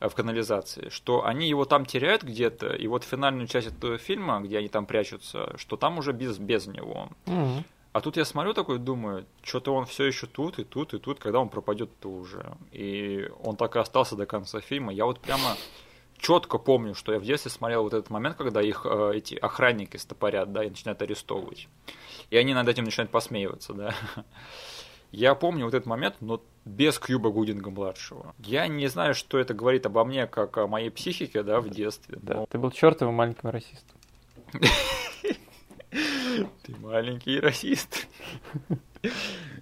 [0.00, 4.40] э, в канализации, что они его там теряют где-то, и вот финальную часть этого фильма,
[4.40, 7.08] где они там прячутся, что там уже без, без него.
[7.94, 11.20] А тут я смотрю такой, думаю, что-то он все еще тут, и тут, и тут,
[11.20, 12.56] когда он пропадет-то уже.
[12.72, 14.92] И он так и остался до конца фильма.
[14.92, 15.56] Я вот прямо
[16.18, 19.96] четко помню, что я в детстве смотрел вот этот момент, когда их э, эти охранники
[19.96, 21.68] стопорят, да, и начинают арестовывать.
[22.30, 23.94] И они над этим начинают посмеиваться, да.
[25.12, 28.34] Я помню вот этот момент, но без Кьюба Гудинга младшего.
[28.40, 32.18] Я не знаю, что это говорит обо мне, как о моей психике, да, в детстве.
[32.20, 33.96] Да, но ты был чертовым маленьким расистом.
[36.62, 38.06] Ты маленький расист.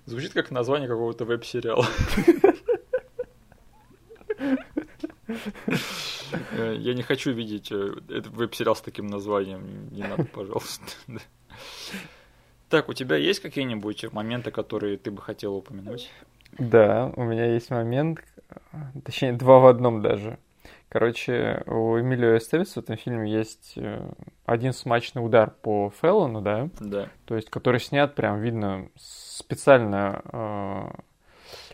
[0.07, 1.87] Звучит как название какого-то веб-сериала.
[6.53, 9.89] Э, Я не хочу видеть э, этот веб-сериал с таким названием.
[9.91, 10.85] Не надо, пожалуйста.
[12.69, 16.11] Так, у тебя есть какие-нибудь моменты, которые ты бы хотел упомянуть?
[16.59, 20.39] Да, у меня есть момент, э, точнее, два в одном даже.
[20.93, 24.07] Короче, у Эмилио Эстевиса в этом фильме есть э,
[24.45, 27.09] один смачный удар по Феллону, да, Да.
[27.25, 30.91] то есть который снят прям видно специально э,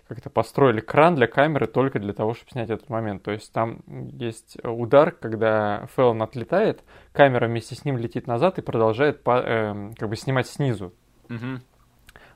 [0.06, 3.24] как-то построили кран для камеры только для того, чтобы снять этот момент.
[3.24, 8.62] То есть там есть удар, когда Феллон отлетает, камера вместе с ним летит назад и
[8.62, 10.94] продолжает по- эм, как бы снимать снизу.
[11.28, 11.60] Мгм.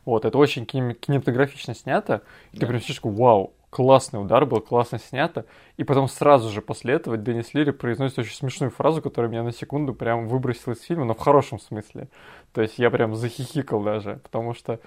[0.04, 2.22] Вот, это очень кинем- кинематографично снято.
[2.50, 2.66] И ты Да.
[2.66, 5.46] прям сидишь, вау, классный удар был, классно снято.
[5.78, 9.52] И потом сразу же после этого Деннис Лири произносит очень смешную фразу, которая меня на
[9.52, 12.08] секунду прям выбросила из фильма, но в хорошем смысле.
[12.52, 14.78] То есть я прям захихикал даже, потому что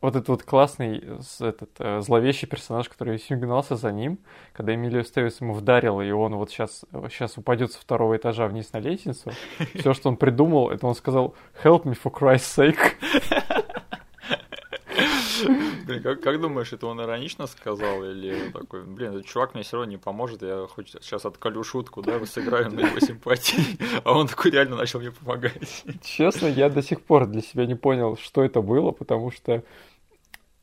[0.00, 0.98] вот этот вот классный
[1.38, 4.18] этот, э, зловещий персонаж, который фильм гнался за ним,
[4.52, 8.72] когда Эмилио Стевис ему вдарил, и он вот сейчас, сейчас упадет со второго этажа вниз
[8.72, 9.30] на лестницу,
[9.78, 12.96] все, что он придумал, это он сказал «Help me for Christ's sake».
[15.86, 19.76] Блин, как, как думаешь, это он иронично сказал или такой, блин, этот чувак мне все
[19.76, 24.28] равно не поможет, я хоть сейчас отколю шутку, да, сыграю на его симпатии, а он
[24.28, 25.84] такой реально начал мне помогать.
[26.02, 29.62] Честно, я до сих пор для себя не понял, что это было, потому что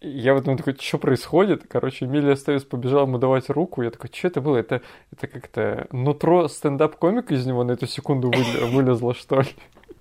[0.02, 1.64] я вот думаю, такой, что происходит?
[1.68, 3.82] Короче, Эмилия Стевис побежал ему давать руку.
[3.82, 4.56] Я такой, что это было?
[4.56, 4.82] Это,
[5.12, 9.50] это как-то нутро стендап-комика из него на эту секунду выле- вылезло, что ли?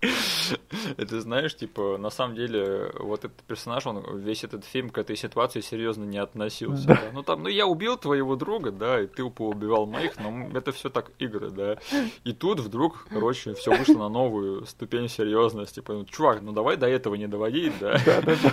[0.96, 5.16] Это знаешь, типа, на самом деле, вот этот персонаж, он весь этот фильм к этой
[5.16, 6.86] ситуации серьезно не относился.
[6.86, 6.94] Да.
[6.94, 7.10] да.
[7.12, 10.88] Ну там, ну я убил твоего друга, да, и ты поубивал моих, но это все
[10.88, 11.78] так игры, да.
[12.24, 15.76] И тут вдруг, короче, все вышло на новую ступень серьезности.
[15.76, 17.98] Типа, ну, чувак, ну давай до этого не доводить, да.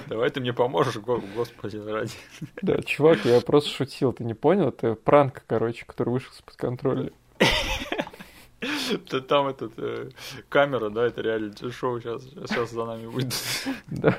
[0.08, 2.12] Давай ты мне поможешь, го- господи, ради.
[2.62, 4.70] Да, чувак, я просто шутил, ты не понял?
[4.70, 7.12] Это пранк, короче, который вышел из-под контроля.
[9.28, 10.10] Там этот э,
[10.50, 13.34] камера, да, это реалити-шоу сейчас, сейчас за нами выйдут.
[13.88, 14.18] Да,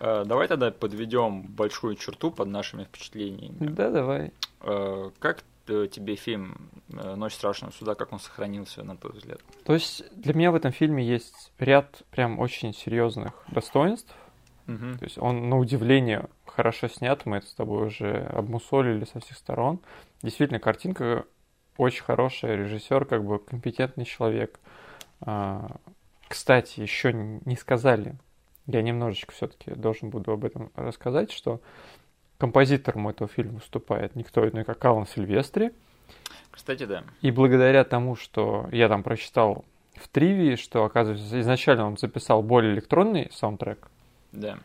[0.00, 3.56] Э, Давай тогда подведем большую черту под нашими впечатлениями.
[3.58, 4.32] да, давай.
[4.60, 9.40] Э, Как тебе фильм э, «Ночь страшного суда», как он сохранился, на твой взгляд?
[9.64, 14.14] То есть для меня в этом фильме есть ряд прям очень серьезных достоинств.
[14.66, 14.98] Мгм.
[14.98, 19.36] То есть он, на удивление, хорошо снят, мы это с тобой уже обмусолили со всех
[19.38, 19.80] сторон.
[20.22, 21.24] Действительно, картинка
[21.76, 24.58] очень хорошая, режиссер как бы компетентный человек.
[25.20, 25.76] А,
[26.28, 28.14] Кстати, еще не сказали,
[28.66, 31.60] я немножечко все-таки должен буду об этом рассказать, что
[32.38, 35.72] композитором этого фильма выступает никто иной, как Алан Сильвестри.
[36.50, 37.04] Кстати, да.
[37.20, 39.64] И благодаря тому, что я там прочитал
[39.94, 43.88] в Тривии, что, оказывается, изначально он записал более электронный саундтрек,
[44.32, 44.58] Да.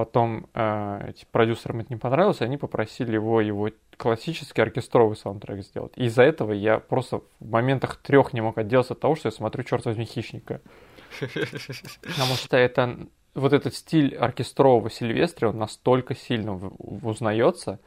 [0.00, 3.68] Потом э, продюсерам это не понравилось, они попросили его его
[3.98, 5.92] классический оркестровый саундтрек сделать.
[5.96, 9.30] И из-за этого я просто в моментах трех не мог отделаться от того, что я
[9.30, 10.62] смотрю «Черт возьми, хищника».
[11.20, 12.96] Потому что это
[13.34, 17.78] вот этот стиль оркестрового Сильвестри, он настолько сильно узнается.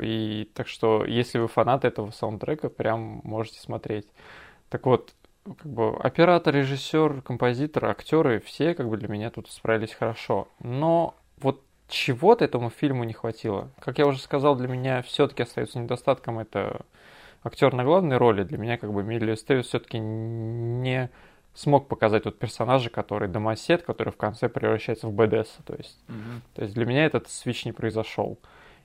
[0.00, 4.06] И так что, если вы фанат этого саундтрека, прям можете смотреть.
[4.70, 5.12] Так вот,
[5.54, 10.48] как бы оператор, режиссер, композитор, актеры, все как бы для меня тут справились хорошо.
[10.60, 13.70] Но вот чего-то этому фильму не хватило.
[13.80, 16.84] Как я уже сказал, для меня все-таки остается недостатком это
[17.44, 18.42] актер на главной роли.
[18.42, 21.10] Для меня как бы Милли Эстевис все-таки не
[21.54, 25.56] смог показать тот персонажа, который домосед, который в конце превращается в БДС.
[25.64, 26.40] То есть, mm-hmm.
[26.54, 28.38] то есть для меня этот свич не произошел.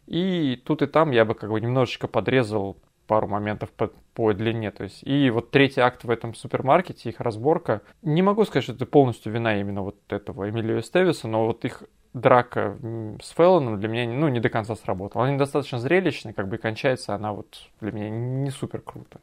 [0.07, 2.77] И тут и там я бы как бы немножечко подрезал
[3.11, 4.71] пару моментов по, по длине.
[4.71, 7.81] То есть, и вот третий акт в этом супермаркете, их разборка.
[8.03, 11.83] Не могу сказать, что это полностью вина именно вот этого Эмилио Эстевиса, но вот их
[12.13, 12.77] драка
[13.21, 15.25] с Феллоном для меня ну, не до конца сработала.
[15.25, 17.47] Она недостаточно зрелищная, как бы и кончается она вот
[17.81, 19.19] для меня не супер круто.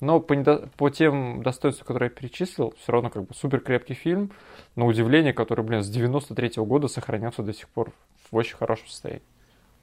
[0.00, 0.68] Но по, недо...
[0.76, 4.32] по тем достоинствам, которые я перечислил, все равно как бы супер крепкий фильм,
[4.74, 7.92] на удивление, который, блин, с 93 -го года сохранялся до сих пор
[8.32, 9.22] в очень хорошем состоянии.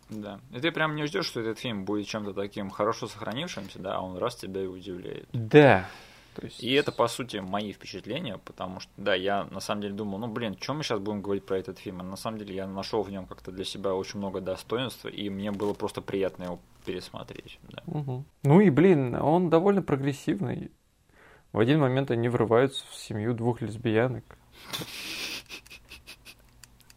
[0.10, 0.40] Да.
[0.52, 4.02] И ты прям не ждешь, что этот фильм будет чем-то таким хорошо сохранившимся, да, а
[4.02, 5.28] он раз тебя и удивляет.
[5.34, 5.88] Да.
[6.36, 6.62] То есть...
[6.62, 10.28] И это, по сути, мои впечатления, потому что, да, я на самом деле думал, ну,
[10.28, 12.02] блин, чем мы сейчас будем говорить про этот фильм?
[12.02, 15.30] А на самом деле я нашел в нем как-то для себя очень много достоинств, и
[15.30, 17.58] мне было просто приятно его пересмотреть.
[17.70, 17.82] Да.
[17.88, 18.26] Угу.
[18.44, 20.72] Ну и, блин, он довольно прогрессивный.
[21.54, 24.26] В один момент они врываются в семью двух лесбиянок.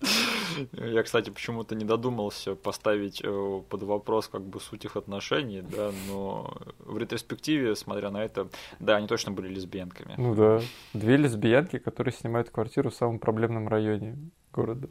[0.73, 5.91] Я, кстати, почему-то не додумался поставить э, под вопрос как бы суть их отношений, да,
[6.09, 8.49] но в ретроспективе, смотря на это,
[8.81, 10.15] да, они точно были лесбиянками.
[10.17, 10.61] Ну да,
[10.95, 14.17] две лесбиянки, которые снимают квартиру в самом проблемном районе
[14.53, 14.89] города.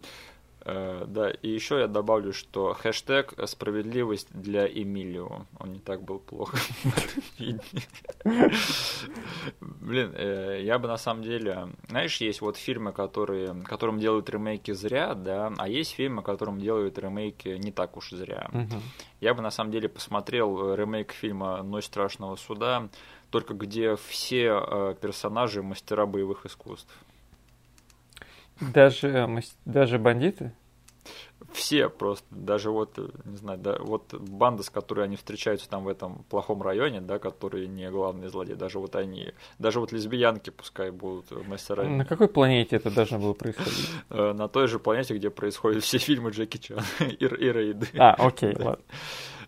[0.69, 5.45] Э, да, и еще я добавлю, что хэштег справедливость для Эмилио.
[5.59, 6.53] Он не так был плох
[9.61, 11.69] Блин, э, я бы на самом деле...
[11.87, 16.99] Знаешь, есть вот фильмы, которые, которым делают ремейки зря, да, а есть фильмы, которым делают
[16.99, 18.49] ремейки не так уж зря.
[19.21, 22.89] Я бы на самом деле посмотрел ремейк фильма «Ночь страшного суда»,
[23.29, 26.93] только где все э, персонажи мастера боевых искусств.
[28.59, 30.53] Даже, даже бандиты?
[31.53, 35.87] Все просто, даже вот, не знаю, да, вот банда, с которой они встречаются там в
[35.87, 40.91] этом плохом районе, да, которые не главные злодеи, даже вот они, даже вот лесбиянки пускай
[40.91, 41.95] будут мастерами.
[41.95, 43.89] На какой планете это должно было происходить?
[44.09, 47.87] Э, на той же планете, где происходят все фильмы Джеки Чан и, и Рейды.
[47.97, 48.83] А, окей, ладно.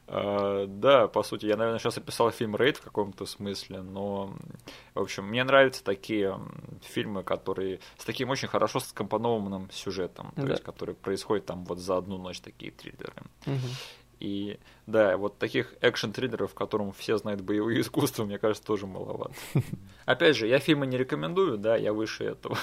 [0.10, 4.34] Uh, да, по сути, я, наверное, сейчас описал фильм Рейд в каком-то смысле, но,
[4.95, 6.40] в общем, мне нравятся такие
[6.81, 10.49] фильмы, которые с таким очень хорошо скомпонованным сюжетом, то да.
[10.49, 13.22] есть, которые происходят там вот за одну ночь, такие триллеры.
[13.45, 13.68] Угу.
[14.19, 19.36] И да, вот таких экшн-триллеров, в котором все знают боевые искусства, мне кажется, тоже маловато.
[20.06, 22.57] Опять же, я фильмы не рекомендую, да, я выше этого.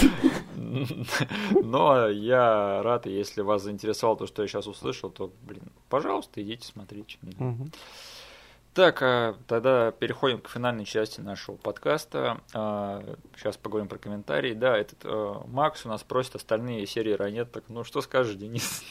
[1.62, 6.66] Но я рад, если вас заинтересовало то, что я сейчас услышал, то, блин, пожалуйста, идите
[6.66, 7.18] смотрите.
[8.74, 12.40] Так, а тогда переходим к финальной части нашего подкаста.
[13.36, 14.52] Сейчас поговорим про комментарии.
[14.52, 17.62] Да, этот э, Макс у нас просит остальные серии ранеток.
[17.68, 18.82] Ну, что скажешь, Денис?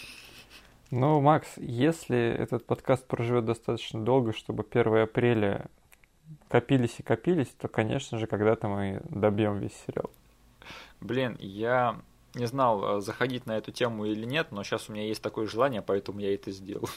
[0.90, 5.66] Ну, Макс, если этот подкаст проживет достаточно долго, чтобы 1 апреля
[6.48, 10.12] копились и копились, то, конечно же, когда-то мы добьем весь сериал.
[11.04, 12.00] Блин, я
[12.34, 15.48] не знал, э, заходить на эту тему или нет, но сейчас у меня есть такое
[15.48, 16.90] желание, поэтому я это сделал.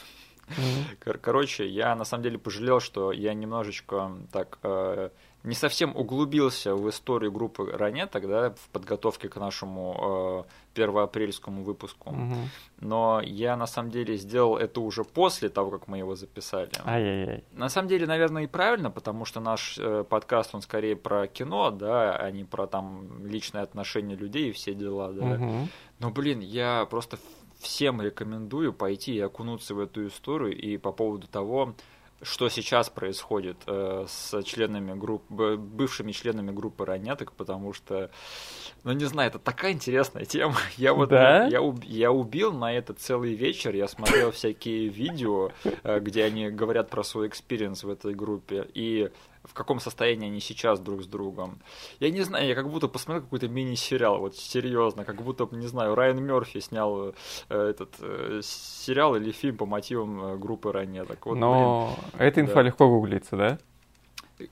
[0.47, 1.19] Mm-hmm.
[1.21, 5.09] Короче, я на самом деле пожалел, что я немножечко так э,
[5.43, 12.11] не совсем углубился в историю группы Ранеток, да, в подготовке к нашему э, первоапрельскому выпуску.
[12.11, 12.35] Угу.
[12.81, 16.69] Но я на самом деле сделал это уже после того, как мы его записали.
[16.85, 17.43] Ай-яй-яй.
[17.51, 21.71] На самом деле, наверное, и правильно, потому что наш э, подкаст, он скорее про кино,
[21.71, 25.25] да, а не про там личные отношения людей и все дела, да.
[25.25, 25.67] Угу.
[25.99, 27.17] Но, блин, я просто
[27.59, 31.73] всем рекомендую пойти и окунуться в эту историю и по поводу того,
[32.21, 38.09] что сейчас происходит э, с членами группы, бывшими членами группы ранеток, потому что,
[38.83, 40.55] ну не знаю, это такая интересная тема.
[40.77, 41.45] Я вот да?
[41.47, 45.51] я, я, я убил на это целый вечер, я смотрел всякие видео,
[45.83, 49.09] э, где они говорят про свой experience в этой группе, и
[49.47, 51.59] в каком состоянии они сейчас друг с другом.
[51.99, 55.95] Я не знаю, я как будто посмотрел какой-то мини-сериал, вот серьезно, как будто, не знаю,
[55.95, 57.13] Райан Мерфи снял э,
[57.49, 61.25] этот э, сериал или фильм по мотивам э, группы Ранеток.
[61.25, 62.61] Вот, Но блин, эта инфа да.
[62.63, 63.57] легко гуглится, да?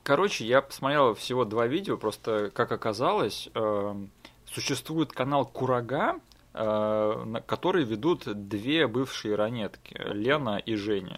[0.03, 3.95] Короче, я посмотрел всего два видео, просто, как оказалось, э,
[4.51, 6.19] существует канал Курага,
[6.53, 11.17] э, которые ведут две бывшие ранетки, Лена и Женя.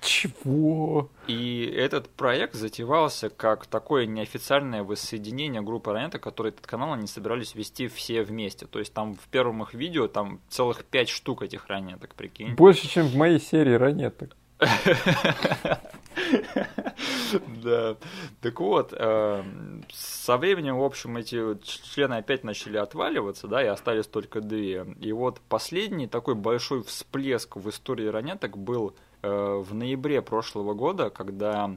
[0.00, 1.10] Чего?
[1.26, 7.54] И этот проект затевался как такое неофициальное воссоединение группы ранеток, которые этот канал они собирались
[7.54, 8.66] вести все вместе.
[8.66, 12.54] То есть там в первом их видео там целых пять штук этих ранеток, прикинь.
[12.54, 14.36] Больше, чем в моей серии ранеток.
[17.62, 17.96] Да.
[18.40, 19.44] Так вот, э,
[19.92, 24.86] со временем, в общем, эти члены опять начали отваливаться, да, и остались только две.
[25.00, 31.10] И вот последний такой большой всплеск в истории ранеток был э, в ноябре прошлого года,
[31.10, 31.76] когда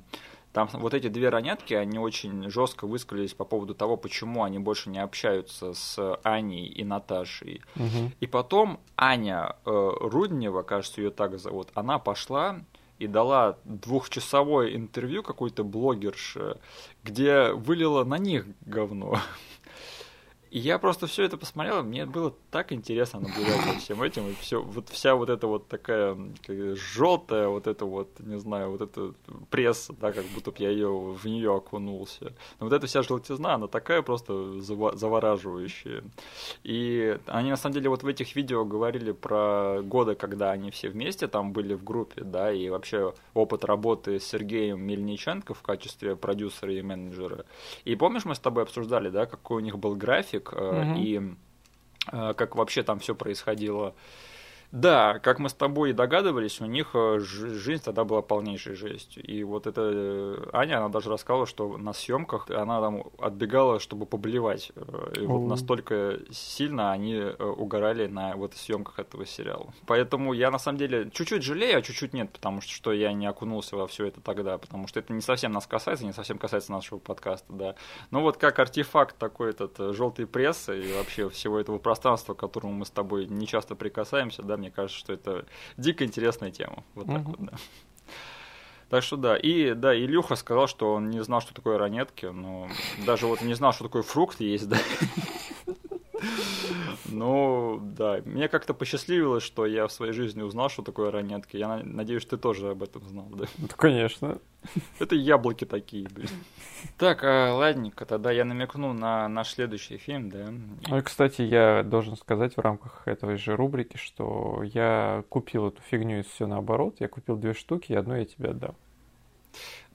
[0.53, 4.89] там вот эти две ранятки, они очень жестко высказались по поводу того, почему они больше
[4.89, 7.61] не общаются с Аней и Наташей.
[7.75, 8.11] Угу.
[8.19, 12.59] И потом Аня э, Руднева, кажется, ее так зовут, она пошла
[12.99, 16.57] и дала двухчасовое интервью какой-то блогерше,
[17.03, 19.19] где вылила на них говно.
[20.55, 24.61] Я просто все это посмотрел, мне было так интересно наблюдать за всем этим, и все,
[24.61, 26.15] вот вся вот эта вот такая
[26.75, 29.15] желтая, вот эта вот, не знаю, вот эта
[29.49, 32.35] пресса, да, как будто бы я ее в нее окунулся.
[32.59, 36.03] Но вот эта вся желтизна, она такая просто завораживающая.
[36.61, 40.89] И они на самом деле вот в этих видео говорили про годы, когда они все
[40.89, 46.15] вместе там были в группе, да, и вообще опыт работы с Сергеем Мельниченко в качестве
[46.15, 47.45] продюсера и менеджера.
[47.85, 50.99] И помнишь, мы с тобой обсуждали, да, какой у них был график, язык угу.
[50.99, 51.21] и
[52.11, 53.95] э, как вообще там все происходило
[54.73, 59.23] да, как мы с тобой и догадывались, у них э, жизнь тогда была полнейшей жестью.
[59.23, 64.07] И вот эта э, Аня, она даже рассказала, что на съемках она там отбегала, чтобы
[64.07, 64.71] поблевать.
[64.75, 69.71] Э, и вот настолько сильно они угорали на вот съемках этого сериала.
[69.85, 73.27] Поэтому я на самом деле чуть-чуть жалею, а чуть-чуть нет, потому что, что я не
[73.27, 76.71] окунулся во все это тогда, потому что это не совсем нас касается, не совсем касается
[76.71, 77.75] нашего подкаста, да.
[78.09, 82.73] Но вот как артефакт такой этот желтой прессы и вообще всего этого пространства, к которому
[82.73, 85.45] мы с тобой не часто прикасаемся, да, мне кажется, что это
[85.75, 86.83] дико интересная тема.
[86.95, 87.53] Вот так вот, да.
[88.89, 92.69] Так что да, и да, Илюха сказал, что он не знал, что такое ранетки, но
[93.05, 94.77] даже вот не знал, что такое фрукт есть, да.
[97.13, 101.57] Ну, да, мне как-то посчастливилось, что я в своей жизни узнал, что такое ранетки.
[101.57, 103.45] Я надеюсь, ты тоже об этом знал, да?
[103.57, 104.39] Ну, конечно.
[104.99, 106.29] Это яблоки такие, блин.
[106.97, 110.49] Так, а, ладненько, тогда я намекну на наш следующий фильм, да.
[110.87, 115.81] Ну и, кстати, я должен сказать в рамках этой же рубрики, что я купил эту
[115.83, 116.95] фигню и все наоборот.
[116.99, 118.75] Я купил две штуки, и одну я тебе отдам.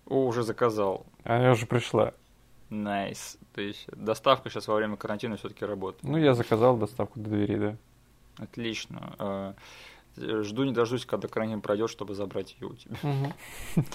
[0.06, 1.06] О, уже заказал.
[1.24, 2.14] Она уже пришла.
[2.70, 3.38] Nice.
[3.40, 3.46] Nice.
[3.54, 6.04] То есть доставка сейчас во время карантина все-таки работает.
[6.04, 7.76] Ну, я заказал доставку до двери, да.
[8.38, 9.14] Отлично.
[9.18, 9.54] А,
[10.16, 12.96] жду не дождусь, когда карантин пройдет, чтобы забрать ее у тебя.
[13.02, 13.84] Угу.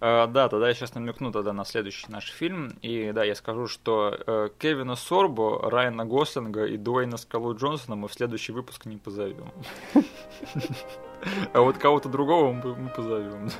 [0.00, 2.70] Да, тогда я сейчас намекну тогда на следующий наш фильм.
[2.80, 8.08] И да, я скажу, что uh, Кевина Сорбо, Райана Гослинга и Дуэйна Скалу Джонсона мы
[8.08, 9.52] в следующий выпуск не позовем.
[11.52, 13.50] А вот кого-то другого мы позовем.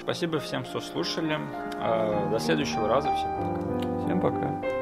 [0.00, 1.38] Спасибо всем, что слушали.
[1.74, 3.10] Uh, до следующего раза.
[3.14, 4.04] Всем пока.
[4.06, 4.73] Всем пока.